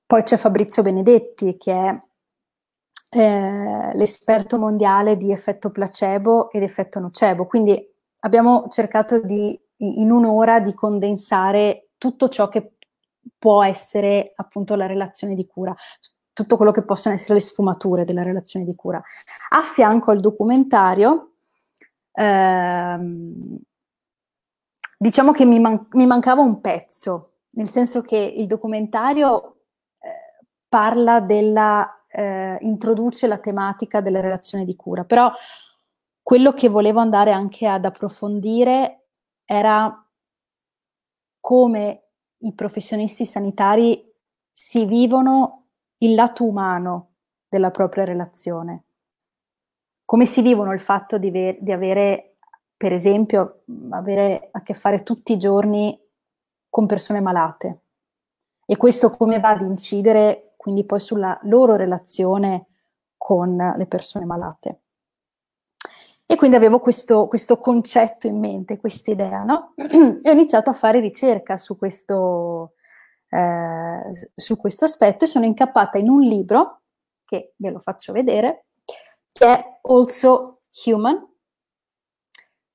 poi 0.06 0.22
c'è 0.22 0.36
Fabrizio 0.36 0.82
Benedetti, 0.82 1.56
che 1.56 1.72
è 1.72 2.00
eh, 3.12 3.59
l'esperto 3.94 4.58
mondiale 4.58 5.16
di 5.16 5.32
effetto 5.32 5.70
placebo 5.70 6.50
ed 6.50 6.62
effetto 6.62 7.00
nocebo. 7.00 7.46
Quindi 7.46 7.78
abbiamo 8.20 8.66
cercato 8.68 9.20
di, 9.20 9.58
in 9.76 10.10
un'ora 10.10 10.60
di 10.60 10.74
condensare 10.74 11.90
tutto 11.98 12.28
ciò 12.28 12.48
che 12.48 12.72
può 13.38 13.62
essere 13.62 14.32
appunto 14.36 14.74
la 14.74 14.86
relazione 14.86 15.34
di 15.34 15.46
cura, 15.46 15.74
tutto 16.32 16.56
quello 16.56 16.70
che 16.72 16.82
possono 16.82 17.14
essere 17.14 17.34
le 17.34 17.40
sfumature 17.40 18.04
della 18.04 18.22
relazione 18.22 18.64
di 18.64 18.74
cura. 18.74 19.02
A 19.50 19.62
fianco 19.62 20.10
al 20.10 20.20
documentario, 20.20 21.32
ehm, 22.12 23.58
diciamo 24.98 25.32
che 25.32 25.44
mi, 25.44 25.58
man- 25.58 25.86
mi, 25.90 26.06
mancava 26.06 26.40
un 26.40 26.60
pezzo, 26.60 27.34
nel 27.52 27.68
senso 27.68 28.02
che 28.02 28.16
il 28.16 28.46
documentario 28.46 29.56
eh, 30.00 30.44
parla 30.68 31.20
della, 31.20 31.99
eh, 32.10 32.58
introduce 32.60 33.26
la 33.26 33.38
tematica 33.38 34.00
della 34.00 34.20
relazione 34.20 34.64
di 34.64 34.76
cura, 34.76 35.04
però 35.04 35.32
quello 36.22 36.52
che 36.52 36.68
volevo 36.68 37.00
andare 37.00 37.32
anche 37.32 37.66
ad 37.66 37.84
approfondire 37.84 39.06
era 39.44 40.06
come 41.40 42.02
i 42.38 42.52
professionisti 42.54 43.24
sanitari 43.24 44.08
si 44.52 44.84
vivono 44.84 45.66
il 45.98 46.14
lato 46.14 46.44
umano 46.44 47.14
della 47.48 47.70
propria 47.70 48.04
relazione. 48.04 48.84
Come 50.04 50.26
si 50.26 50.42
vivono 50.42 50.72
il 50.72 50.80
fatto 50.80 51.18
di, 51.18 51.30
ver- 51.30 51.60
di 51.60 51.72
avere, 51.72 52.34
per 52.76 52.92
esempio, 52.92 53.62
avere 53.90 54.48
a 54.52 54.62
che 54.62 54.74
fare 54.74 55.02
tutti 55.02 55.32
i 55.32 55.38
giorni 55.38 55.98
con 56.68 56.86
persone 56.86 57.20
malate 57.20 57.80
e 58.64 58.76
questo 58.76 59.10
come 59.10 59.40
va 59.40 59.48
ad 59.50 59.62
incidere 59.62 60.49
quindi 60.60 60.84
poi 60.84 61.00
sulla 61.00 61.40
loro 61.44 61.74
relazione 61.74 62.66
con 63.16 63.56
le 63.56 63.86
persone 63.86 64.26
malate. 64.26 64.80
E 66.26 66.36
quindi 66.36 66.54
avevo 66.54 66.80
questo, 66.80 67.28
questo 67.28 67.58
concetto 67.58 68.26
in 68.26 68.38
mente, 68.38 68.76
questa 68.76 69.10
idea, 69.10 69.42
no? 69.42 69.72
e 69.74 70.20
ho 70.22 70.30
iniziato 70.30 70.68
a 70.68 70.74
fare 70.74 71.00
ricerca 71.00 71.56
su 71.56 71.78
questo, 71.78 72.74
eh, 73.30 74.28
su 74.34 74.58
questo 74.58 74.84
aspetto 74.84 75.24
e 75.24 75.28
sono 75.28 75.46
incappata 75.46 75.96
in 75.96 76.10
un 76.10 76.20
libro, 76.20 76.82
che 77.24 77.54
ve 77.56 77.70
lo 77.70 77.78
faccio 77.78 78.12
vedere, 78.12 78.66
che 79.32 79.46
è 79.46 79.78
Also 79.80 80.60
Human, 80.84 81.26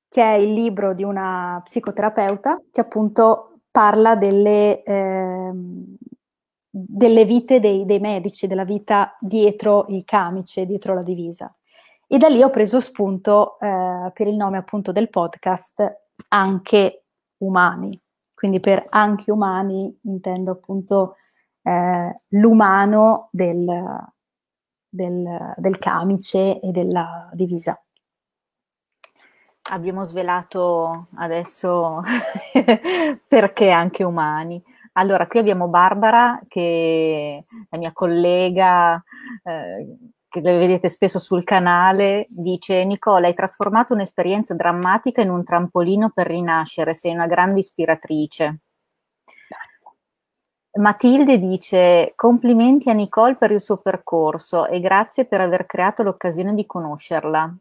che 0.08 0.22
è 0.22 0.34
il 0.34 0.52
libro 0.54 0.92
di 0.92 1.04
una 1.04 1.60
psicoterapeuta 1.62 2.60
che 2.72 2.80
appunto 2.80 3.60
parla 3.70 4.16
delle, 4.16 4.82
eh, 4.82 5.52
delle 6.78 7.24
vite 7.24 7.58
dei, 7.58 7.86
dei, 7.86 8.00
medici, 8.00 8.46
della 8.46 8.64
vita 8.64 9.16
dietro 9.18 9.86
il 9.88 10.04
camice, 10.04 10.66
dietro 10.66 10.92
la 10.92 11.02
divisa. 11.02 11.54
E 12.06 12.18
da 12.18 12.28
lì 12.28 12.42
ho 12.42 12.50
preso 12.50 12.80
spunto 12.80 13.58
eh, 13.58 14.10
per 14.12 14.26
il 14.26 14.36
nome 14.36 14.58
appunto 14.58 14.92
del 14.92 15.08
podcast 15.08 16.02
anche 16.28 17.04
umani, 17.38 17.98
quindi 18.34 18.60
per 18.60 18.84
anche 18.90 19.32
umani 19.32 19.98
intendo 20.02 20.50
appunto 20.50 21.16
eh, 21.62 22.14
l'umano 22.28 23.28
del, 23.32 24.04
del, 24.86 25.54
del 25.56 25.78
camice 25.78 26.60
e 26.60 26.70
della 26.72 27.30
divisa. 27.32 27.80
Abbiamo 29.70 30.04
svelato 30.04 31.08
adesso 31.14 32.02
perché 33.26 33.70
anche 33.70 34.04
umani. 34.04 34.62
Allora, 34.98 35.26
qui 35.26 35.38
abbiamo 35.38 35.68
Barbara, 35.68 36.40
che 36.48 37.44
è 37.48 37.54
la 37.70 37.78
mia 37.78 37.92
collega, 37.92 39.02
eh, 39.42 39.96
che 40.26 40.40
vedete 40.40 40.88
spesso 40.88 41.18
sul 41.18 41.44
canale, 41.44 42.26
dice 42.30 42.82
Nicola, 42.84 43.26
hai 43.26 43.34
trasformato 43.34 43.92
un'esperienza 43.92 44.54
drammatica 44.54 45.20
in 45.20 45.30
un 45.30 45.44
trampolino 45.44 46.10
per 46.14 46.26
rinascere, 46.28 46.94
sei 46.94 47.12
una 47.12 47.26
grande 47.26 47.60
ispiratrice. 47.60 48.60
Matilde 50.78 51.38
dice 51.38 52.12
complimenti 52.14 52.90
a 52.90 52.92
Nicole 52.92 53.36
per 53.36 53.50
il 53.50 53.60
suo 53.60 53.78
percorso 53.78 54.66
e 54.66 54.78
grazie 54.80 55.24
per 55.24 55.40
aver 55.40 55.64
creato 55.64 56.02
l'occasione 56.02 56.54
di 56.54 56.66
conoscerla. 56.66 57.56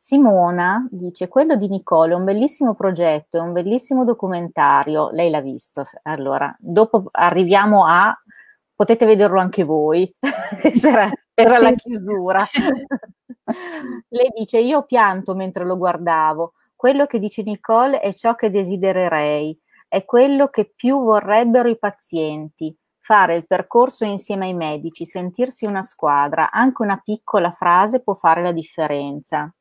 Simona 0.00 0.86
dice 0.92 1.26
quello 1.26 1.56
di 1.56 1.68
Nicole 1.68 2.12
è 2.12 2.14
un 2.14 2.22
bellissimo 2.22 2.72
progetto, 2.72 3.36
è 3.36 3.40
un 3.40 3.52
bellissimo 3.52 4.04
documentario, 4.04 5.10
lei 5.10 5.28
l'ha 5.28 5.40
visto, 5.40 5.82
allora 6.04 6.54
dopo 6.60 7.08
arriviamo 7.10 7.84
a 7.84 8.16
potete 8.76 9.06
vederlo 9.06 9.40
anche 9.40 9.64
voi, 9.64 10.08
era, 10.84 11.10
era 11.34 11.56
sì. 11.56 11.64
la 11.64 11.72
chiusura. 11.72 12.46
Lei 14.08 14.30
dice, 14.36 14.58
io 14.60 14.84
pianto 14.84 15.34
mentre 15.34 15.64
lo 15.64 15.76
guardavo, 15.76 16.52
quello 16.76 17.06
che 17.06 17.18
dice 17.18 17.42
Nicole 17.42 17.98
è 17.98 18.14
ciò 18.14 18.36
che 18.36 18.50
desidererei, 18.50 19.58
è 19.88 20.04
quello 20.04 20.46
che 20.46 20.72
più 20.76 21.02
vorrebbero 21.02 21.68
i 21.68 21.76
pazienti, 21.76 22.72
fare 23.00 23.34
il 23.34 23.48
percorso 23.48 24.04
insieme 24.04 24.46
ai 24.46 24.54
medici, 24.54 25.04
sentirsi 25.06 25.66
una 25.66 25.82
squadra, 25.82 26.52
anche 26.52 26.82
una 26.82 27.00
piccola 27.02 27.50
frase 27.50 28.00
può 28.00 28.14
fare 28.14 28.42
la 28.42 28.52
differenza. 28.52 29.52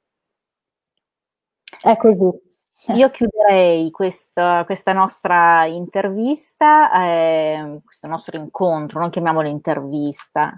È 1.81 1.95
così. 1.97 2.45
Io 2.93 3.09
chiuderei 3.09 3.89
questa, 3.91 4.63
questa 4.65 4.93
nostra 4.93 5.65
intervista, 5.65 6.91
eh, 7.03 7.81
questo 7.83 8.07
nostro 8.07 8.37
incontro, 8.37 8.99
non 8.99 9.09
chiamiamolo 9.09 9.47
intervista, 9.47 10.55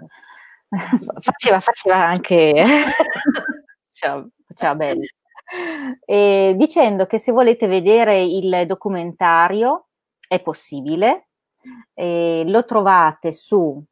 faceva, 1.20 1.60
faceva 1.60 1.96
anche, 1.96 2.52
faceva, 3.88 4.26
faceva 4.46 4.74
bello, 4.74 5.00
e 6.04 6.54
dicendo 6.56 7.06
che 7.06 7.18
se 7.18 7.32
volete 7.32 7.66
vedere 7.66 8.22
il 8.22 8.64
documentario 8.66 9.86
è 10.28 10.40
possibile, 10.40 11.28
e 11.94 12.44
lo 12.46 12.64
trovate 12.64 13.32
su 13.32 13.82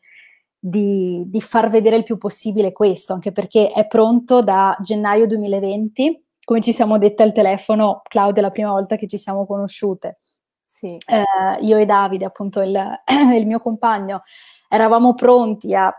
di, 0.57 1.25
di, 1.27 1.41
far 1.41 1.69
vedere 1.71 1.97
il 1.97 2.05
più 2.05 2.17
possibile 2.17 2.71
questo, 2.71 3.15
anche 3.15 3.33
perché 3.33 3.73
è 3.73 3.89
pronto 3.89 4.43
da 4.43 4.77
gennaio 4.81 5.27
2020. 5.27 6.24
Come 6.45 6.61
ci 6.61 6.73
siamo 6.73 6.99
dette 6.99 7.23
al 7.23 7.33
telefono, 7.33 8.03
Claudia, 8.05 8.43
la 8.43 8.51
prima 8.51 8.71
volta 8.71 8.97
che 8.97 9.07
ci 9.07 9.19
siamo 9.19 9.47
conosciute. 9.47 10.19
Sì. 10.63 10.97
Eh, 11.07 11.25
io 11.61 11.77
e 11.77 11.87
Davide, 11.87 12.25
appunto 12.25 12.61
il, 12.61 12.77
il 13.35 13.47
mio 13.47 13.61
compagno, 13.61 14.23
eravamo 14.69 15.15
pronti 15.15 15.75
a 15.75 15.93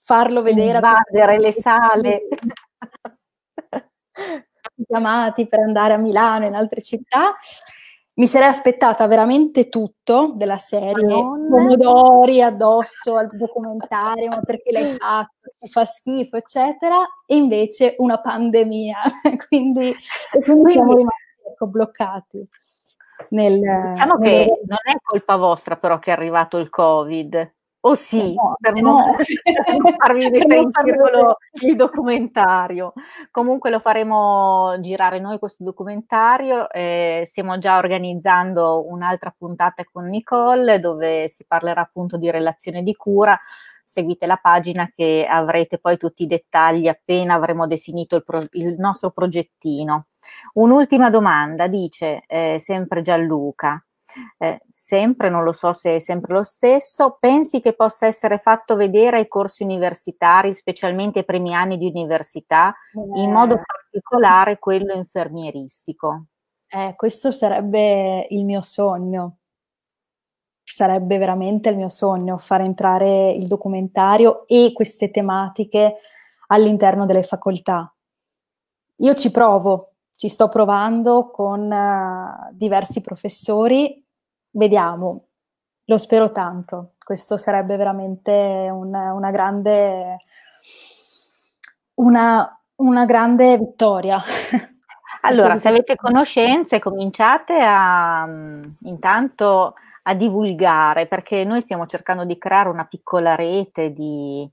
farlo 0.00 0.42
vedere. 0.42 0.74
Invadere 0.74 1.38
le 1.38 1.52
sale. 1.52 2.22
chiamati 4.86 5.46
per 5.46 5.60
andare 5.60 5.94
a 5.94 5.98
Milano 5.98 6.44
e 6.44 6.48
in 6.48 6.54
altre 6.54 6.82
città. 6.82 7.36
Mi 8.14 8.26
sarei 8.26 8.48
aspettata 8.48 9.06
veramente 9.06 9.68
tutto 9.68 10.32
della 10.34 10.58
serie, 10.58 11.06
Madonna. 11.06 11.48
pomodori 11.48 12.42
addosso 12.42 13.16
al 13.16 13.28
documentario, 13.32 14.28
ma 14.28 14.40
perché 14.40 14.72
l'hai 14.72 14.94
fatto, 14.96 15.52
ti 15.58 15.68
fa 15.68 15.84
schifo, 15.84 16.36
eccetera, 16.36 16.98
e 17.24 17.36
invece 17.36 17.94
una 17.98 18.20
pandemia. 18.20 18.98
quindi, 19.48 19.94
quindi 20.44 20.72
siamo 20.72 20.96
rimasti 20.96 21.48
ecco, 21.50 21.66
bloccati. 21.66 22.48
Nel, 23.30 23.60
diciamo 23.60 24.16
nel... 24.16 24.28
che 24.28 24.60
non 24.66 24.78
è 24.82 24.96
colpa 25.02 25.36
vostra 25.36 25.76
però 25.76 25.98
che 25.98 26.10
è 26.10 26.14
arrivato 26.14 26.58
il 26.58 26.68
Covid, 26.68 27.52
o 27.82 27.94
sì, 27.94 28.34
no, 28.34 28.56
per, 28.60 28.74
no. 28.74 28.80
Non, 28.80 29.16
per 29.64 29.76
non 29.76 29.94
farvi 29.96 30.28
mettere 30.30 30.56
in 30.56 30.70
circolo 30.72 31.38
il 31.62 31.76
documentario. 31.76 32.92
Comunque 33.30 33.70
lo 33.70 33.78
faremo 33.78 34.76
girare 34.80 35.18
noi 35.18 35.38
questo 35.38 35.64
documentario. 35.64 36.68
Eh, 36.70 37.22
stiamo 37.26 37.58
già 37.58 37.78
organizzando 37.78 38.86
un'altra 38.86 39.34
puntata 39.36 39.82
con 39.90 40.06
Nicole 40.06 40.78
dove 40.78 41.28
si 41.28 41.44
parlerà 41.46 41.80
appunto 41.80 42.18
di 42.18 42.30
relazione 42.30 42.82
di 42.82 42.94
cura. 42.94 43.38
Seguite 43.82 44.26
la 44.26 44.36
pagina 44.36 44.90
che 44.94 45.26
avrete 45.28 45.78
poi 45.78 45.96
tutti 45.96 46.22
i 46.22 46.26
dettagli 46.26 46.86
appena 46.86 47.34
avremo 47.34 47.66
definito 47.66 48.14
il, 48.16 48.24
pro- 48.24 48.46
il 48.52 48.76
nostro 48.78 49.10
progettino. 49.10 50.06
Un'ultima 50.54 51.10
domanda, 51.10 51.66
dice 51.66 52.22
eh, 52.26 52.58
sempre 52.60 53.00
Gianluca 53.00 53.82
eh, 54.38 54.60
sempre, 54.68 55.28
non 55.28 55.44
lo 55.44 55.52
so 55.52 55.72
se 55.72 55.96
è 55.96 55.98
sempre 55.98 56.34
lo 56.34 56.42
stesso, 56.42 57.16
pensi 57.18 57.60
che 57.60 57.74
possa 57.74 58.06
essere 58.06 58.38
fatto 58.38 58.76
vedere 58.76 59.18
ai 59.18 59.28
corsi 59.28 59.62
universitari, 59.62 60.54
specialmente 60.54 61.20
ai 61.20 61.24
primi 61.24 61.54
anni 61.54 61.78
di 61.78 61.86
università, 61.86 62.74
eh. 62.94 63.20
in 63.20 63.30
modo 63.30 63.60
particolare 63.64 64.58
quello 64.58 64.94
infermieristico? 64.94 66.26
Eh, 66.72 66.94
questo 66.96 67.30
sarebbe 67.30 68.26
il 68.30 68.44
mio 68.44 68.60
sogno. 68.60 69.38
Sarebbe 70.62 71.18
veramente 71.18 71.68
il 71.68 71.76
mio 71.76 71.88
sogno 71.88 72.38
fare 72.38 72.62
entrare 72.64 73.32
il 73.32 73.48
documentario 73.48 74.46
e 74.46 74.70
queste 74.72 75.10
tematiche 75.10 75.96
all'interno 76.46 77.06
delle 77.06 77.24
facoltà. 77.24 77.92
Io 78.96 79.14
ci 79.14 79.30
provo, 79.30 79.89
ci 80.20 80.28
sto 80.28 80.50
provando 80.50 81.30
con 81.30 81.62
uh, 81.62 82.54
diversi 82.54 83.00
professori, 83.00 84.04
vediamo, 84.50 85.28
lo 85.86 85.96
spero 85.96 86.30
tanto, 86.30 86.90
questo 87.02 87.38
sarebbe 87.38 87.78
veramente 87.78 88.68
una, 88.70 89.14
una, 89.14 89.30
grande, 89.30 90.18
una, 91.94 92.62
una 92.74 93.04
grande 93.06 93.56
vittoria. 93.56 94.20
Allora, 95.22 95.56
se 95.56 95.68
avete 95.68 95.96
conoscenze, 95.96 96.78
cominciate 96.78 97.58
a 97.62 98.24
mm, 98.26 98.62
intanto 98.84 99.74
a 100.04 100.14
divulgare, 100.14 101.06
perché 101.06 101.44
noi 101.44 101.60
stiamo 101.60 101.86
cercando 101.86 102.24
di 102.24 102.38
creare 102.38 102.70
una 102.70 102.86
piccola 102.86 103.34
rete 103.34 103.92
di, 103.92 104.50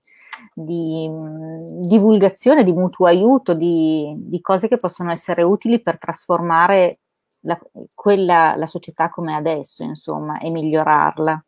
di 0.53 1.07
mh, 1.07 1.85
divulgazione, 1.85 2.63
di 2.63 2.73
mutuo 2.73 3.05
aiuto, 3.07 3.53
di, 3.53 4.13
di, 4.17 4.41
cose 4.41 4.67
che 4.67 4.77
possono 4.77 5.11
essere 5.11 5.43
utili 5.43 5.81
per 5.81 5.97
trasformare 5.97 6.99
la, 7.41 7.59
quella, 7.93 8.55
la 8.55 8.65
società 8.65 9.09
come 9.09 9.35
adesso, 9.35 9.83
insomma, 9.83 10.39
e 10.39 10.49
migliorarla. 10.49 11.45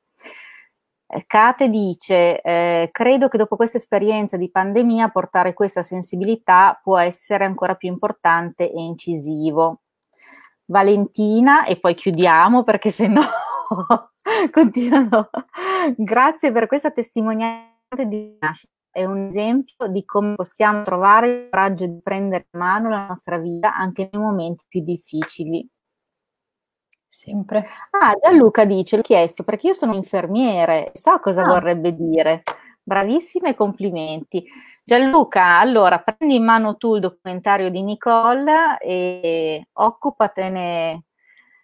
Eh, 1.12 1.24
Kate 1.26 1.70
dice, 1.70 2.40
eh, 2.42 2.90
credo 2.92 3.28
che 3.30 3.38
dopo 3.38 3.56
questa 3.56 3.78
esperienza 3.78 4.38
di 4.38 4.52
pandemia 4.52 5.10
portare 5.10 5.54
questa 5.54 5.82
sensibilità 5.82 6.80
può 6.82 6.98
essere 7.00 7.46
ancora 7.46 7.76
più 7.76 7.90
importante 7.90 8.72
e 8.72 8.80
incisivo. 8.82 9.82
Valentina, 10.66 11.66
e 11.66 11.80
poi 11.80 11.96
chiudiamo 11.96 12.64
perché 12.64 12.92
se 12.92 13.08
no 13.08 13.24
continuano. 14.52 15.30
Grazie 15.98 16.52
per 16.52 16.68
questa 16.68 16.92
testimonianza 16.92 18.04
di 18.06 18.38
nascita 18.40 18.78
è 18.92 19.06
un 19.06 19.26
esempio 19.26 19.88
di 19.88 20.04
come 20.06 20.36
possiamo 20.36 20.84
trovare 20.84 21.28
il 21.28 21.50
coraggio 21.50 21.86
di 21.86 22.00
prendere 22.02 22.48
in 22.52 22.60
mano 22.60 22.90
la 22.90 23.08
nostra 23.08 23.38
vita 23.38 23.74
anche 23.74 24.10
nei 24.12 24.22
momenti 24.22 24.66
più 24.68 24.82
difficili. 24.82 25.68
Sempre. 27.12 27.66
Ah, 27.92 28.14
Gianluca 28.22 28.66
dice, 28.66 28.96
l'ho 28.96 29.02
chiesto 29.02 29.44
perché 29.44 29.68
io 29.68 29.74
sono 29.74 29.96
infermiere, 29.96 30.92
so 30.94 31.20
cosa 31.20 31.42
ah. 31.44 31.48
vorrebbe 31.48 31.96
dire. 31.96 32.44
Bravissima 32.84 33.50
e 33.50 33.56
complimenti. 33.56 34.46
Gianluca, 34.84 35.60
allora 35.60 36.00
prendi 36.00 36.36
in 36.36 36.44
mano 36.44 36.78
tu 36.78 36.96
il 36.96 37.02
documentario 37.02 37.70
di 37.70 37.82
Nicole 37.84 38.78
e 38.80 39.68
occupatene 39.74 41.04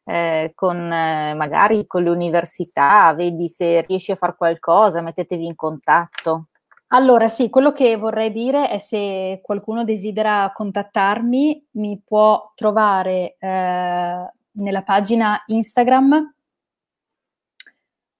eh, 0.05 0.51
con 0.55 0.91
eh, 0.91 1.33
magari 1.35 1.85
con 1.87 2.03
le 2.03 2.09
università, 2.09 3.13
vedi 3.13 3.49
se 3.49 3.81
riesci 3.81 4.11
a 4.11 4.15
fare 4.15 4.35
qualcosa, 4.35 5.01
mettetevi 5.01 5.45
in 5.45 5.55
contatto. 5.55 6.49
Allora, 6.89 7.27
sì, 7.27 7.49
quello 7.49 7.71
che 7.71 7.97
vorrei 7.97 8.31
dire 8.31 8.69
è 8.69 8.77
se 8.77 9.39
qualcuno 9.41 9.83
desidera 9.83 10.51
contattarmi, 10.53 11.67
mi 11.71 12.01
può 12.03 12.51
trovare 12.55 13.35
eh, 13.39 14.31
nella 14.51 14.83
pagina 14.83 15.43
Instagram 15.47 16.35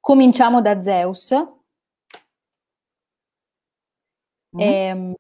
Cominciamo 0.05 0.61
da 0.61 0.83
Zeus, 0.83 1.33
mm. 4.55 4.59
e, 4.59 5.15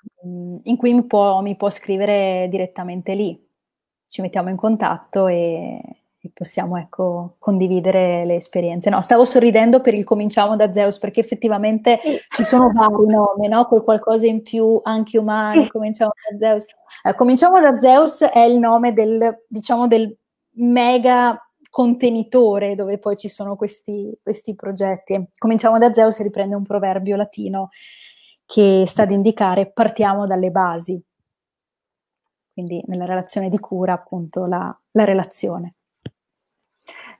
in 0.61 0.77
cui 0.77 0.93
mi 0.93 1.07
può, 1.07 1.41
mi 1.41 1.55
può 1.55 1.71
scrivere 1.71 2.47
direttamente 2.51 3.15
lì. 3.15 3.43
Ci 4.05 4.21
mettiamo 4.21 4.49
in 4.49 4.55
contatto 4.55 5.25
e, 5.25 6.04
e 6.25 6.31
possiamo 6.33 6.77
ecco, 6.77 7.35
condividere 7.37 8.25
le 8.25 8.35
esperienze. 8.35 8.89
No, 8.89 8.99
stavo 9.01 9.25
sorridendo 9.25 9.79
per 9.79 9.93
il 9.93 10.03
cominciamo 10.03 10.55
da 10.55 10.73
Zeus 10.73 10.97
perché 10.97 11.19
effettivamente 11.19 11.99
sì. 12.01 12.17
ci 12.29 12.43
sono 12.43 12.71
vari 12.71 13.05
nomi, 13.05 13.47
no? 13.47 13.65
Con 13.65 13.83
qualcosa 13.83 14.25
in 14.25 14.41
più 14.41 14.79
anche 14.83 15.19
umani, 15.19 15.65
sì. 15.65 15.69
cominciamo 15.69 16.11
da 16.31 16.37
Zeus. 16.37 16.65
Eh, 17.03 17.13
cominciamo 17.13 17.59
da 17.59 17.79
Zeus 17.79 18.23
è 18.23 18.39
il 18.39 18.57
nome 18.57 18.93
del, 18.93 19.43
diciamo, 19.47 19.87
del 19.87 20.17
mega 20.57 21.39
contenitore 21.69 22.73
dove 22.73 22.97
poi 22.97 23.17
ci 23.17 23.27
sono 23.27 23.55
questi, 23.55 24.17
questi 24.23 24.55
progetti. 24.55 25.29
Cominciamo 25.37 25.77
da 25.77 25.93
Zeus 25.93 26.21
riprende 26.21 26.55
un 26.55 26.63
proverbio 26.63 27.15
latino 27.15 27.69
che 28.47 28.85
sta 28.87 29.03
ad 29.03 29.11
indicare 29.11 29.71
partiamo 29.71 30.25
dalle 30.25 30.49
basi. 30.49 30.99
Quindi 32.51 32.81
nella 32.87 33.05
relazione 33.05 33.49
di 33.49 33.59
cura 33.59 33.93
appunto 33.93 34.45
la, 34.45 34.75
la 34.91 35.03
relazione. 35.03 35.74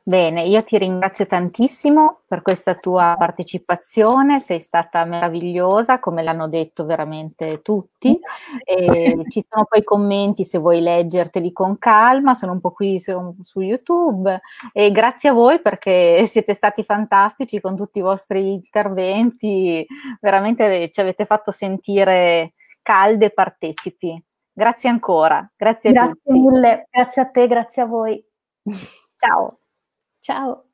Bene, 0.07 0.43
io 0.43 0.63
ti 0.63 0.77
ringrazio 0.77 1.25
tantissimo 1.25 2.19
per 2.27 2.43
questa 2.43 2.75
tua 2.75 3.15
partecipazione, 3.17 4.39
sei 4.39 4.59
stata 4.59 5.03
meravigliosa, 5.03 5.97
come 5.97 6.21
l'hanno 6.21 6.47
detto 6.47 6.85
veramente 6.85 7.63
tutti. 7.63 8.15
E 8.63 9.17
ci 9.29 9.43
sono 9.49 9.65
poi 9.67 9.83
commenti 9.83 10.43
se 10.43 10.59
vuoi 10.59 10.81
leggerteli 10.81 11.51
con 11.51 11.79
calma, 11.79 12.35
sono 12.35 12.51
un 12.51 12.61
po' 12.61 12.69
qui 12.69 12.99
su, 12.99 13.35
su, 13.41 13.61
YouTube. 13.61 14.39
E 14.73 14.91
grazie 14.91 15.29
a 15.29 15.33
voi 15.33 15.59
perché 15.59 16.27
siete 16.29 16.53
stati 16.53 16.83
fantastici 16.83 17.59
con 17.59 17.75
tutti 17.75 17.97
i 17.97 18.03
vostri 18.03 18.53
interventi, 18.53 19.83
veramente 20.21 20.91
ci 20.91 21.01
avete 21.01 21.25
fatto 21.25 21.49
sentire 21.49 22.53
calde 22.83 23.25
e 23.25 23.31
partecipi. 23.31 24.23
Grazie 24.53 24.87
ancora, 24.87 25.51
grazie, 25.57 25.91
grazie 25.91 26.11
a 26.11 26.13
tutti. 26.13 26.29
Grazie 26.29 26.51
mille, 26.51 26.87
grazie 26.91 27.21
a 27.23 27.25
te, 27.25 27.47
grazie 27.47 27.81
a 27.81 27.85
voi. 27.85 28.23
Ciao. 29.17 29.61
Ciao. 30.26 30.64